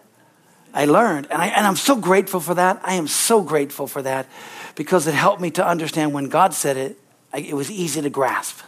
I 0.75 0.85
learned. 0.85 1.27
And, 1.31 1.41
I, 1.41 1.47
and 1.47 1.65
I'm 1.65 1.77
so 1.77 1.95
grateful 1.95 2.41
for 2.41 2.53
that. 2.53 2.81
I 2.83 2.95
am 2.95 3.07
so 3.07 3.41
grateful 3.41 3.87
for 3.87 4.01
that 4.01 4.27
because 4.75 5.07
it 5.07 5.13
helped 5.13 5.41
me 5.41 5.49
to 5.51 5.65
understand 5.65 6.13
when 6.13 6.27
God 6.27 6.53
said 6.53 6.75
it, 6.75 6.99
it 7.33 7.55
was 7.55 7.71
easy 7.71 8.01
to 8.01 8.09
grasp. 8.09 8.59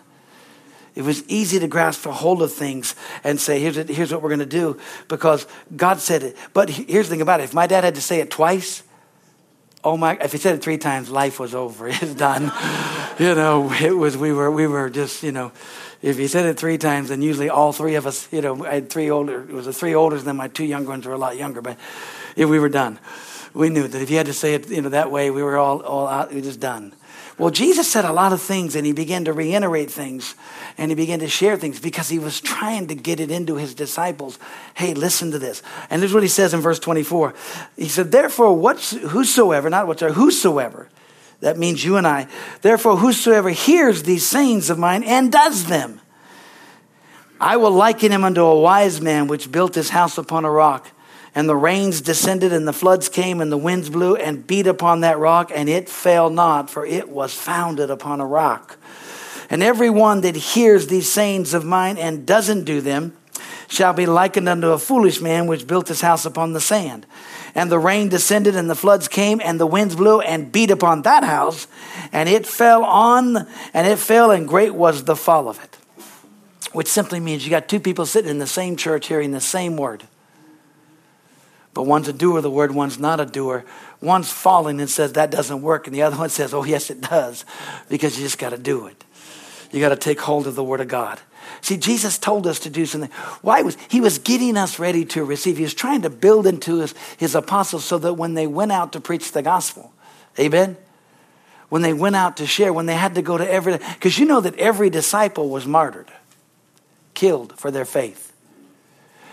It 0.96 1.04
was 1.04 1.28
easy 1.28 1.60
to 1.60 1.68
grasp 1.68 2.06
a 2.08 2.12
hold 2.12 2.42
of 2.42 2.52
things 2.52 2.96
and 3.24 3.40
say, 3.40 3.60
here's, 3.60 3.78
it, 3.78 3.90
here's 3.90 4.12
what 4.12 4.24
we're 4.24 4.30
going 4.30 4.40
to 4.40 4.46
do 4.46 4.80
because 5.10 5.46
God 5.76 6.00
said 6.00 6.24
it. 6.24 6.38
But 6.54 6.70
here's 6.70 7.08
the 7.08 7.12
thing 7.12 7.22
about 7.22 7.42
it 7.42 7.44
if 7.44 7.54
my 7.54 7.68
dad 7.68 7.84
had 7.84 7.96
to 7.96 8.02
say 8.02 8.20
it 8.20 8.32
twice, 8.32 8.82
oh 9.84 9.98
my, 9.98 10.18
if 10.18 10.32
he 10.32 10.38
said 10.38 10.56
it 10.56 10.64
three 10.64 10.78
times, 10.78 11.10
life 11.10 11.40
was 11.40 11.54
over. 11.54 11.88
It's 12.02 12.16
done. 12.16 12.44
you 13.20 13.36
know, 13.36 13.72
it 13.72 13.96
was, 13.96 14.18
we 14.18 14.32
were, 14.32 14.50
we 14.50 14.66
were 14.66 14.90
just, 14.90 15.24
you 15.24 15.32
know, 15.32 15.52
if 16.02 16.18
he 16.18 16.28
said 16.28 16.46
it 16.46 16.58
three 16.58 16.78
times, 16.78 17.10
then 17.10 17.22
usually 17.22 17.50
all 17.50 17.74
three 17.74 17.96
of 17.96 18.06
us, 18.06 18.32
you 18.32 18.42
know, 18.42 18.66
I 18.66 18.76
had 18.76 18.90
three 18.90 19.10
older, 19.10 19.42
it 19.42 19.52
was 19.52 19.66
the 19.66 19.74
three 19.74 19.96
older, 19.96 20.18
than 20.18 20.36
my 20.36 20.48
two 20.48 20.66
younger 20.66 20.90
ones 20.90 21.06
were 21.06 21.14
a 21.14 21.18
lot 21.18 21.38
younger, 21.38 21.62
but 21.62 21.78
if 22.36 22.48
we 22.50 22.60
were 22.60 22.70
done. 22.70 23.00
We 23.54 23.70
knew 23.70 23.88
that 23.88 24.02
if 24.02 24.10
you 24.12 24.18
had 24.18 24.28
to 24.28 24.34
say 24.34 24.54
it, 24.54 24.70
you 24.70 24.82
know, 24.82 24.90
that 24.90 25.10
way, 25.10 25.32
we 25.32 25.42
were 25.42 25.58
all, 25.58 25.82
all 25.82 26.08
out, 26.08 26.30
we 26.30 26.36
were 26.36 26.42
just 26.42 26.60
done. 26.60 26.94
Well, 27.38 27.52
Jesus 27.52 27.92
said 27.92 28.04
a 28.04 28.12
lot 28.12 28.34
of 28.34 28.42
things 28.42 28.76
and 28.76 28.86
he 28.86 28.94
began 28.94 29.26
to 29.26 29.34
reiterate 29.34 29.92
things 29.92 30.34
and 30.78 30.90
he 30.90 30.96
began 30.96 31.20
to 31.20 31.28
share 31.28 31.56
things 31.56 31.80
because 31.80 32.10
he 32.10 32.18
was 32.18 32.42
trying 32.42 32.88
to 32.88 32.96
get 32.96 33.20
it 33.20 33.30
into 33.30 33.56
his 33.56 33.76
disciples. 33.76 34.40
Hey, 34.74 34.96
listen 34.96 35.32
to 35.32 35.40
this. 35.40 35.62
And 35.92 36.02
this 36.02 36.10
is 36.10 36.14
what 36.16 36.24
he 36.24 36.30
says 36.30 36.56
in 36.56 36.62
verse 36.62 36.80
24. 36.80 37.36
He 37.76 37.90
said, 37.90 38.12
Therefore, 38.12 38.56
what's, 38.56 38.92
whosoever, 38.92 39.70
not 39.70 39.86
whatsoever, 39.86 40.16
whosoever, 40.16 40.90
that 41.40 41.58
means 41.58 41.84
you 41.84 41.98
and 41.98 42.08
I. 42.08 42.28
Therefore, 42.62 42.98
whosoever 42.98 43.50
hears 43.50 44.04
these 44.04 44.26
sayings 44.26 44.70
of 44.70 44.80
mine 44.80 45.04
and 45.04 45.32
does 45.32 45.66
them, 45.66 46.02
I 47.40 47.58
will 47.58 47.72
liken 47.72 48.12
him 48.12 48.24
unto 48.24 48.42
a 48.42 48.60
wise 48.60 49.00
man 49.00 49.28
which 49.28 49.52
built 49.52 49.76
his 49.76 49.90
house 49.90 50.18
upon 50.18 50.46
a 50.46 50.52
rock. 50.52 50.90
And 51.36 51.48
the 51.48 51.56
rains 51.56 52.02
descended, 52.02 52.52
and 52.52 52.68
the 52.68 52.74
floods 52.74 53.10
came, 53.10 53.42
and 53.42 53.52
the 53.52 53.58
winds 53.58 53.92
blew 53.92 54.16
and 54.16 54.48
beat 54.48 54.66
upon 54.66 55.02
that 55.02 55.20
rock, 55.20 55.52
and 55.54 55.70
it 55.70 55.88
fell 55.88 56.32
not, 56.32 56.72
for 56.72 56.84
it 56.84 57.10
was 57.10 57.32
founded 57.32 57.92
upon 57.92 58.20
a 58.20 58.26
rock. 58.26 58.78
And 59.50 59.62
every 59.62 59.92
one 59.92 60.22
that 60.22 60.36
hears 60.36 60.88
these 60.88 61.12
sayings 61.12 61.54
of 61.54 61.64
mine 61.64 62.00
and 62.00 62.26
doesn't 62.26 62.64
do 62.64 62.82
them 62.82 63.16
shall 63.68 63.94
be 63.94 64.06
likened 64.06 64.48
unto 64.48 64.70
a 64.70 64.78
foolish 64.78 65.22
man 65.22 65.48
which 65.48 65.68
built 65.68 65.88
his 65.88 66.02
house 66.02 66.26
upon 66.26 66.54
the 66.54 66.62
sand. 66.62 67.06
And 67.54 67.72
the 67.72 67.80
rain 67.80 68.10
descended, 68.10 68.56
and 68.56 68.70
the 68.70 68.76
floods 68.76 69.08
came, 69.08 69.42
and 69.44 69.60
the 69.60 69.68
winds 69.68 69.96
blew 69.96 70.22
and 70.22 70.52
beat 70.52 70.72
upon 70.72 71.02
that 71.04 71.24
house, 71.24 71.68
and 72.12 72.30
it 72.30 72.46
fell 72.46 72.84
on, 72.84 73.48
and 73.74 73.88
it 73.88 73.98
fell, 73.98 74.32
and 74.32 74.48
great 74.48 74.74
was 74.74 75.04
the 75.04 75.16
fall 75.16 75.48
of 75.50 75.64
it. 75.64 75.78
Which 76.72 76.88
simply 76.88 77.20
means 77.20 77.44
you 77.46 77.50
got 77.50 77.68
two 77.68 77.80
people 77.80 78.06
sitting 78.06 78.30
in 78.30 78.40
the 78.40 78.48
same 78.48 78.76
church 78.76 79.08
hearing 79.08 79.32
the 79.32 79.42
same 79.42 79.78
word. 79.78 80.04
But 81.74 81.84
one's 81.84 82.08
a 82.08 82.14
doer 82.14 82.38
of 82.38 82.44
the 82.44 82.52
word, 82.52 82.72
one's 82.72 83.00
not 83.00 83.20
a 83.20 83.26
doer. 83.26 83.64
One's 84.02 84.32
falling 84.32 84.80
and 84.80 84.90
says 84.90 85.14
that 85.14 85.32
doesn't 85.32 85.62
work, 85.62 85.88
and 85.88 85.96
the 85.96 86.04
other 86.04 86.18
one 86.18 86.30
says, 86.30 86.54
oh, 86.54 86.64
yes, 86.64 86.90
it 86.90 87.02
does, 87.02 87.46
because 87.90 88.18
you 88.18 88.26
just 88.26 88.38
got 88.38 88.50
to 88.50 88.58
do 88.58 88.88
it. 88.88 89.04
You 89.72 89.80
got 89.80 89.90
to 89.90 89.96
take 89.96 90.20
hold 90.20 90.48
of 90.48 90.56
the 90.56 90.64
word 90.64 90.82
of 90.82 90.88
God. 90.88 91.20
See, 91.62 91.78
Jesus 91.78 92.18
told 92.18 92.48
us 92.48 92.60
to 92.60 92.70
do 92.70 92.86
something. 92.86 93.10
Why 93.42 93.62
was 93.62 93.78
he 93.90 94.02
was 94.02 94.18
getting 94.18 94.58
us 94.58 94.80
ready 94.80 95.06
to 95.06 95.24
receive? 95.24 95.58
He 95.58 95.64
was 95.64 95.74
trying 95.74 96.02
to 96.04 96.10
build 96.10 96.48
into 96.48 96.80
his, 96.80 96.94
his 97.18 97.36
apostles 97.36 97.84
so 97.84 97.98
that 98.00 98.14
when 98.14 98.34
they 98.34 98.48
went 98.48 98.72
out 98.72 98.94
to 98.94 99.00
preach 99.00 99.32
the 99.32 99.42
gospel, 99.42 99.94
amen. 100.40 100.78
When 101.70 101.82
they 101.82 101.94
went 101.94 102.16
out 102.16 102.38
to 102.38 102.48
share, 102.48 102.72
when 102.72 102.86
they 102.86 102.96
had 102.96 103.16
to 103.16 103.22
go 103.22 103.38
to 103.38 103.50
every, 103.50 103.78
because 103.78 104.18
you 104.18 104.26
know 104.26 104.40
that 104.40 104.56
every 104.56 104.90
disciple 104.90 105.50
was 105.50 105.68
martyred, 105.68 106.10
killed 107.14 107.58
for 107.60 107.72
their 107.72 107.86
faith. 107.86 108.28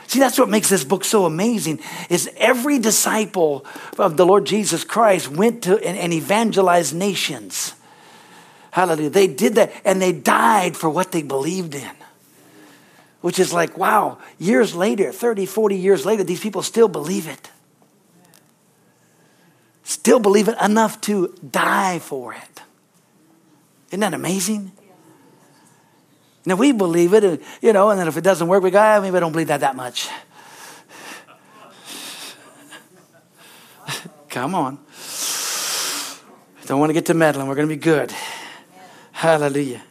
See, 0.06 0.18
that's 0.18 0.38
what 0.38 0.48
makes 0.48 0.68
this 0.68 0.84
book 0.84 1.04
so 1.04 1.24
amazing 1.24 1.80
is 2.10 2.30
every 2.36 2.78
disciple 2.78 3.64
of 3.98 4.16
the 4.16 4.26
Lord 4.26 4.44
Jesus 4.46 4.84
Christ 4.84 5.30
went 5.30 5.62
to 5.64 5.76
and, 5.78 5.96
and 5.96 6.12
evangelized 6.12 6.94
nations. 6.94 7.74
Hallelujah. 8.70 9.10
They 9.10 9.28
did 9.28 9.54
that 9.54 9.72
and 9.84 10.02
they 10.02 10.12
died 10.12 10.76
for 10.76 10.90
what 10.90 11.12
they 11.12 11.22
believed 11.22 11.74
in. 11.74 11.90
Which 13.24 13.38
is 13.38 13.54
like, 13.54 13.78
wow, 13.78 14.18
years 14.38 14.74
later, 14.74 15.10
30, 15.10 15.46
40 15.46 15.76
years 15.76 16.04
later, 16.04 16.22
these 16.24 16.40
people 16.40 16.60
still 16.60 16.88
believe 16.88 17.26
it. 17.26 17.50
Still 19.82 20.20
believe 20.20 20.46
it 20.46 20.58
enough 20.62 21.00
to 21.08 21.34
die 21.50 22.00
for 22.00 22.34
it. 22.34 22.60
Isn't 23.88 24.00
that 24.00 24.12
amazing? 24.12 24.72
Now 26.44 26.56
we 26.56 26.72
believe 26.72 27.14
it, 27.14 27.40
you 27.62 27.72
know, 27.72 27.88
and 27.88 27.98
then 27.98 28.08
if 28.08 28.18
it 28.18 28.24
doesn't 28.24 28.46
work, 28.46 28.62
we 28.62 28.70
go, 28.70 28.78
ah, 28.78 29.00
maybe 29.00 29.16
I 29.16 29.20
don't 29.20 29.32
believe 29.32 29.48
that 29.48 29.60
that 29.60 29.74
much. 29.74 30.06
Come 34.28 34.54
on. 34.54 34.78
Don't 36.66 36.78
want 36.78 36.90
to 36.90 36.94
get 36.94 37.06
to 37.06 37.14
meddling. 37.14 37.48
We're 37.48 37.54
going 37.54 37.70
to 37.70 37.74
be 37.74 37.80
good. 37.80 38.12
Hallelujah. 39.12 39.82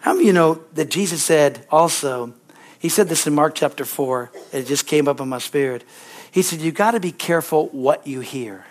How 0.00 0.12
many 0.12 0.24
of 0.24 0.26
you 0.26 0.32
know 0.32 0.54
that 0.74 0.90
Jesus 0.90 1.22
said 1.22 1.66
also, 1.70 2.32
he 2.78 2.88
said 2.88 3.08
this 3.08 3.26
in 3.26 3.34
Mark 3.34 3.54
chapter 3.54 3.84
4, 3.84 4.30
it 4.52 4.66
just 4.66 4.86
came 4.86 5.08
up 5.08 5.20
in 5.20 5.28
my 5.28 5.38
spirit. 5.38 5.84
He 6.30 6.42
said, 6.42 6.60
You 6.60 6.72
got 6.72 6.92
to 6.92 7.00
be 7.00 7.12
careful 7.12 7.66
what 7.68 8.06
you 8.06 8.20
hear. 8.20 8.64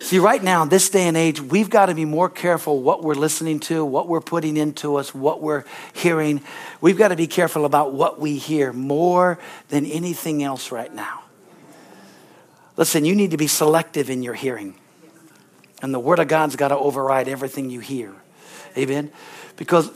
See, 0.00 0.18
right 0.18 0.42
now, 0.42 0.64
this 0.64 0.90
day 0.90 1.08
and 1.08 1.16
age, 1.16 1.40
we've 1.40 1.70
got 1.70 1.86
to 1.86 1.94
be 1.94 2.04
more 2.04 2.28
careful 2.28 2.80
what 2.80 3.02
we're 3.02 3.14
listening 3.14 3.58
to, 3.60 3.84
what 3.84 4.06
we're 4.06 4.20
putting 4.20 4.56
into 4.56 4.96
us, 4.96 5.12
what 5.12 5.42
we're 5.42 5.64
hearing. 5.92 6.40
We've 6.80 6.96
got 6.96 7.08
to 7.08 7.16
be 7.16 7.26
careful 7.26 7.64
about 7.64 7.92
what 7.92 8.20
we 8.20 8.36
hear 8.36 8.72
more 8.72 9.40
than 9.70 9.84
anything 9.86 10.42
else 10.42 10.70
right 10.70 10.92
now. 10.94 11.22
Listen, 12.76 13.04
you 13.04 13.16
need 13.16 13.32
to 13.32 13.36
be 13.36 13.48
selective 13.48 14.08
in 14.08 14.22
your 14.22 14.34
hearing. 14.34 14.76
And 15.82 15.92
the 15.92 15.98
Word 15.98 16.20
of 16.20 16.28
God's 16.28 16.54
got 16.54 16.68
to 16.68 16.76
override 16.76 17.26
everything 17.26 17.68
you 17.70 17.80
hear. 17.80 18.14
Amen? 18.76 19.10
Because 19.56 19.90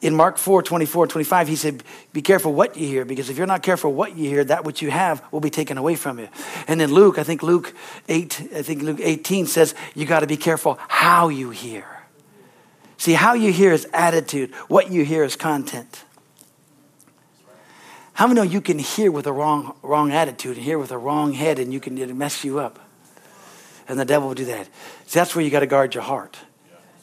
in 0.00 0.14
Mark 0.14 0.38
4 0.38 0.62
24, 0.62 1.08
25, 1.08 1.48
he 1.48 1.56
said, 1.56 1.82
Be 2.12 2.22
careful 2.22 2.52
what 2.52 2.76
you 2.76 2.86
hear, 2.86 3.04
because 3.04 3.30
if 3.30 3.36
you're 3.36 3.46
not 3.46 3.62
careful 3.62 3.92
what 3.92 4.16
you 4.16 4.28
hear, 4.28 4.44
that 4.44 4.64
which 4.64 4.80
you 4.80 4.90
have 4.90 5.24
will 5.32 5.40
be 5.40 5.50
taken 5.50 5.76
away 5.76 5.96
from 5.96 6.18
you. 6.18 6.28
And 6.68 6.80
then 6.80 6.92
Luke, 6.92 7.18
I 7.18 7.24
think 7.24 7.42
Luke 7.42 7.74
8, 8.08 8.48
I 8.54 8.62
think 8.62 8.82
Luke 8.82 9.00
18 9.00 9.46
says, 9.46 9.74
You 9.94 10.06
got 10.06 10.20
to 10.20 10.26
be 10.26 10.36
careful 10.36 10.78
how 10.88 11.28
you 11.28 11.50
hear. 11.50 11.86
See, 12.96 13.12
how 13.12 13.34
you 13.34 13.52
hear 13.52 13.72
is 13.72 13.88
attitude, 13.92 14.54
what 14.68 14.90
you 14.90 15.04
hear 15.04 15.24
is 15.24 15.36
content. 15.36 16.04
How 18.18 18.26
many 18.26 18.40
know 18.40 18.42
you 18.42 18.60
can 18.60 18.80
hear 18.80 19.12
with 19.12 19.28
a 19.28 19.32
wrong, 19.32 19.76
wrong 19.80 20.10
attitude 20.10 20.56
and 20.56 20.64
hear 20.64 20.76
with 20.76 20.90
a 20.90 20.98
wrong 20.98 21.32
head 21.32 21.60
and 21.60 21.72
you 21.72 21.78
can 21.78 21.96
it 21.96 22.12
mess 22.16 22.42
you 22.42 22.58
up? 22.58 22.80
And 23.88 23.98
the 23.98 24.04
devil 24.04 24.26
will 24.26 24.34
do 24.34 24.46
that. 24.46 24.66
See, 25.06 25.18
that's 25.20 25.36
where 25.36 25.44
you 25.44 25.50
got 25.52 25.60
to 25.60 25.68
guard 25.68 25.94
your 25.94 26.02
heart. 26.02 26.36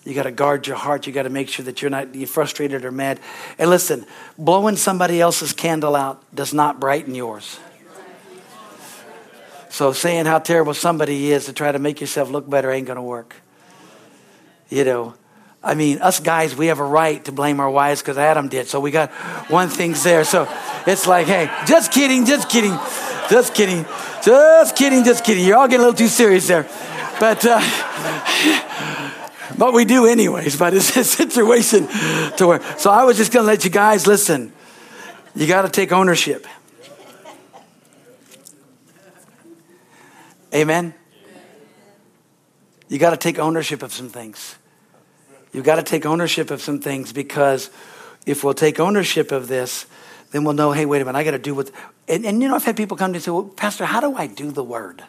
You 0.06 0.14
got 0.14 0.24
to 0.24 0.32
guard 0.32 0.68
your 0.68 0.76
heart. 0.78 1.08
You 1.08 1.14
got 1.14 1.24
to 1.24 1.30
make 1.30 1.50
sure 1.50 1.66
that 1.66 1.82
you're 1.82 1.90
not 1.90 2.14
you're 2.14 2.28
frustrated 2.28 2.86
or 2.86 2.92
mad. 2.92 3.20
And 3.58 3.70
listen, 3.70 4.06
blowing 4.38 4.78
somebody 4.78 5.20
else's 5.20 5.52
candle 5.52 5.96
out 5.96 6.24
does 6.34 6.54
not 6.54 6.80
brighten 6.80 7.16
yours. 7.16 7.60
So 9.70 9.92
saying 9.92 10.26
how 10.26 10.40
terrible 10.40 10.74
somebody 10.74 11.32
is 11.32 11.48
to 11.48 11.54
try 11.54 11.72
to 11.72 11.80
make 11.80 12.00
yourself 12.00 12.30
look 12.30 12.50
better 12.50 12.72
ain't 12.72 12.88
going 12.88 12.96
to 12.96 13.02
work. 13.02 13.36
You 14.70 14.86
know, 14.86 15.16
I 15.62 15.74
mean, 15.74 15.98
us 15.98 16.20
guys, 16.20 16.56
we 16.56 16.68
have 16.68 16.80
a 16.80 16.86
right 16.86 17.26
to 17.26 17.32
blame 17.32 17.60
our 17.60 17.70
wives 17.70 18.02
because 18.02 18.18
Adam 18.20 18.48
did. 18.48 18.68
So 18.68 18.80
we 18.80 18.92
got 18.92 19.12
one 19.50 19.68
thing's 19.70 20.04
there. 20.04 20.24
So 20.24 20.48
it's 20.86 21.08
like, 21.08 21.26
hey, 21.26 21.50
just 21.66 21.92
kidding, 21.92 22.26
just 22.26 22.48
kidding, 22.48 22.78
just 23.30 23.56
kidding, 23.56 23.84
just 24.24 24.76
kidding, 24.76 25.04
just 25.04 25.26
kidding. 25.26 25.44
You're 25.44 25.58
all 25.58 25.68
getting 25.68 25.82
a 25.82 25.90
little 25.90 25.98
too 25.98 26.08
serious 26.08 26.48
there. 26.48 26.70
But, 27.20 27.44
uh, 27.46 27.60
but 29.58 29.74
we 29.74 29.86
do 29.86 30.06
anyways, 30.06 30.58
but 30.58 30.74
it's 30.74 30.96
a 30.98 31.04
situation 31.22 31.88
to 32.38 32.48
where. 32.48 32.78
So 32.78 32.92
I 32.92 33.04
was 33.04 33.18
just 33.18 33.32
going 33.32 33.46
to 33.46 33.48
let 33.48 33.64
you 33.64 33.70
guys 33.70 34.08
listen. 34.08 34.54
You 35.36 35.48
got 35.48 35.64
to 35.64 35.70
take 35.70 35.92
ownership. 35.92 36.48
Amen. 40.54 40.94
You 42.88 42.98
got 42.98 43.10
to 43.10 43.18
take 43.18 43.40
ownership 43.40 43.84
of 43.84 43.92
some 43.92 44.10
things. 44.10 44.56
You've 45.52 45.66
got 45.66 45.76
to 45.76 45.84
take 45.84 46.06
ownership 46.06 46.52
of 46.52 46.62
some 46.62 46.80
things 46.80 47.12
because 47.12 47.70
if 48.26 48.44
we'll 48.44 48.54
take 48.54 48.80
ownership 48.80 49.32
of 49.32 49.48
this, 49.48 49.86
then 50.32 50.44
we'll 50.44 50.54
know, 50.54 50.72
hey, 50.72 50.86
wait 50.86 51.02
a 51.02 51.06
minute, 51.06 51.18
I 51.18 51.24
got 51.24 51.32
to 51.32 51.40
do 51.40 51.56
what. 51.56 51.72
And, 52.08 52.26
and, 52.26 52.42
you 52.42 52.48
know, 52.48 52.56
I've 52.56 52.64
had 52.64 52.78
people 52.78 52.98
come 52.98 53.10
to 53.10 53.12
me 53.14 53.18
and 53.18 53.24
say, 53.24 53.32
well, 53.32 53.44
Pastor, 53.44 53.86
how 53.86 54.00
do 54.00 54.16
I 54.16 54.28
do 54.28 54.52
the 54.52 54.64
word? 54.64 55.04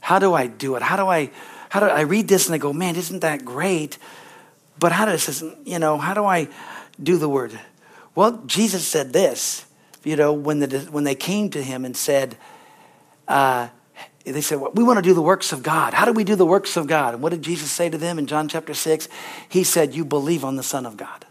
How 0.00 0.18
do 0.18 0.34
I 0.34 0.46
do 0.46 0.74
it? 0.76 0.82
How 0.82 0.96
do 0.96 1.06
I 1.06 1.30
how 1.72 1.80
do 1.80 1.86
I 1.86 2.02
read 2.02 2.28
this 2.28 2.48
and 2.48 2.54
I 2.54 2.58
go, 2.58 2.74
man, 2.74 2.96
isn't 2.96 3.20
that 3.20 3.46
great? 3.46 3.96
But 4.78 4.92
how 4.92 5.06
does 5.06 5.24
this, 5.24 5.42
you 5.64 5.78
know, 5.78 5.96
how 5.96 6.12
do 6.12 6.22
I 6.26 6.48
do 7.02 7.16
the 7.16 7.30
word? 7.30 7.58
Well, 8.14 8.42
Jesus 8.44 8.86
said 8.86 9.14
this, 9.14 9.64
you 10.04 10.14
know, 10.14 10.34
when, 10.34 10.58
the, 10.58 10.80
when 10.90 11.04
they 11.04 11.14
came 11.14 11.48
to 11.48 11.62
him 11.62 11.86
and 11.86 11.96
said, 11.96 12.36
uh, 13.26 13.68
they 14.26 14.42
said, 14.42 14.60
well, 14.60 14.70
we 14.74 14.84
want 14.84 14.98
to 14.98 15.02
do 15.02 15.14
the 15.14 15.22
works 15.22 15.50
of 15.50 15.62
God. 15.62 15.94
How 15.94 16.04
do 16.04 16.12
we 16.12 16.24
do 16.24 16.36
the 16.36 16.44
works 16.44 16.76
of 16.76 16.86
God? 16.86 17.14
And 17.14 17.22
what 17.22 17.30
did 17.30 17.40
Jesus 17.40 17.70
say 17.70 17.88
to 17.88 17.96
them 17.96 18.18
in 18.18 18.26
John 18.26 18.48
chapter 18.48 18.74
6? 18.74 19.08
He 19.48 19.64
said, 19.64 19.94
You 19.94 20.04
believe 20.04 20.44
on 20.44 20.56
the 20.56 20.62
Son 20.62 20.84
of 20.84 20.98
God. 20.98 21.24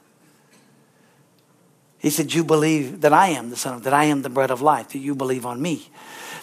He 2.00 2.10
said, 2.10 2.34
You 2.34 2.44
believe 2.44 3.02
that 3.02 3.14
I 3.14 3.28
am 3.28 3.52
the 3.52 3.58
Son 3.58 3.76
of 3.76 3.84
that 3.84 3.94
I 3.94 4.06
am 4.06 4.24
the 4.24 4.30
bread 4.30 4.50
of 4.50 4.60
life, 4.60 4.90
that 4.94 4.98
you 4.98 5.14
believe 5.14 5.46
on 5.46 5.62
me. 5.62 5.92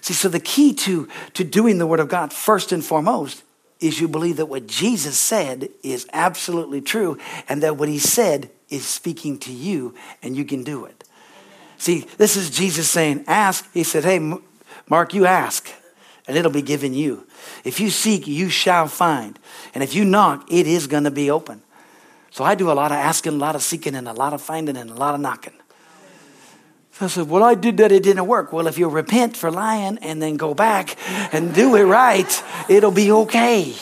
See, 0.03 0.15
so 0.15 0.29
the 0.29 0.39
key 0.39 0.73
to, 0.73 1.09
to 1.35 1.43
doing 1.43 1.79
the 1.79 1.87
Word 1.89 1.99
of 1.99 2.09
God, 2.09 2.33
first 2.33 2.71
and 2.71 2.85
foremost, 2.85 3.43
is 3.81 4.01
you 4.01 4.09
believe 4.09 4.37
that 4.37 4.47
what 4.47 4.67
Jesus 4.67 5.19
said 5.19 5.69
is 5.83 6.07
absolutely 6.13 6.81
true 6.81 7.19
and 7.49 7.63
that 7.63 7.77
what 7.77 7.89
he 7.89 7.99
said 7.99 8.51
is 8.69 8.87
speaking 8.87 9.39
to 9.39 9.53
you 9.53 9.95
and 10.23 10.37
you 10.37 10.45
can 10.45 10.65
do 10.65 10.85
it. 10.85 11.05
See, 11.79 12.07
this 12.17 12.37
is 12.37 12.51
Jesus 12.51 12.91
saying, 12.91 13.25
Ask. 13.27 13.73
He 13.73 13.85
said, 13.85 14.05
Hey, 14.05 14.19
Mark, 14.89 15.15
you 15.15 15.27
ask 15.27 15.71
and 16.29 16.37
it'll 16.37 16.53
be 16.53 16.63
given 16.63 16.93
you. 16.93 17.27
If 17.65 17.81
you 17.81 17.89
seek, 17.89 18.27
you 18.27 18.51
shall 18.51 18.87
find. 18.87 19.39
And 19.75 19.83
if 19.83 19.95
you 19.95 20.05
knock, 20.05 20.53
it 20.53 20.67
is 20.67 20.87
going 20.87 21.05
to 21.05 21.11
be 21.11 21.31
open. 21.31 21.63
So 22.31 22.45
I 22.45 22.55
do 22.55 22.71
a 22.71 22.75
lot 22.75 22.93
of 22.93 22.99
asking, 22.99 23.33
a 23.33 23.37
lot 23.37 23.55
of 23.55 23.63
seeking, 23.63 23.95
and 23.95 24.07
a 24.07 24.13
lot 24.13 24.35
of 24.35 24.43
finding, 24.43 24.77
and 24.77 24.91
a 24.91 24.95
lot 24.95 25.15
of 25.15 25.21
knocking. 25.21 25.55
So 26.99 27.05
I 27.05 27.09
said, 27.09 27.29
Well, 27.29 27.45
I 27.45 27.55
did 27.55 27.77
that, 27.77 27.93
it 27.93 28.03
didn't 28.03 28.27
work. 28.27 28.53
Well, 28.53 28.67
if 28.67 28.77
you 28.77 28.89
repent 28.89 29.37
for 29.37 29.53
lying 29.53 29.99
and 29.99 30.21
then 30.21 30.37
go 30.37 30.53
back 30.53 30.97
and 31.33 31.55
do 31.55 31.77
it 31.77 31.85
right, 31.85 32.45
it'll 32.69 32.91
be 32.91 33.13
okay. 33.13 33.75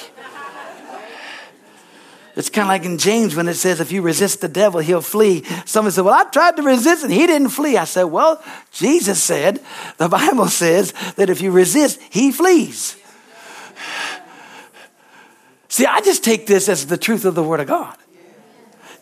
It's 2.35 2.51
kind 2.51 2.65
of 2.65 2.69
like 2.69 2.85
in 2.85 2.99
James 2.99 3.35
when 3.35 3.49
it 3.49 3.55
says, 3.55 3.81
if 3.81 3.91
you 3.91 4.03
resist 4.03 4.43
the 4.43 4.49
devil, 4.49 4.81
he'll 4.81 5.01
flee. 5.01 5.43
Someone 5.65 5.93
said, 5.93 6.05
Well, 6.05 6.13
I 6.13 6.25
tried 6.25 6.57
to 6.57 6.63
resist 6.63 7.05
and 7.05 7.13
he 7.13 7.27
didn't 7.27 7.49
flee. 7.49 7.79
I 7.79 7.85
said, 7.85 8.05
Well, 8.05 8.45
Jesus 8.71 9.23
said, 9.23 9.63
the 9.97 10.11
Bible 10.11 10.49
says 10.49 10.93
that 11.17 11.31
if 11.31 11.41
you 11.41 11.51
resist, 11.51 11.99
he 12.11 12.31
flees. 12.31 12.99
See, 15.69 15.87
I 15.87 16.03
just 16.03 16.23
take 16.23 16.47
this 16.47 16.69
as 16.69 16.87
the 16.87 16.99
truth 16.99 17.25
of 17.25 17.35
the 17.35 17.43
Word 17.43 17.61
of 17.61 17.67
God. 17.67 17.97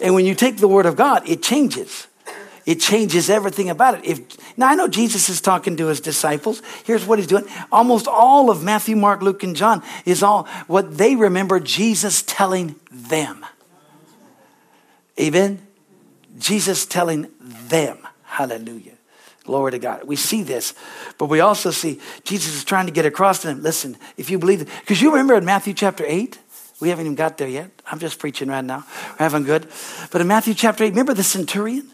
And 0.01 0.15
when 0.15 0.25
you 0.25 0.37
take 0.37 0.59
the 0.59 0.69
Word 0.69 0.87
of 0.87 0.95
God, 0.95 1.29
it 1.29 1.43
changes 1.43 2.07
it 2.67 2.81
changes 2.81 3.29
everything 3.29 3.69
about 3.69 3.99
it. 3.99 4.05
If 4.05 4.59
now 4.59 4.69
I 4.69 4.75
know 4.75 4.89
Jesus 4.89 5.29
is 5.29 5.41
talking 5.41 5.77
to 5.77 5.89
his 5.89 6.01
disciples. 6.01 6.62
Here's 6.85 7.05
what 7.07 7.19
he's 7.19 7.29
doing. 7.29 7.45
Almost 7.71 8.09
all 8.09 8.51
of 8.51 8.62
Matthew, 8.62 8.97
Mark, 8.97 9.23
Luke, 9.23 9.43
and 9.43 9.55
John 9.55 9.83
is 10.05 10.23
all 10.23 10.45
what 10.67 10.97
they 10.97 11.17
remember 11.17 11.61
Jesus 11.61 12.23
telling 12.27 12.77
them. 12.91 13.45
Amen. 15.21 15.67
Jesus 16.39 16.87
telling 16.87 17.29
them, 17.41 17.99
hallelujah. 18.25 18.93
Glory 19.45 19.73
to 19.73 19.79
God. 19.79 20.05
We 20.05 20.17
see 20.17 20.43
this, 20.43 20.73
but 21.19 21.27
we 21.27 21.41
also 21.41 21.71
see 21.71 22.01
Jesus 22.25 22.57
is 22.57 22.65
trying 22.65 22.87
to 22.87 22.93
get 22.93 23.05
across 23.05 23.43
to 23.43 23.49
them. 23.49 23.62
Listen, 23.62 23.99
if 24.17 24.31
you 24.31 24.39
believe 24.39 24.65
because 24.81 25.03
you 25.03 25.11
remember 25.11 25.35
in 25.35 25.45
Matthew 25.45 25.75
chapter 25.75 26.03
8, 26.07 26.39
we 26.81 26.89
haven't 26.89 27.05
even 27.05 27.15
got 27.15 27.37
there 27.37 27.49
yet. 27.49 27.71
I'm 27.87 27.99
just 27.99 28.19
preaching 28.19 28.49
right 28.49 28.65
now. 28.65 28.87
We're 29.12 29.25
having 29.25 29.45
good. 29.45 29.69
But 30.11 30.23
in 30.23 30.27
Matthew 30.27 30.55
chapter 30.55 30.85
8, 30.85 30.91
remember 30.91 31.12
the 31.12 31.23
centurion? 31.23 31.91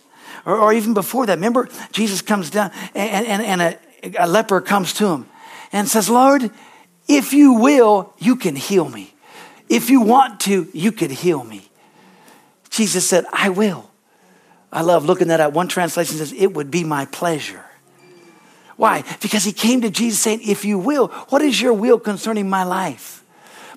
Or, 0.46 0.58
or 0.58 0.72
even 0.72 0.94
before 0.94 1.26
that, 1.26 1.34
remember 1.34 1.68
Jesus 1.92 2.22
comes 2.22 2.50
down 2.50 2.70
and, 2.94 3.26
and, 3.26 3.42
and 3.42 3.60
a, 3.60 4.24
a 4.24 4.26
leper 4.26 4.60
comes 4.60 4.92
to 4.94 5.08
him 5.08 5.26
and 5.72 5.88
says, 5.88 6.08
Lord, 6.08 6.50
if 7.08 7.32
you 7.32 7.54
will, 7.54 8.14
you 8.18 8.36
can 8.36 8.56
heal 8.56 8.88
me. 8.88 9.14
If 9.68 9.90
you 9.90 10.00
want 10.00 10.40
to, 10.40 10.68
you 10.72 10.92
could 10.92 11.10
heal 11.10 11.44
me. 11.44 11.68
Jesus 12.70 13.08
said, 13.08 13.24
I 13.32 13.48
will. 13.48 13.90
I 14.72 14.82
love 14.82 15.04
looking 15.04 15.30
at 15.30 15.38
that. 15.38 15.52
One 15.52 15.68
translation 15.68 16.16
says, 16.16 16.32
It 16.32 16.54
would 16.54 16.70
be 16.70 16.84
my 16.84 17.06
pleasure. 17.06 17.64
Why? 18.76 19.04
Because 19.20 19.44
he 19.44 19.52
came 19.52 19.80
to 19.82 19.90
Jesus 19.90 20.20
saying, 20.20 20.40
If 20.42 20.64
you 20.64 20.78
will, 20.78 21.08
what 21.28 21.42
is 21.42 21.60
your 21.60 21.72
will 21.72 21.98
concerning 21.98 22.48
my 22.48 22.64
life? 22.64 23.24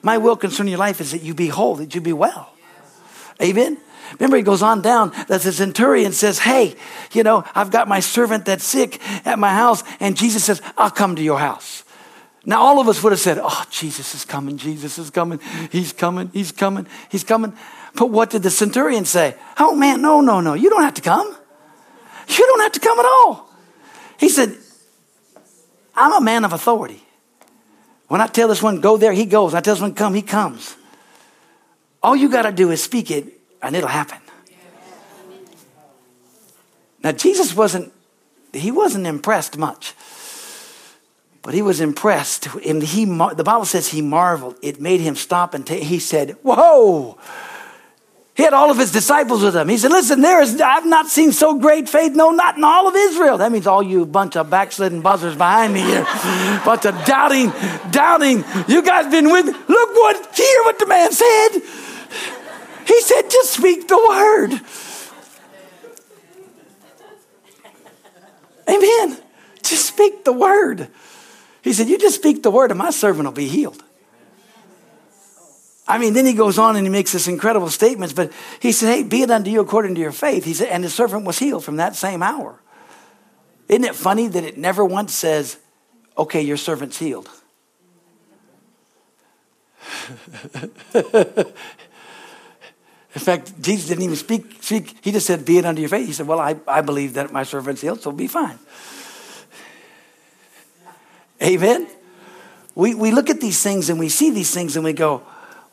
My 0.01 0.17
will 0.17 0.35
concerning 0.35 0.71
your 0.71 0.79
life 0.79 1.01
is 1.01 1.11
that 1.11 1.21
you 1.21 1.33
be 1.33 1.47
whole, 1.47 1.75
that 1.75 1.95
you 1.95 2.01
be 2.01 2.13
well. 2.13 2.53
Amen? 3.41 3.77
Remember, 4.19 4.37
he 4.37 4.43
goes 4.43 4.61
on 4.61 4.81
down 4.81 5.11
that 5.27 5.41
the 5.41 5.51
centurion 5.51 6.11
says, 6.11 6.39
Hey, 6.39 6.75
you 7.13 7.23
know, 7.23 7.43
I've 7.55 7.71
got 7.71 7.87
my 7.87 7.99
servant 7.99 8.45
that's 8.45 8.63
sick 8.63 8.99
at 9.25 9.39
my 9.39 9.53
house. 9.53 9.83
And 9.99 10.17
Jesus 10.17 10.43
says, 10.43 10.61
I'll 10.77 10.91
come 10.91 11.15
to 11.15 11.23
your 11.23 11.39
house. 11.39 11.83
Now, 12.45 12.61
all 12.61 12.79
of 12.79 12.87
us 12.87 13.01
would 13.01 13.11
have 13.11 13.19
said, 13.19 13.39
Oh, 13.41 13.65
Jesus 13.69 14.13
is 14.15 14.25
coming, 14.25 14.57
Jesus 14.57 14.97
is 14.97 15.09
coming, 15.09 15.39
he's 15.71 15.93
coming, 15.93 16.29
he's 16.33 16.51
coming, 16.51 16.87
he's 17.09 17.23
coming. 17.23 17.53
But 17.95 18.09
what 18.09 18.29
did 18.29 18.43
the 18.43 18.49
centurion 18.49 19.05
say? 19.05 19.35
Oh 19.57 19.75
man, 19.75 20.01
no, 20.01 20.21
no, 20.21 20.41
no. 20.41 20.53
You 20.53 20.69
don't 20.69 20.83
have 20.83 20.95
to 20.95 21.01
come. 21.01 21.27
You 22.27 22.45
don't 22.45 22.61
have 22.61 22.71
to 22.73 22.79
come 22.79 22.99
at 22.99 23.05
all. 23.05 23.49
He 24.19 24.29
said, 24.29 24.55
I'm 25.95 26.13
a 26.13 26.21
man 26.21 26.45
of 26.45 26.53
authority. 26.53 27.03
When 28.07 28.21
I 28.21 28.27
tell 28.27 28.47
this 28.47 28.61
one, 28.61 28.81
go 28.81 28.97
there, 28.97 29.13
he 29.13 29.25
goes. 29.25 29.53
I 29.53 29.61
tell 29.61 29.75
this 29.75 29.81
one, 29.81 29.93
come, 29.93 30.13
he 30.13 30.21
comes. 30.21 30.75
All 32.01 32.15
you 32.15 32.29
got 32.29 32.43
to 32.43 32.51
do 32.51 32.71
is 32.71 32.83
speak 32.83 33.11
it, 33.11 33.32
and 33.63 33.75
it'll 33.75 33.89
happen. 33.89 34.19
Now, 37.03 37.11
Jesus 37.11 37.55
wasn't, 37.55 37.91
he 38.53 38.71
wasn't 38.71 39.07
impressed 39.07 39.57
much. 39.57 39.93
But 41.41 41.53
he 41.53 41.61
was 41.61 41.81
impressed. 41.81 42.47
And 42.65 42.81
he, 42.81 43.03
the 43.03 43.43
Bible 43.43 43.65
says 43.65 43.89
he 43.89 44.01
marveled. 44.01 44.55
It 44.61 44.79
made 44.79 45.01
him 45.01 45.15
stop 45.15 45.53
and 45.53 45.67
t- 45.67 45.83
he 45.83 45.99
said, 45.99 46.37
Whoa, 46.41 47.17
he 48.35 48.41
had 48.41 48.53
all 48.53 48.71
of 48.71 48.77
his 48.77 48.91
disciples 48.91 49.43
with 49.43 49.55
him. 49.55 49.67
He 49.67 49.77
said, 49.77 49.91
Listen, 49.91 50.21
there 50.21 50.41
is, 50.41 50.59
I've 50.61 50.85
not 50.85 51.07
seen 51.07 51.33
so 51.33 51.59
great 51.59 51.89
faith, 51.89 52.13
no, 52.15 52.31
not 52.31 52.55
in 52.57 52.63
all 52.63 52.87
of 52.87 52.95
Israel. 52.95 53.37
That 53.37 53.51
means 53.51 53.67
all 53.67 53.83
you 53.83 54.05
bunch 54.05 54.37
of 54.37 54.49
backslidden 54.49 55.01
buzzers 55.01 55.35
behind 55.35 55.73
me 55.73 55.81
here. 55.81 56.03
bunch 56.65 56.85
of 56.85 56.95
doubting, 57.05 57.51
doubting. 57.91 58.45
You 58.69 58.81
guys 58.81 59.11
been 59.11 59.29
with 59.29 59.47
me. 59.47 59.51
Look 59.51 59.95
what, 59.95 60.35
hear 60.35 60.63
what 60.63 60.79
the 60.79 60.87
man 60.87 61.11
said. 61.11 61.49
He 62.85 63.01
said, 63.01 63.29
Just 63.29 63.53
speak 63.53 63.87
the 63.87 63.97
word. 63.97 64.59
Amen. 68.69 69.17
Just 69.61 69.87
speak 69.87 70.23
the 70.23 70.33
word. 70.33 70.87
He 71.61 71.73
said, 71.73 71.87
You 71.87 71.97
just 71.97 72.15
speak 72.15 72.43
the 72.43 72.51
word, 72.51 72.71
and 72.71 72.77
my 72.77 72.91
servant 72.91 73.25
will 73.25 73.33
be 73.33 73.47
healed. 73.47 73.83
I 75.87 75.97
mean, 75.97 76.13
then 76.13 76.25
he 76.25 76.33
goes 76.33 76.57
on 76.57 76.77
and 76.77 76.85
he 76.85 76.89
makes 76.89 77.11
this 77.11 77.27
incredible 77.27 77.69
statements, 77.69 78.13
but 78.13 78.31
he 78.59 78.71
said, 78.71 78.93
Hey, 78.93 79.03
be 79.03 79.21
it 79.21 79.31
unto 79.31 79.49
you 79.49 79.59
according 79.59 79.95
to 79.95 80.01
your 80.01 80.11
faith. 80.11 80.45
He 80.45 80.53
said, 80.53 80.69
and 80.69 80.83
the 80.83 80.89
servant 80.89 81.25
was 81.25 81.39
healed 81.39 81.63
from 81.63 81.75
that 81.77 81.95
same 81.95 82.23
hour. 82.23 82.59
Isn't 83.67 83.83
it 83.83 83.95
funny 83.95 84.27
that 84.27 84.43
it 84.43 84.57
never 84.57 84.85
once 84.85 85.13
says, 85.13 85.57
Okay, 86.17 86.41
your 86.41 86.57
servant's 86.57 86.97
healed? 86.99 87.29
In 93.15 93.21
fact, 93.21 93.61
Jesus 93.61 93.89
didn't 93.89 94.03
even 94.03 94.15
speak, 94.15 94.57
speak. 94.61 94.97
He 95.01 95.11
just 95.11 95.27
said, 95.27 95.45
Be 95.45 95.59
it 95.59 95.65
unto 95.65 95.81
your 95.81 95.89
faith. 95.89 96.07
He 96.07 96.13
said, 96.13 96.27
Well, 96.27 96.39
I, 96.39 96.55
I 96.67 96.81
believe 96.81 97.13
that 97.13 97.31
my 97.31 97.43
servant's 97.43 97.81
healed, 97.81 98.01
so 98.01 98.11
be 98.11 98.27
fine. 98.27 98.57
Amen? 101.41 101.87
We, 102.75 102.95
we 102.95 103.11
look 103.11 103.29
at 103.29 103.41
these 103.41 103.61
things 103.61 103.89
and 103.89 103.99
we 103.99 104.09
see 104.09 104.31
these 104.31 104.53
things 104.53 104.75
and 104.75 104.83
we 104.83 104.93
go, 104.93 105.21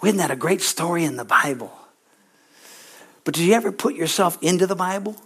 isn't 0.02 0.18
that 0.18 0.30
a 0.30 0.36
great 0.36 0.60
story 0.62 1.04
in 1.04 1.16
the 1.16 1.24
Bible? 1.24 1.72
But 3.24 3.34
do 3.34 3.44
you 3.44 3.54
ever 3.54 3.70
put 3.70 3.94
yourself 3.94 4.38
into 4.42 4.66
the 4.66 4.74
Bible? 4.74 5.16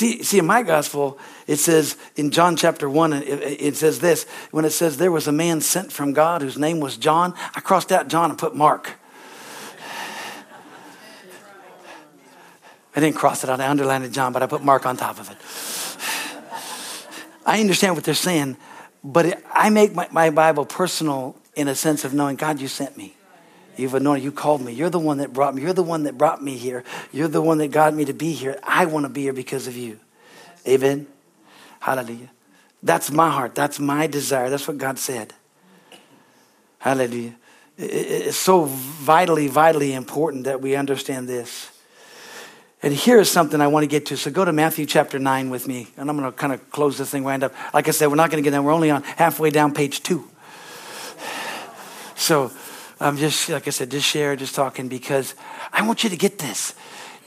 See, 0.00 0.22
see, 0.22 0.38
in 0.38 0.46
my 0.46 0.62
gospel, 0.62 1.18
it 1.46 1.56
says 1.56 1.94
in 2.16 2.30
John 2.30 2.56
chapter 2.56 2.88
1, 2.88 3.12
it, 3.12 3.22
it, 3.22 3.76
says 3.76 4.00
this 4.00 4.24
when 4.50 4.64
it 4.64 4.70
says 4.70 4.96
there 4.96 5.12
was 5.12 5.28
a 5.28 5.32
man 5.32 5.60
sent 5.60 5.92
from 5.92 6.14
God 6.14 6.40
whose 6.40 6.56
name 6.56 6.80
was 6.80 6.96
John, 6.96 7.34
I 7.54 7.60
crossed 7.60 7.92
out 7.92 8.08
John 8.08 8.30
and 8.30 8.38
put 8.38 8.56
Mark. 8.56 8.94
I 12.96 13.00
didn't 13.00 13.16
cross 13.16 13.44
it 13.44 13.50
out, 13.50 13.60
I 13.60 13.68
underlined 13.68 14.10
John, 14.14 14.32
but 14.32 14.42
I 14.42 14.46
put 14.46 14.64
Mark 14.64 14.86
on 14.86 14.96
top 14.96 15.20
of 15.20 15.30
it. 15.30 15.36
I 17.44 17.60
understand 17.60 17.94
what 17.94 18.04
they're 18.04 18.14
saying, 18.14 18.56
but 19.04 19.26
it, 19.26 19.44
I 19.52 19.68
make 19.68 19.94
my, 19.94 20.08
my, 20.10 20.30
Bible 20.30 20.64
personal 20.64 21.36
in 21.54 21.68
a 21.68 21.74
sense 21.74 22.06
of 22.06 22.14
knowing, 22.14 22.36
God, 22.36 22.58
you 22.58 22.68
sent 22.68 22.96
me. 22.96 23.16
You've 23.76 23.94
anointed, 23.94 24.24
you 24.24 24.32
called 24.32 24.60
me. 24.60 24.72
You're 24.72 24.90
the 24.90 24.98
one 24.98 25.18
that 25.18 25.32
brought 25.32 25.54
me. 25.54 25.62
You're 25.62 25.72
the 25.72 25.82
one 25.82 26.02
that 26.02 26.18
brought 26.18 26.42
me 26.42 26.56
here. 26.56 26.84
You're 27.12 27.28
the 27.28 27.40
one 27.40 27.58
that 27.58 27.68
got 27.68 27.94
me 27.94 28.04
to 28.04 28.12
be 28.12 28.32
here. 28.32 28.58
I 28.62 28.86
want 28.86 29.04
to 29.04 29.08
be 29.08 29.22
here 29.22 29.32
because 29.32 29.66
of 29.66 29.76
you. 29.76 29.98
Amen. 30.66 31.06
Hallelujah. 31.80 32.30
That's 32.82 33.10
my 33.10 33.30
heart. 33.30 33.54
That's 33.54 33.78
my 33.80 34.06
desire. 34.06 34.50
That's 34.50 34.68
what 34.68 34.78
God 34.78 34.98
said. 34.98 35.32
Hallelujah. 36.78 37.36
It's 37.78 38.36
so 38.36 38.64
vitally, 38.64 39.48
vitally 39.48 39.94
important 39.94 40.44
that 40.44 40.60
we 40.60 40.76
understand 40.76 41.28
this. 41.28 41.70
And 42.82 42.94
here 42.94 43.20
is 43.20 43.30
something 43.30 43.60
I 43.60 43.66
want 43.66 43.84
to 43.84 43.86
get 43.86 44.06
to. 44.06 44.16
So 44.16 44.30
go 44.30 44.44
to 44.44 44.52
Matthew 44.52 44.86
chapter 44.86 45.18
9 45.18 45.50
with 45.50 45.68
me. 45.68 45.88
And 45.96 46.08
I'm 46.08 46.18
going 46.18 46.30
to 46.30 46.36
kind 46.36 46.52
of 46.52 46.70
close 46.70 46.96
this 46.96 47.10
thing, 47.10 47.24
wind 47.24 47.44
up. 47.44 47.54
Like 47.74 47.88
I 47.88 47.90
said, 47.90 48.08
we're 48.08 48.16
not 48.16 48.30
going 48.30 48.42
to 48.42 48.46
get 48.46 48.52
there. 48.52 48.62
We're 48.62 48.72
only 48.72 48.90
on 48.90 49.02
halfway 49.02 49.50
down 49.50 49.74
page 49.74 50.02
two. 50.02 50.28
So 52.16 52.50
I'm 53.00 53.16
just, 53.16 53.48
like 53.48 53.66
I 53.66 53.70
said, 53.70 53.90
just 53.90 54.06
sharing, 54.06 54.38
just 54.38 54.54
talking 54.54 54.88
because 54.88 55.34
I 55.72 55.86
want 55.86 56.04
you 56.04 56.10
to 56.10 56.16
get 56.16 56.38
this. 56.38 56.74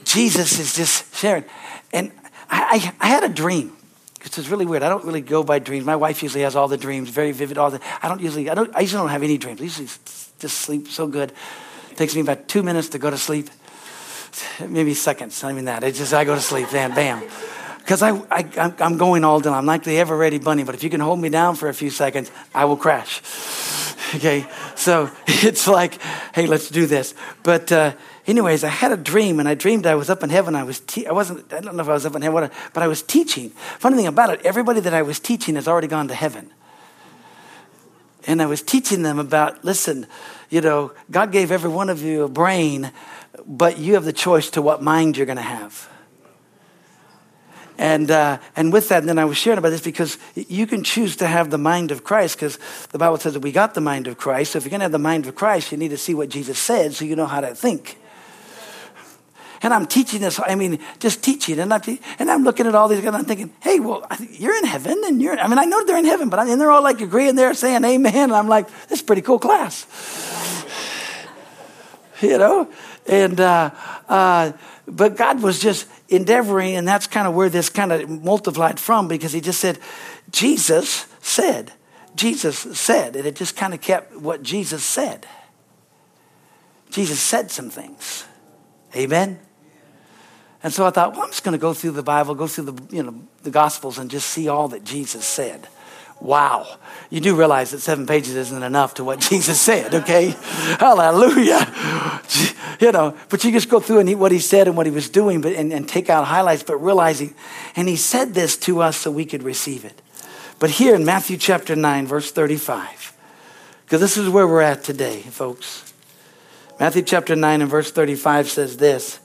Jesus 0.03 0.59
is 0.59 0.75
just 0.75 1.15
sharing. 1.15 1.45
And 1.91 2.11
I, 2.49 2.93
I, 2.99 3.05
I 3.05 3.07
had 3.09 3.23
a 3.23 3.29
dream. 3.29 3.75
It's 4.23 4.47
really 4.47 4.65
weird. 4.65 4.83
I 4.83 4.89
don't 4.89 5.03
really 5.03 5.21
go 5.21 5.43
by 5.43 5.59
dreams. 5.59 5.85
My 5.85 5.97
wife 5.97 6.23
usually 6.23 6.43
has 6.43 6.55
all 6.55 6.67
the 6.67 6.77
dreams, 6.77 7.09
very 7.09 7.33
vivid. 7.33 7.57
All 7.57 7.69
the. 7.69 7.81
I 8.01 8.07
don't 8.07 8.21
usually. 8.21 8.49
I 8.49 8.55
don't. 8.55 8.73
I 8.73 8.79
usually 8.79 9.01
don't 9.01 9.09
have 9.09 9.21
any 9.21 9.37
dreams. 9.37 9.59
I 9.59 9.65
usually 9.65 9.87
just 10.39 10.59
sleep 10.59 10.87
so 10.87 11.07
good. 11.07 11.33
It 11.91 11.97
takes 11.97 12.15
me 12.15 12.21
about 12.21 12.47
two 12.47 12.63
minutes 12.63 12.89
to 12.89 12.99
go 12.99 13.09
to 13.09 13.17
sleep 13.17 13.49
maybe 14.67 14.93
seconds, 14.93 15.41
not 15.43 15.51
even 15.51 15.65
that. 15.65 15.83
It's 15.83 15.97
just 15.97 16.13
I 16.13 16.23
go 16.23 16.35
to 16.35 16.41
sleep, 16.41 16.69
then 16.69 16.93
bam. 16.93 17.23
Because 17.79 18.01
I, 18.01 18.11
I, 18.31 18.73
I'm 18.79 18.97
going 18.97 19.23
all 19.23 19.39
day. 19.39 19.49
I'm 19.49 19.65
like 19.65 19.83
the 19.83 19.99
ever 19.99 20.15
ready 20.15 20.39
bunny, 20.39 20.63
but 20.63 20.73
if 20.73 20.83
you 20.83 20.89
can 20.89 21.01
hold 21.01 21.19
me 21.19 21.29
down 21.29 21.55
for 21.55 21.67
a 21.67 21.73
few 21.73 21.89
seconds, 21.89 22.31
I 22.55 22.65
will 22.65 22.77
crash. 22.77 23.21
Okay, 24.17 24.45
so 24.75 25.09
it's 25.27 25.67
like, 25.67 25.99
hey, 26.35 26.45
let's 26.45 26.69
do 26.69 26.85
this. 26.85 27.15
But, 27.41 27.71
uh, 27.71 27.95
anyways, 28.27 28.63
I 28.63 28.69
had 28.69 28.91
a 28.91 28.97
dream, 28.97 29.39
and 29.39 29.49
I 29.49 29.55
dreamed 29.55 29.87
I 29.87 29.95
was 29.95 30.09
up 30.09 30.21
in 30.21 30.29
heaven. 30.29 30.55
I 30.55 30.63
was, 30.63 30.81
te- 30.81 31.07
I 31.07 31.11
wasn't, 31.11 31.51
I 31.51 31.61
don't 31.61 31.75
know 31.75 31.81
if 31.81 31.89
I 31.89 31.93
was 31.93 32.05
up 32.05 32.15
in 32.15 32.21
heaven, 32.21 32.51
but 32.73 32.83
I 32.83 32.87
was 32.87 33.01
teaching. 33.01 33.49
Funny 33.79 33.97
thing 33.97 34.05
about 34.05 34.29
it, 34.29 34.45
everybody 34.45 34.81
that 34.81 34.93
I 34.93 35.01
was 35.01 35.19
teaching 35.19 35.55
has 35.55 35.67
already 35.67 35.87
gone 35.87 36.07
to 36.09 36.13
heaven. 36.13 36.51
And 38.27 38.41
I 38.41 38.45
was 38.45 38.61
teaching 38.61 39.01
them 39.01 39.17
about, 39.17 39.65
listen, 39.65 40.05
you 40.49 40.61
know, 40.61 40.91
God 41.09 41.31
gave 41.31 41.51
every 41.51 41.71
one 41.71 41.89
of 41.89 42.03
you 42.03 42.23
a 42.23 42.29
brain, 42.29 42.91
but 43.47 43.79
you 43.79 43.95
have 43.95 44.05
the 44.05 44.13
choice 44.13 44.51
to 44.51 44.61
what 44.61 44.83
mind 44.83 45.17
you're 45.17 45.25
going 45.25 45.37
to 45.37 45.41
have. 45.41 45.89
And, 47.83 48.11
uh, 48.11 48.39
and 48.55 48.71
with 48.71 48.87
that, 48.87 48.99
and 48.99 49.09
then 49.09 49.19
I 49.19 49.25
was 49.25 49.35
sharing 49.35 49.59
about 49.59 49.71
this 49.71 49.81
because 49.81 50.17
you 50.35 50.65
can 50.65 50.85
choose 50.85 51.17
to 51.17 51.27
have 51.27 51.49
the 51.49 51.57
mind 51.57 51.91
of 51.91 52.05
Christ 52.05 52.37
because 52.37 52.57
the 52.93 52.97
Bible 52.97 53.17
says 53.17 53.33
that 53.33 53.41
we 53.41 53.51
got 53.51 53.73
the 53.73 53.81
mind 53.81 54.07
of 54.07 54.17
Christ. 54.17 54.53
So 54.53 54.57
if 54.57 54.63
you're 54.63 54.69
going 54.69 54.79
to 54.79 54.85
have 54.85 54.93
the 54.93 54.99
mind 54.99 55.27
of 55.27 55.35
Christ, 55.35 55.69
you 55.73 55.77
need 55.77 55.89
to 55.89 55.97
see 55.97 56.13
what 56.13 56.29
Jesus 56.29 56.57
said 56.57 56.93
so 56.93 57.03
you 57.03 57.17
know 57.17 57.25
how 57.25 57.41
to 57.41 57.53
think. 57.53 57.97
And 59.61 59.73
I'm 59.73 59.85
teaching 59.85 60.21
this, 60.21 60.39
I 60.41 60.55
mean, 60.55 60.79
just 60.99 61.21
teaching. 61.21 61.59
And 61.59 61.73
I'm, 61.73 61.81
and 62.19 62.31
I'm 62.31 62.45
looking 62.45 62.67
at 62.67 62.73
all 62.73 62.87
these 62.87 62.99
guys 62.99 63.07
and 63.07 63.17
I'm 63.17 63.25
thinking, 63.25 63.53
hey, 63.59 63.81
well, 63.81 64.07
you're 64.31 64.55
in 64.55 64.63
heaven. 64.63 65.01
And 65.05 65.21
you're, 65.21 65.37
I 65.37 65.49
mean, 65.49 65.59
I 65.59 65.65
know 65.65 65.83
they're 65.83 65.97
in 65.97 66.05
heaven, 66.05 66.29
but 66.29 66.39
I, 66.39 66.49
and 66.49 66.61
they're 66.61 66.71
all 66.71 66.83
like 66.83 67.01
agreeing 67.01 67.35
there 67.35 67.53
saying 67.53 67.83
amen. 67.83 68.15
And 68.15 68.33
I'm 68.33 68.47
like, 68.47 68.69
this 68.87 68.99
is 68.99 69.01
pretty 69.01 69.23
cool 69.23 69.39
class. 69.39 69.85
You 72.23 72.37
know? 72.37 72.71
And, 73.05 73.39
uh, 73.39 73.71
uh, 74.07 74.53
but 74.87 75.15
God 75.15 75.41
was 75.41 75.59
just 75.59 75.87
endeavoring, 76.09 76.75
and 76.75 76.87
that's 76.87 77.07
kind 77.07 77.27
of 77.27 77.33
where 77.33 77.49
this 77.49 77.69
kind 77.69 77.91
of 77.91 78.09
multiplied 78.09 78.79
from 78.79 79.07
because 79.07 79.33
he 79.33 79.41
just 79.41 79.59
said, 79.59 79.79
Jesus 80.31 81.05
said. 81.21 81.73
Jesus 82.15 82.59
said, 82.77 83.15
and 83.15 83.25
it 83.25 83.35
just 83.35 83.55
kind 83.55 83.73
of 83.73 83.81
kept 83.81 84.15
what 84.15 84.43
Jesus 84.43 84.83
said. 84.83 85.25
Jesus 86.91 87.19
said 87.19 87.49
some 87.49 87.71
things. 87.71 88.25
Amen. 88.95 89.39
And 90.61 90.71
so 90.71 90.85
I 90.85 90.91
thought, 90.91 91.13
well, 91.13 91.23
I'm 91.23 91.29
just 91.29 91.43
going 91.43 91.53
to 91.53 91.61
go 91.61 91.73
through 91.73 91.91
the 91.91 92.03
Bible, 92.03 92.35
go 92.35 92.47
through 92.47 92.71
the, 92.71 92.95
you 92.95 93.03
know, 93.03 93.15
the 93.41 93.49
Gospels, 93.49 93.97
and 93.97 94.11
just 94.11 94.29
see 94.29 94.47
all 94.47 94.67
that 94.69 94.83
Jesus 94.83 95.25
said. 95.25 95.67
Wow. 96.23 96.77
You 97.09 97.19
do 97.19 97.35
realize 97.35 97.71
that 97.71 97.81
seven 97.81 98.07
pages 98.07 98.35
isn't 98.35 98.63
enough 98.63 98.93
to 98.95 99.03
what 99.03 99.19
Jesus 99.29 99.59
said, 99.59 99.93
okay? 99.93 100.33
Hallelujah. 100.79 102.21
You 102.79 102.93
know, 102.93 103.15
but 103.29 103.43
you 103.43 103.51
just 103.51 103.69
go 103.69 103.81
through 103.81 103.99
and 103.99 104.09
he, 104.09 104.15
what 104.15 104.31
he 104.31 104.39
said 104.39 104.67
and 104.67 104.77
what 104.77 104.85
he 104.85 104.91
was 104.91 105.09
doing 105.09 105.41
but, 105.41 105.53
and, 105.53 105.73
and 105.73 105.87
take 105.87 106.09
out 106.09 106.25
highlights, 106.25 106.63
but 106.63 106.77
realizing, 106.77 107.35
and 107.75 107.89
he 107.89 107.97
said 107.97 108.33
this 108.33 108.55
to 108.57 108.81
us 108.81 108.95
so 108.95 109.11
we 109.11 109.25
could 109.25 109.43
receive 109.43 109.83
it. 109.83 110.01
But 110.59 110.69
here 110.69 110.95
in 110.95 111.03
Matthew 111.03 111.35
chapter 111.35 111.75
9, 111.75 112.07
verse 112.07 112.31
35, 112.31 113.13
because 113.85 113.99
this 113.99 114.15
is 114.15 114.29
where 114.29 114.47
we're 114.47 114.61
at 114.61 114.81
today, 114.81 115.19
folks. 115.19 115.93
Matthew 116.79 117.01
chapter 117.01 117.35
9 117.35 117.61
and 117.61 117.69
verse 117.69 117.91
35 117.91 118.49
says 118.49 118.77
this 118.77 119.19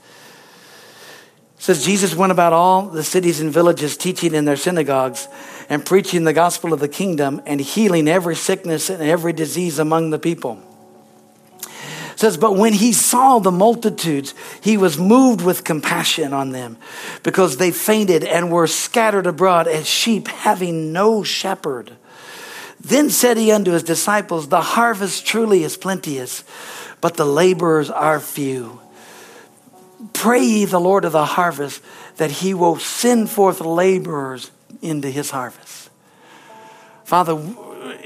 says 1.58 1.84
Jesus 1.84 2.14
went 2.14 2.32
about 2.32 2.52
all 2.52 2.82
the 2.82 3.02
cities 3.02 3.40
and 3.40 3.52
villages 3.52 3.96
teaching 3.96 4.34
in 4.34 4.44
their 4.44 4.56
synagogues 4.56 5.28
and 5.68 5.84
preaching 5.84 6.24
the 6.24 6.32
gospel 6.32 6.72
of 6.72 6.80
the 6.80 6.88
kingdom 6.88 7.42
and 7.46 7.60
healing 7.60 8.08
every 8.08 8.36
sickness 8.36 8.88
and 8.88 9.02
every 9.02 9.32
disease 9.32 9.78
among 9.78 10.10
the 10.10 10.18
people. 10.18 10.62
It 11.60 12.20
says, 12.20 12.36
but 12.36 12.56
when 12.56 12.72
he 12.72 12.92
saw 12.92 13.38
the 13.38 13.52
multitudes, 13.52 14.34
he 14.60 14.76
was 14.76 14.98
moved 14.98 15.40
with 15.40 15.62
compassion 15.62 16.32
on 16.32 16.50
them 16.50 16.76
because 17.22 17.56
they 17.56 17.70
fainted 17.70 18.24
and 18.24 18.50
were 18.50 18.66
scattered 18.66 19.26
abroad 19.26 19.68
as 19.68 19.86
sheep 19.86 20.26
having 20.26 20.92
no 20.92 21.22
shepherd. 21.22 21.92
Then 22.80 23.10
said 23.10 23.36
he 23.36 23.52
unto 23.52 23.72
his 23.72 23.82
disciples, 23.82 24.48
The 24.48 24.60
harvest 24.60 25.26
truly 25.26 25.62
is 25.62 25.76
plenteous, 25.76 26.44
but 27.00 27.16
the 27.16 27.26
laborers 27.26 27.90
are 27.90 28.20
few. 28.20 28.80
Pray 30.12 30.42
ye 30.42 30.64
the 30.64 30.80
Lord 30.80 31.04
of 31.04 31.12
the 31.12 31.24
harvest 31.24 31.82
that 32.16 32.30
he 32.30 32.54
will 32.54 32.78
send 32.78 33.30
forth 33.30 33.60
laborers 33.60 34.50
into 34.80 35.10
his 35.10 35.30
harvest. 35.30 35.90
Father, 37.04 37.42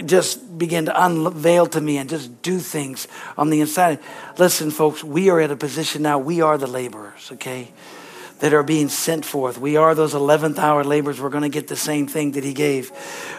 just 0.04 0.58
begin 0.58 0.86
to 0.86 1.04
unveil 1.04 1.66
to 1.66 1.80
me 1.80 1.98
and 1.98 2.08
just 2.08 2.42
do 2.42 2.58
things 2.58 3.08
on 3.36 3.50
the 3.50 3.60
inside. 3.60 3.98
Listen, 4.38 4.70
folks, 4.70 5.04
we 5.04 5.28
are 5.28 5.40
at 5.40 5.50
a 5.50 5.56
position 5.56 6.02
now, 6.02 6.18
we 6.18 6.40
are 6.40 6.56
the 6.56 6.66
laborers, 6.66 7.30
okay, 7.32 7.72
that 8.38 8.54
are 8.54 8.62
being 8.62 8.88
sent 8.88 9.24
forth. 9.24 9.58
We 9.58 9.76
are 9.76 9.94
those 9.94 10.14
11th 10.14 10.58
hour 10.58 10.84
laborers. 10.84 11.20
We're 11.20 11.30
going 11.30 11.42
to 11.42 11.48
get 11.48 11.68
the 11.68 11.76
same 11.76 12.06
thing 12.06 12.32
that 12.32 12.44
he 12.44 12.54
gave. 12.54 12.90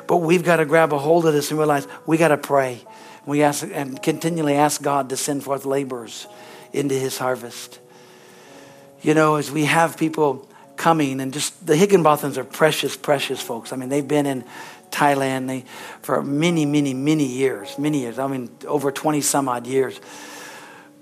But 0.07 0.17
we've 0.17 0.43
got 0.43 0.57
to 0.57 0.65
grab 0.65 0.93
a 0.93 0.99
hold 0.99 1.25
of 1.25 1.33
this 1.33 1.49
and 1.49 1.57
realize 1.57 1.87
we 2.05 2.17
got 2.17 2.29
to 2.29 2.37
pray. 2.37 2.81
We 3.25 3.41
ask 3.41 3.65
and 3.71 4.01
continually 4.01 4.55
ask 4.55 4.81
God 4.81 5.09
to 5.09 5.17
send 5.17 5.43
forth 5.43 5.65
laborers 5.65 6.27
into 6.71 6.95
his 6.95 7.17
harvest 7.17 7.79
you 9.03 9.13
know, 9.13 9.35
as 9.35 9.51
we 9.51 9.65
have 9.65 9.97
people 9.97 10.47
coming 10.75 11.19
and 11.19 11.33
just 11.33 11.65
the 11.65 11.75
Higginbothams 11.75 12.37
are 12.37 12.43
precious, 12.43 12.97
precious 12.97 13.39
folks. 13.39 13.71
I 13.71 13.75
mean, 13.75 13.89
they've 13.89 14.07
been 14.07 14.25
in 14.25 14.43
Thailand 14.89 15.47
they, 15.47 15.65
for 16.01 16.23
many, 16.23 16.65
many, 16.65 16.93
many 16.93 17.25
years, 17.25 17.77
many 17.77 17.99
years. 17.99 18.17
I 18.17 18.27
mean, 18.27 18.49
over 18.65 18.91
20 18.91 19.21
some 19.21 19.49
odd 19.49 19.67
years. 19.67 19.99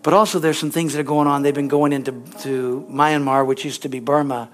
But 0.04 0.14
also, 0.14 0.39
there's 0.39 0.58
some 0.58 0.72
things 0.72 0.93
that 0.93 0.99
are 0.99 1.04
going 1.04 1.28
on. 1.28 1.43
They've 1.43 1.54
been 1.54 1.68
going 1.68 1.93
into 1.93 2.12
to 2.39 2.88
Myanmar, 2.89 3.45
which 3.45 3.64
used 3.64 3.84
to 3.84 3.89
be 3.89 3.99
Burma, 3.99 4.49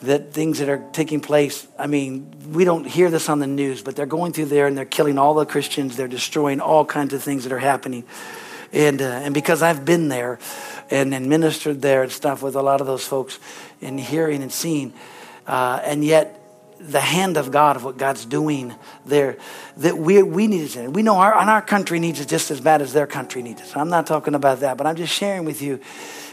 that 0.00 0.32
things 0.32 0.60
that 0.60 0.70
are 0.70 0.82
taking 0.92 1.20
place. 1.20 1.66
I 1.78 1.86
mean, 1.86 2.34
we 2.50 2.64
don't 2.64 2.86
hear 2.86 3.10
this 3.10 3.28
on 3.28 3.40
the 3.40 3.46
news, 3.46 3.82
but 3.82 3.94
they're 3.94 4.06
going 4.06 4.32
through 4.32 4.46
there 4.46 4.66
and 4.66 4.78
they're 4.78 4.86
killing 4.86 5.18
all 5.18 5.34
the 5.34 5.44
Christians. 5.44 5.96
They're 5.96 6.08
destroying 6.08 6.60
all 6.60 6.86
kinds 6.86 7.12
of 7.12 7.22
things 7.22 7.44
that 7.44 7.52
are 7.52 7.58
happening. 7.58 8.04
And, 8.72 9.02
uh, 9.02 9.04
and 9.04 9.34
because 9.34 9.62
I've 9.62 9.84
been 9.84 10.08
there, 10.08 10.38
and, 10.90 11.14
and 11.14 11.28
ministered 11.28 11.80
there 11.82 12.02
and 12.02 12.12
stuff 12.12 12.42
with 12.42 12.56
a 12.56 12.62
lot 12.62 12.80
of 12.80 12.86
those 12.86 13.06
folks 13.06 13.38
and 13.80 13.98
hearing 13.98 14.42
and 14.42 14.52
seeing. 14.52 14.92
Uh, 15.46 15.80
and 15.84 16.04
yet, 16.04 16.36
the 16.80 17.00
hand 17.00 17.36
of 17.36 17.50
God, 17.50 17.76
of 17.76 17.84
what 17.84 17.98
God's 17.98 18.24
doing 18.24 18.74
there, 19.04 19.36
that 19.78 19.98
we, 19.98 20.22
we 20.22 20.46
need 20.46 20.74
it. 20.74 20.92
We 20.92 21.02
know 21.02 21.16
our, 21.16 21.38
and 21.38 21.50
our 21.50 21.60
country 21.60 21.98
needs 21.98 22.20
it 22.20 22.28
just 22.28 22.50
as 22.50 22.60
bad 22.60 22.80
as 22.80 22.92
their 22.92 23.06
country 23.06 23.42
needs 23.42 23.60
it. 23.60 23.66
So 23.66 23.80
I'm 23.80 23.90
not 23.90 24.06
talking 24.06 24.34
about 24.34 24.60
that, 24.60 24.76
but 24.76 24.86
I'm 24.86 24.96
just 24.96 25.12
sharing 25.12 25.44
with 25.44 25.60
you 25.60 25.80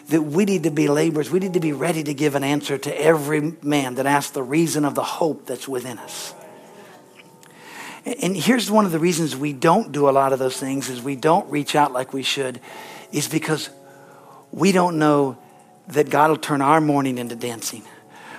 that 0.08 0.22
we 0.22 0.46
need 0.46 0.64
to 0.64 0.72
be 0.72 0.88
laborers. 0.88 1.30
We 1.30 1.40
need 1.40 1.54
to 1.54 1.60
be 1.60 1.74
ready 1.74 2.02
to 2.04 2.14
give 2.14 2.36
an 2.36 2.44
answer 2.44 2.78
to 2.78 3.02
every 3.02 3.58
man 3.62 3.96
that 3.96 4.06
asks 4.06 4.32
the 4.32 4.44
reason 4.44 4.86
of 4.86 4.96
the 4.96 5.04
hope 5.04 5.46
that's 5.46 5.68
within 5.68 6.00
us. 6.00 6.34
And 8.08 8.38
here's 8.38 8.72
one 8.72 8.86
of 8.86 8.94
the 8.94 9.00
reasons 9.00 9.36
we 9.36 9.52
don't 9.52 9.92
do 9.92 10.08
a 10.08 10.12
lot 10.12 10.32
of 10.32 10.40
those 10.40 10.58
things 10.58 10.90
is 10.90 11.02
we 11.02 11.18
don't 11.18 11.50
reach 11.52 11.76
out 11.76 11.92
like 11.92 12.14
we 12.14 12.24
should 12.24 12.62
is 13.12 13.28
because 13.28 13.70
we 14.52 14.72
don't 14.72 14.98
know 14.98 15.38
that 15.90 16.10
God 16.10 16.30
will 16.30 16.38
turn 16.38 16.62
our 16.62 16.80
mourning 16.80 17.18
into 17.18 17.36
dancing. 17.36 17.84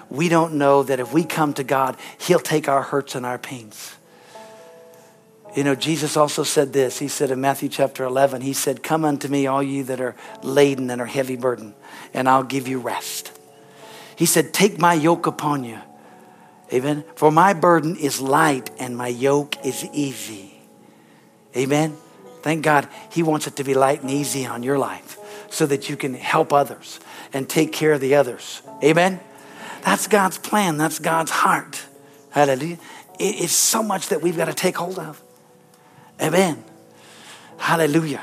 We 0.09 0.31
don't 0.31 0.55
know 0.55 0.83
that 0.85 1.01
if 1.01 1.13
we 1.13 1.23
come 1.25 1.53
to 1.55 1.65
God, 1.65 1.99
He'll 2.19 2.39
take 2.39 2.67
our 2.67 2.83
hurts 2.83 3.15
and 3.15 3.27
our 3.27 3.37
pains. 3.37 3.95
You 5.55 5.65
know, 5.65 5.75
Jesus 5.75 6.17
also 6.17 6.45
said 6.45 6.73
this. 6.73 6.99
He 6.99 7.09
said 7.09 7.31
in 7.31 7.41
Matthew 7.41 7.69
chapter 7.69 8.05
11, 8.05 8.41
He 8.41 8.55
said, 8.55 8.83
Come 8.83 9.05
unto 9.05 9.29
me, 9.29 9.47
all 9.47 9.63
you 9.63 9.85
that 9.85 10.01
are 10.01 10.17
laden 10.43 10.89
and 10.91 11.01
are 11.01 11.07
heavy 11.07 11.37
burden, 11.37 11.75
and 12.15 12.27
I'll 12.27 12.43
give 12.43 12.69
you 12.69 12.79
rest. 12.81 13.33
He 14.17 14.25
said, 14.25 14.55
Take 14.55 14.79
my 14.79 14.95
yoke 14.95 15.27
upon 15.27 15.65
you. 15.65 15.79
Amen. 16.73 17.05
For 17.15 17.33
my 17.33 17.55
burden 17.55 17.97
is 17.97 18.21
light 18.21 18.71
and 18.79 18.97
my 18.97 19.09
yoke 19.09 19.65
is 19.65 19.85
easy. 19.93 20.61
Amen. 21.57 21.97
Thank 22.43 22.63
God 22.63 22.89
He 23.11 23.23
wants 23.23 23.47
it 23.47 23.57
to 23.57 23.65
be 23.65 23.75
light 23.75 24.03
and 24.03 24.11
easy 24.11 24.47
on 24.47 24.63
your 24.63 24.79
life 24.79 25.19
so 25.51 25.67
that 25.67 25.89
you 25.89 25.97
can 25.97 26.15
help 26.15 26.53
others 26.53 27.01
and 27.33 27.49
take 27.49 27.73
care 27.73 27.93
of 27.93 28.01
the 28.01 28.15
others. 28.15 28.63
Amen? 28.83 29.21
That's 29.83 30.07
God's 30.07 30.39
plan. 30.39 30.77
That's 30.77 30.99
God's 30.99 31.31
heart. 31.31 31.85
Hallelujah. 32.31 32.79
It 33.19 33.37
is 33.37 33.53
so 33.53 33.83
much 33.83 34.09
that 34.09 34.23
we've 34.23 34.37
got 34.37 34.47
to 34.47 34.55
take 34.55 34.77
hold 34.77 34.99
of. 34.99 35.23
Amen. 36.21 36.63
Hallelujah. 37.57 38.23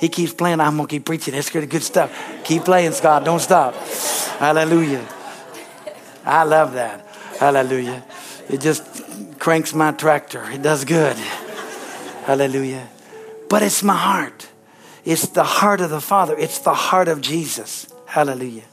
He 0.00 0.08
keeps 0.08 0.32
playing. 0.32 0.60
I'm 0.60 0.76
going 0.76 0.88
to 0.88 0.94
keep 0.94 1.04
preaching. 1.04 1.34
It's 1.34 1.50
good, 1.50 1.68
good 1.68 1.82
stuff. 1.82 2.10
Keep 2.44 2.64
playing, 2.64 2.92
Scott. 2.92 3.24
Don't 3.24 3.40
stop. 3.40 3.74
Hallelujah. 4.38 5.06
I 6.24 6.44
love 6.44 6.72
that. 6.74 7.03
Hallelujah. 7.38 8.04
It 8.48 8.60
just 8.60 8.84
cranks 9.38 9.74
my 9.74 9.92
tractor. 9.92 10.44
It 10.50 10.62
does 10.62 10.84
good. 10.84 11.16
Hallelujah. 12.24 12.88
But 13.48 13.62
it's 13.62 13.82
my 13.82 13.96
heart. 13.96 14.48
It's 15.04 15.28
the 15.28 15.44
heart 15.44 15.80
of 15.80 15.90
the 15.90 16.00
Father, 16.00 16.34
it's 16.38 16.58
the 16.60 16.74
heart 16.74 17.08
of 17.08 17.20
Jesus. 17.20 17.92
Hallelujah. 18.06 18.64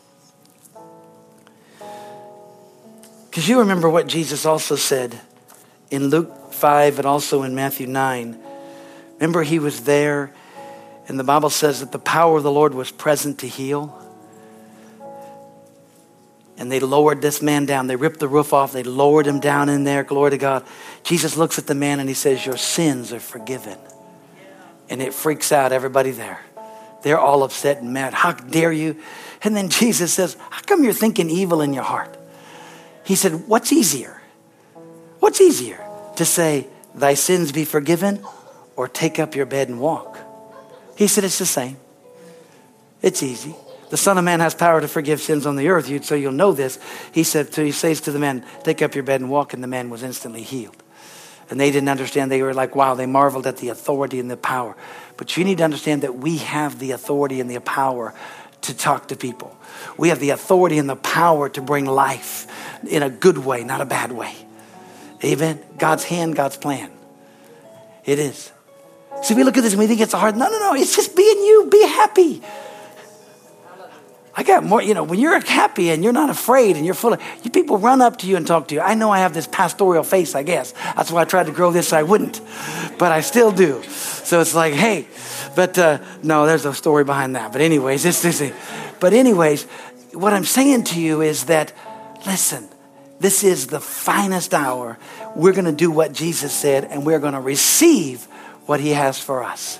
Because 3.29 3.47
you 3.47 3.59
remember 3.59 3.89
what 3.89 4.07
Jesus 4.07 4.45
also 4.45 4.75
said 4.75 5.19
in 5.89 6.07
Luke 6.07 6.53
5 6.53 6.99
and 6.99 7.05
also 7.05 7.43
in 7.43 7.55
Matthew 7.55 7.87
9. 7.87 8.37
Remember, 9.15 9.43
he 9.43 9.59
was 9.59 9.83
there, 9.83 10.33
and 11.07 11.19
the 11.19 11.23
Bible 11.23 11.49
says 11.49 11.79
that 11.79 11.91
the 11.91 11.99
power 11.99 12.37
of 12.37 12.43
the 12.43 12.51
Lord 12.51 12.73
was 12.73 12.91
present 12.91 13.39
to 13.39 13.47
heal. 13.47 13.97
And 16.61 16.71
they 16.71 16.79
lowered 16.79 17.23
this 17.23 17.41
man 17.41 17.65
down. 17.65 17.87
They 17.87 17.95
ripped 17.95 18.19
the 18.19 18.27
roof 18.27 18.53
off. 18.53 18.71
They 18.71 18.83
lowered 18.83 19.25
him 19.25 19.39
down 19.39 19.67
in 19.67 19.83
there. 19.83 20.03
Glory 20.03 20.29
to 20.29 20.37
God. 20.37 20.63
Jesus 21.01 21.35
looks 21.35 21.57
at 21.57 21.65
the 21.65 21.73
man 21.73 21.99
and 21.99 22.07
he 22.07 22.13
says, 22.13 22.45
Your 22.45 22.55
sins 22.55 23.11
are 23.11 23.19
forgiven 23.19 23.79
and 24.87 25.01
it 25.01 25.11
freaks 25.11 25.51
out 25.51 25.71
everybody 25.71 26.11
there. 26.11 26.39
They're 27.01 27.17
all 27.17 27.41
upset 27.41 27.81
and 27.81 27.93
mad. 27.93 28.13
How 28.13 28.33
dare 28.33 28.71
you? 28.71 29.01
And 29.41 29.55
then 29.55 29.69
Jesus 29.81 30.13
says, 30.13 30.37
How 30.51 30.61
come 30.61 30.83
you're 30.83 30.93
thinking 30.93 31.31
evil 31.31 31.61
in 31.61 31.73
your 31.73 31.81
heart? 31.81 32.15
He 33.05 33.15
said, 33.15 33.47
What's 33.47 33.73
easier? 33.73 34.21
What's 35.19 35.41
easier 35.41 35.83
to 36.17 36.25
say, 36.25 36.67
Thy 36.93 37.15
sins 37.15 37.51
be 37.51 37.65
forgiven, 37.65 38.23
or 38.75 38.87
take 38.87 39.17
up 39.17 39.33
your 39.33 39.47
bed 39.47 39.67
and 39.67 39.79
walk? 39.79 40.19
He 40.95 41.07
said, 41.07 41.23
It's 41.23 41.39
the 41.39 41.47
same. 41.47 41.77
It's 43.01 43.23
easy. 43.23 43.55
The 43.91 43.97
Son 43.97 44.17
of 44.17 44.23
Man 44.23 44.39
has 44.39 44.55
power 44.55 44.81
to 44.81 44.87
forgive 44.87 45.21
sins 45.21 45.45
on 45.45 45.55
the 45.55 45.67
earth, 45.67 46.05
so 46.05 46.15
you'll 46.15 46.31
know 46.31 46.53
this. 46.53 46.79
He 47.11 47.23
said, 47.23 47.53
so 47.53 47.63
he 47.63 47.71
says 47.71 48.01
to 48.01 48.11
the 48.11 48.19
man, 48.19 48.43
Take 48.63 48.81
up 48.81 48.95
your 48.95 49.03
bed 49.03 49.21
and 49.21 49.29
walk, 49.29 49.53
and 49.53 49.61
the 49.61 49.67
man 49.67 49.89
was 49.89 50.01
instantly 50.01 50.41
healed 50.41 50.81
and 51.51 51.59
they 51.59 51.69
didn't 51.69 51.89
understand. 51.89 52.31
They 52.31 52.41
were 52.41 52.53
like, 52.53 52.75
wow, 52.75 52.95
they 52.95 53.05
marveled 53.05 53.45
at 53.45 53.57
the 53.57 53.69
authority 53.69 54.19
and 54.19 54.31
the 54.31 54.37
power. 54.37 54.75
But 55.17 55.35
you 55.35 55.43
need 55.43 55.57
to 55.57 55.65
understand 55.65 56.03
that 56.03 56.15
we 56.15 56.37
have 56.37 56.79
the 56.79 56.91
authority 56.91 57.41
and 57.41 57.49
the 57.49 57.59
power 57.59 58.15
to 58.61 58.73
talk 58.73 59.09
to 59.09 59.17
people. 59.17 59.55
We 59.97 60.09
have 60.09 60.19
the 60.19 60.29
authority 60.29 60.77
and 60.77 60.89
the 60.89 60.95
power 60.95 61.49
to 61.49 61.61
bring 61.61 61.85
life 61.85 62.47
in 62.87 63.03
a 63.03 63.09
good 63.09 63.37
way, 63.37 63.65
not 63.65 63.81
a 63.81 63.85
bad 63.85 64.13
way. 64.13 64.33
Amen. 65.23 65.61
God's 65.77 66.05
hand, 66.05 66.37
God's 66.37 66.55
plan. 66.55 66.89
It 68.05 68.17
is. 68.17 68.51
See, 69.21 69.33
we 69.33 69.43
look 69.43 69.57
at 69.57 69.61
this 69.61 69.73
and 69.73 69.79
we 69.79 69.87
think 69.87 69.99
it's 69.99 70.13
hard. 70.13 70.37
No, 70.37 70.49
no, 70.49 70.57
no. 70.57 70.73
It's 70.73 70.95
just 70.95 71.15
being 71.17 71.37
you. 71.37 71.67
Be 71.69 71.85
happy. 71.85 72.41
I 74.33 74.43
got 74.43 74.63
more, 74.63 74.81
you 74.81 74.93
know, 74.93 75.03
when 75.03 75.19
you're 75.19 75.39
happy 75.41 75.89
and 75.89 76.03
you're 76.03 76.13
not 76.13 76.29
afraid 76.29 76.77
and 76.77 76.85
you're 76.85 76.95
full 76.95 77.13
of, 77.13 77.21
you, 77.43 77.51
people 77.51 77.77
run 77.77 78.01
up 78.01 78.17
to 78.19 78.27
you 78.27 78.37
and 78.37 78.47
talk 78.47 78.69
to 78.69 78.75
you. 78.75 78.81
I 78.81 78.93
know 78.93 79.11
I 79.11 79.19
have 79.19 79.33
this 79.33 79.45
pastoral 79.45 80.03
face, 80.03 80.35
I 80.35 80.43
guess. 80.43 80.71
That's 80.95 81.11
why 81.11 81.23
I 81.23 81.25
tried 81.25 81.47
to 81.47 81.51
grow 81.51 81.71
this 81.71 81.89
so 81.89 81.97
I 81.97 82.03
wouldn't, 82.03 82.39
but 82.97 83.11
I 83.11 83.19
still 83.21 83.51
do. 83.51 83.83
So 83.83 84.39
it's 84.39 84.55
like, 84.55 84.73
hey, 84.73 85.07
But 85.55 85.77
uh, 85.77 85.99
no, 86.23 86.45
there's 86.45 86.65
a 86.65 86.73
story 86.73 87.03
behind 87.03 87.35
that. 87.35 87.51
But 87.51 87.61
anyways, 87.61 88.05
it's 88.05 88.21
this. 88.21 88.51
But 88.99 89.13
anyways, 89.13 89.63
what 90.13 90.33
I'm 90.33 90.45
saying 90.45 90.85
to 90.85 91.01
you 91.01 91.21
is 91.21 91.45
that, 91.45 91.73
listen, 92.25 92.67
this 93.19 93.43
is 93.43 93.67
the 93.67 93.79
finest 93.79 94.53
hour. 94.53 94.97
We're 95.35 95.53
going 95.53 95.65
to 95.65 95.71
do 95.71 95.91
what 95.91 96.13
Jesus 96.13 96.53
said, 96.53 96.85
and 96.85 97.05
we're 97.05 97.19
going 97.19 97.33
to 97.33 97.41
receive 97.41 98.25
what 98.65 98.79
He 98.79 98.91
has 98.91 99.19
for 99.19 99.43
us. 99.43 99.79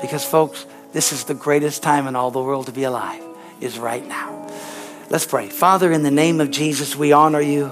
Because, 0.00 0.24
folks, 0.24 0.66
this 0.92 1.12
is 1.12 1.24
the 1.24 1.34
greatest 1.34 1.82
time 1.82 2.06
in 2.06 2.16
all 2.16 2.30
the 2.30 2.42
world 2.42 2.66
to 2.66 2.72
be 2.72 2.84
alive, 2.84 3.22
is 3.60 3.78
right 3.78 4.06
now. 4.06 4.50
Let's 5.08 5.26
pray. 5.26 5.48
Father, 5.48 5.92
in 5.92 6.02
the 6.02 6.10
name 6.10 6.40
of 6.40 6.50
Jesus, 6.50 6.96
we 6.96 7.12
honor 7.12 7.40
you. 7.40 7.70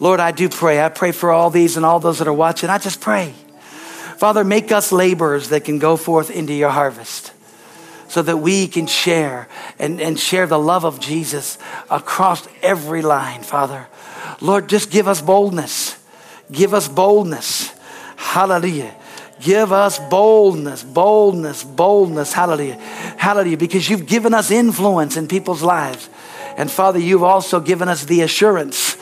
Lord, 0.00 0.20
I 0.20 0.32
do 0.32 0.48
pray. 0.48 0.82
I 0.82 0.88
pray 0.88 1.12
for 1.12 1.30
all 1.30 1.50
these 1.50 1.76
and 1.76 1.86
all 1.86 2.00
those 2.00 2.18
that 2.18 2.28
are 2.28 2.32
watching. 2.32 2.70
I 2.70 2.78
just 2.78 3.00
pray. 3.00 3.34
Father, 4.16 4.44
make 4.44 4.72
us 4.72 4.92
laborers 4.92 5.50
that 5.50 5.64
can 5.64 5.78
go 5.78 5.96
forth 5.96 6.30
into 6.30 6.52
your 6.52 6.70
harvest 6.70 7.32
so 8.08 8.22
that 8.22 8.36
we 8.36 8.68
can 8.68 8.86
share 8.86 9.48
and, 9.78 10.00
and 10.00 10.18
share 10.18 10.46
the 10.46 10.58
love 10.58 10.84
of 10.84 11.00
Jesus 11.00 11.58
across 11.90 12.46
every 12.62 13.02
line, 13.02 13.42
Father. 13.42 13.86
Lord, 14.40 14.68
just 14.68 14.90
give 14.90 15.08
us 15.08 15.20
boldness. 15.20 15.98
Give 16.50 16.74
us 16.74 16.88
boldness. 16.88 17.72
Hallelujah. 18.16 18.94
Give 19.42 19.72
us 19.72 19.98
boldness, 19.98 20.84
boldness, 20.84 21.64
boldness. 21.64 22.32
Hallelujah. 22.32 22.76
Hallelujah. 22.76 23.56
Because 23.56 23.88
you've 23.88 24.06
given 24.06 24.34
us 24.34 24.50
influence 24.50 25.16
in 25.16 25.26
people's 25.26 25.62
lives. 25.62 26.08
And 26.56 26.70
Father, 26.70 26.98
you've 26.98 27.24
also 27.24 27.58
given 27.60 27.88
us 27.88 28.04
the 28.04 28.20
assurance 28.20 28.96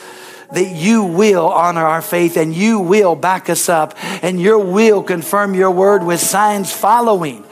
that 0.51 0.75
you 0.75 1.03
will 1.03 1.47
honor 1.47 1.85
our 1.85 2.01
faith 2.01 2.37
and 2.37 2.55
you 2.55 2.79
will 2.79 3.15
back 3.15 3.49
us 3.49 3.69
up 3.69 3.93
and 4.23 4.39
you 4.39 4.59
will 4.59 5.03
confirm 5.03 5.53
your 5.53 5.71
word 5.71 6.03
with 6.03 6.19
signs 6.19 6.73
following. 6.73 7.43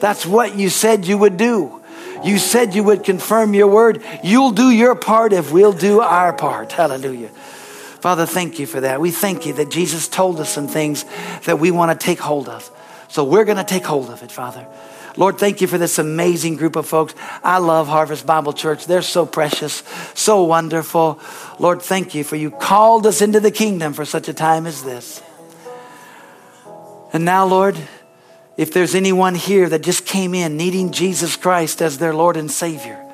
That's 0.00 0.24
what 0.24 0.56
you 0.56 0.70
said 0.70 1.06
you 1.06 1.18
would 1.18 1.36
do. 1.36 1.82
You 2.24 2.38
said 2.38 2.74
you 2.74 2.82
would 2.84 3.04
confirm 3.04 3.54
your 3.54 3.68
word. 3.68 4.02
You'll 4.22 4.52
do 4.52 4.70
your 4.70 4.94
part 4.94 5.32
if 5.32 5.52
we'll 5.52 5.72
do 5.72 6.00
our 6.00 6.32
part. 6.32 6.72
Hallelujah. 6.72 7.30
Father, 8.06 8.24
thank 8.24 8.60
you 8.60 8.66
for 8.68 8.82
that. 8.82 9.00
We 9.00 9.10
thank 9.10 9.46
you 9.46 9.54
that 9.54 9.68
Jesus 9.68 10.06
told 10.06 10.38
us 10.38 10.48
some 10.48 10.68
things 10.68 11.04
that 11.46 11.58
we 11.58 11.72
want 11.72 11.90
to 11.90 12.06
take 12.06 12.20
hold 12.20 12.48
of. 12.48 12.70
So 13.08 13.24
we're 13.24 13.44
going 13.44 13.56
to 13.56 13.64
take 13.64 13.84
hold 13.84 14.10
of 14.10 14.22
it, 14.22 14.30
Father. 14.30 14.64
Lord, 15.16 15.38
thank 15.38 15.60
you 15.60 15.66
for 15.66 15.76
this 15.76 15.98
amazing 15.98 16.54
group 16.54 16.76
of 16.76 16.86
folks. 16.86 17.16
I 17.42 17.58
love 17.58 17.88
Harvest 17.88 18.24
Bible 18.24 18.52
Church. 18.52 18.86
They're 18.86 19.02
so 19.02 19.26
precious, 19.26 19.82
so 20.14 20.44
wonderful. 20.44 21.18
Lord, 21.58 21.82
thank 21.82 22.14
you 22.14 22.22
for 22.22 22.36
you 22.36 22.52
called 22.52 23.08
us 23.08 23.20
into 23.20 23.40
the 23.40 23.50
kingdom 23.50 23.92
for 23.92 24.04
such 24.04 24.28
a 24.28 24.32
time 24.32 24.68
as 24.68 24.84
this. 24.84 25.20
And 27.12 27.24
now, 27.24 27.44
Lord, 27.44 27.76
if 28.56 28.72
there's 28.72 28.94
anyone 28.94 29.34
here 29.34 29.68
that 29.68 29.82
just 29.82 30.06
came 30.06 30.32
in 30.32 30.56
needing 30.56 30.92
Jesus 30.92 31.34
Christ 31.34 31.82
as 31.82 31.98
their 31.98 32.14
Lord 32.14 32.36
and 32.36 32.52
Savior, 32.52 33.04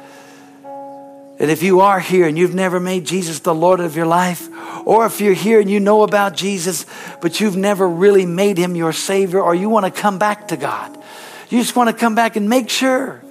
and 1.38 1.50
if 1.50 1.62
you 1.62 1.80
are 1.80 1.98
here 1.98 2.26
and 2.26 2.38
you've 2.38 2.54
never 2.54 2.78
made 2.78 3.04
Jesus 3.04 3.40
the 3.40 3.54
Lord 3.54 3.80
of 3.80 3.96
your 3.96 4.06
life, 4.06 4.48
or 4.86 5.06
if 5.06 5.20
you're 5.20 5.34
here 5.34 5.60
and 5.60 5.70
you 5.70 5.80
know 5.80 6.02
about 6.02 6.36
Jesus, 6.36 6.86
but 7.20 7.40
you've 7.40 7.56
never 7.56 7.88
really 7.88 8.26
made 8.26 8.58
him 8.58 8.76
your 8.76 8.92
Savior, 8.92 9.40
or 9.40 9.54
you 9.54 9.68
want 9.68 9.86
to 9.86 9.90
come 10.00 10.18
back 10.18 10.48
to 10.48 10.56
God, 10.56 10.96
you 11.48 11.58
just 11.58 11.74
want 11.76 11.90
to 11.90 11.96
come 11.96 12.14
back 12.14 12.36
and 12.36 12.48
make 12.48 12.68
sure. 12.70 13.22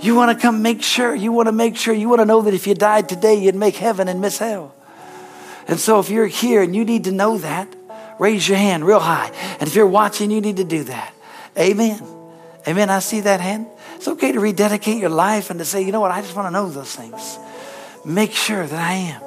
You 0.00 0.14
want 0.14 0.36
to 0.36 0.40
come 0.40 0.62
make 0.62 0.82
sure. 0.82 1.14
You 1.14 1.30
want 1.30 1.46
to 1.46 1.52
make 1.52 1.76
sure. 1.76 1.92
You 1.92 2.08
want 2.08 2.20
to 2.20 2.24
know 2.24 2.42
that 2.42 2.54
if 2.54 2.66
you 2.66 2.74
died 2.74 3.08
today, 3.08 3.34
you'd 3.34 3.54
make 3.54 3.76
heaven 3.76 4.08
and 4.08 4.20
miss 4.20 4.38
hell. 4.38 4.74
And 5.68 5.78
so 5.78 6.00
if 6.00 6.08
you're 6.08 6.26
here 6.26 6.62
and 6.62 6.74
you 6.74 6.84
need 6.84 7.04
to 7.04 7.12
know 7.12 7.38
that, 7.38 7.68
raise 8.18 8.48
your 8.48 8.58
hand 8.58 8.84
real 8.84 9.00
high. 9.00 9.30
And 9.60 9.68
if 9.68 9.74
you're 9.74 9.86
watching, 9.86 10.30
you 10.30 10.40
need 10.40 10.56
to 10.56 10.64
do 10.64 10.84
that. 10.84 11.14
Amen. 11.56 12.19
Amen. 12.66 12.90
I 12.90 12.98
see 12.98 13.20
that 13.20 13.40
hand. 13.40 13.66
It's 13.96 14.08
okay 14.08 14.32
to 14.32 14.40
rededicate 14.40 14.98
your 14.98 15.10
life 15.10 15.50
and 15.50 15.58
to 15.58 15.64
say, 15.64 15.82
you 15.82 15.92
know 15.92 16.00
what, 16.00 16.10
I 16.10 16.20
just 16.20 16.34
want 16.34 16.46
to 16.46 16.50
know 16.50 16.68
those 16.68 16.94
things. 16.94 17.38
Make 18.04 18.32
sure 18.32 18.66
that 18.66 18.80
I 18.80 18.92
am. 18.94 19.22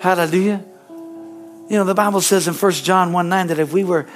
Hallelujah. 0.00 0.64
You 1.68 1.78
know, 1.78 1.84
the 1.84 1.94
Bible 1.94 2.20
says 2.20 2.48
in 2.48 2.54
1 2.54 2.72
John 2.72 3.12
1 3.12 3.28
9 3.28 3.46
that 3.48 3.58
if 3.58 3.72
we 3.72 3.84
were 3.84 4.06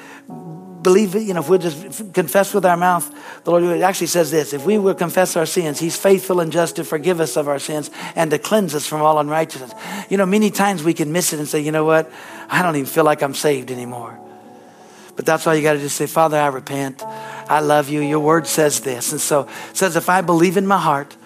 believe, 0.87 1.17
you 1.17 1.35
know, 1.35 1.41
if 1.41 1.49
we 1.49 1.59
just 1.59 2.15
confess 2.15 2.55
with 2.55 2.65
our 2.65 2.77
mouth, 2.77 3.13
the 3.43 3.51
Lord 3.51 3.65
it 3.65 3.83
actually 3.83 4.07
says 4.07 4.31
this 4.31 4.53
if 4.53 4.65
we 4.65 4.79
will 4.79 4.95
confess 4.95 5.35
our 5.37 5.45
sins, 5.45 5.81
He's 5.81 5.97
faithful 5.97 6.39
and 6.39 6.53
just 6.53 6.77
to 6.77 6.85
forgive 6.85 7.21
us 7.21 7.37
of 7.37 7.49
our 7.49 7.59
sins 7.59 7.91
and 8.15 8.31
to 8.31 8.39
cleanse 8.39 8.73
us 8.73 8.87
from 8.87 9.03
all 9.03 9.19
unrighteousness. 9.19 9.73
You 10.09 10.17
know, 10.17 10.27
many 10.27 10.53
times 10.53 10.85
we 10.85 10.95
can 10.95 11.11
miss 11.11 11.33
it 11.33 11.41
and 11.41 11.49
say, 11.49 11.61
you 11.61 11.73
know 11.73 11.85
what? 11.85 12.09
I 12.49 12.63
don't 12.63 12.77
even 12.77 12.87
feel 12.87 13.03
like 13.03 13.21
I'm 13.23 13.35
saved 13.35 13.73
anymore. 13.73 14.17
But 15.17 15.27
that's 15.27 15.45
all 15.47 15.57
you 15.57 15.63
got 15.63 15.73
to 15.73 15.81
just 15.81 15.97
say, 15.97 16.07
Father, 16.07 16.39
I 16.39 16.47
repent. 16.49 17.03
I 17.49 17.61
love 17.61 17.89
you. 17.89 18.01
Your 18.01 18.21
word 18.21 18.47
says 18.47 18.81
this. 18.81 19.13
And 19.13 19.21
so 19.21 19.49
it 19.71 19.77
says, 19.77 19.97
if 19.97 20.09
I 20.09 20.21
believe 20.21 20.57
in 20.57 20.67
my 20.67 20.79
heart 20.79 21.17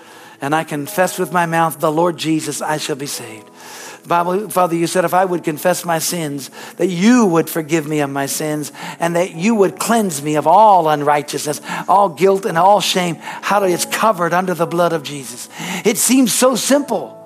and 0.40 0.54
I 0.54 0.64
confess 0.64 1.18
with 1.18 1.32
my 1.32 1.46
mouth 1.46 1.80
the 1.80 1.92
Lord 1.92 2.16
Jesus, 2.16 2.60
I 2.62 2.78
shall 2.78 2.96
be 2.96 3.06
saved. 3.06 3.48
Bible, 4.06 4.48
Father, 4.48 4.74
you 4.74 4.86
said 4.86 5.04
if 5.04 5.14
I 5.14 5.24
would 5.24 5.44
confess 5.44 5.84
my 5.84 5.98
sins, 5.98 6.50
that 6.76 6.88
you 6.88 7.26
would 7.26 7.48
forgive 7.48 7.86
me 7.86 8.00
of 8.00 8.10
my 8.10 8.26
sins 8.26 8.72
and 8.98 9.14
that 9.14 9.34
you 9.34 9.54
would 9.54 9.78
cleanse 9.78 10.22
me 10.22 10.36
of 10.36 10.46
all 10.46 10.88
unrighteousness, 10.88 11.60
all 11.86 12.08
guilt 12.08 12.44
and 12.44 12.58
all 12.58 12.80
shame. 12.80 13.16
How 13.20 13.62
it's 13.64 13.84
covered 13.84 14.32
under 14.32 14.54
the 14.54 14.66
blood 14.66 14.92
of 14.92 15.02
Jesus. 15.02 15.48
It 15.84 15.96
seems 15.96 16.32
so 16.32 16.56
simple, 16.56 17.16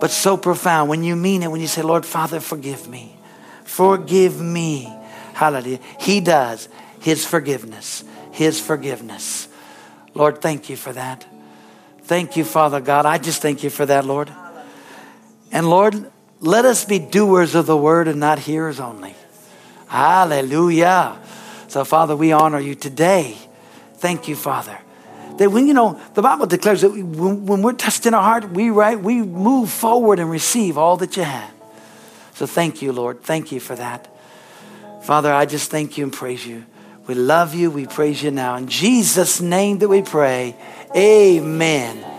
but 0.00 0.10
so 0.10 0.36
profound 0.36 0.90
when 0.90 1.04
you 1.04 1.16
mean 1.16 1.42
it, 1.42 1.50
when 1.50 1.60
you 1.60 1.68
say, 1.68 1.82
Lord, 1.82 2.04
Father, 2.04 2.40
forgive 2.40 2.88
me. 2.88 3.16
Forgive 3.64 4.40
me. 4.40 4.92
Hallelujah. 5.34 5.78
He 6.00 6.20
does. 6.20 6.68
His 7.00 7.24
forgiveness. 7.24 8.04
His 8.32 8.60
forgiveness. 8.60 9.48
Lord, 10.14 10.40
thank 10.40 10.68
you 10.68 10.76
for 10.76 10.92
that. 10.92 11.26
Thank 12.02 12.36
you, 12.36 12.44
Father 12.44 12.80
God. 12.80 13.06
I 13.06 13.18
just 13.18 13.42
thank 13.42 13.62
you 13.62 13.70
for 13.70 13.86
that, 13.86 14.04
Lord. 14.04 14.32
And 15.52 15.68
Lord, 15.68 16.10
let 16.40 16.64
us 16.64 16.84
be 16.84 16.98
doers 16.98 17.54
of 17.54 17.66
the 17.66 17.76
word 17.76 18.08
and 18.08 18.20
not 18.20 18.38
hearers 18.38 18.80
only. 18.80 19.14
Hallelujah. 19.88 21.18
So, 21.68 21.84
Father, 21.84 22.16
we 22.16 22.32
honor 22.32 22.60
you 22.60 22.74
today. 22.74 23.36
Thank 23.96 24.28
you, 24.28 24.36
Father. 24.36 24.78
That 25.36 25.50
when 25.50 25.66
you 25.66 25.74
know, 25.74 26.00
the 26.14 26.22
Bible 26.22 26.46
declares 26.46 26.80
that 26.80 26.90
when, 26.90 27.46
when 27.46 27.62
we're 27.62 27.72
touched 27.72 28.06
in 28.06 28.14
our 28.14 28.22
heart, 28.22 28.50
we 28.50 28.70
right, 28.70 28.98
we 28.98 29.22
move 29.22 29.70
forward 29.70 30.18
and 30.18 30.30
receive 30.30 30.76
all 30.78 30.96
that 30.98 31.16
you 31.16 31.22
have. 31.22 31.52
So 32.34 32.46
thank 32.46 32.82
you, 32.82 32.92
Lord. 32.92 33.22
Thank 33.22 33.52
you 33.52 33.60
for 33.60 33.74
that. 33.76 34.08
Father, 35.02 35.32
I 35.32 35.46
just 35.46 35.70
thank 35.70 35.96
you 35.96 36.04
and 36.04 36.12
praise 36.12 36.46
you. 36.46 36.64
We 37.08 37.14
love 37.14 37.54
you. 37.54 37.70
We 37.70 37.86
praise 37.86 38.22
you 38.22 38.30
now. 38.30 38.56
In 38.56 38.68
Jesus' 38.68 39.40
name 39.40 39.78
that 39.78 39.88
we 39.88 40.02
pray. 40.02 40.54
Amen. 40.94 42.17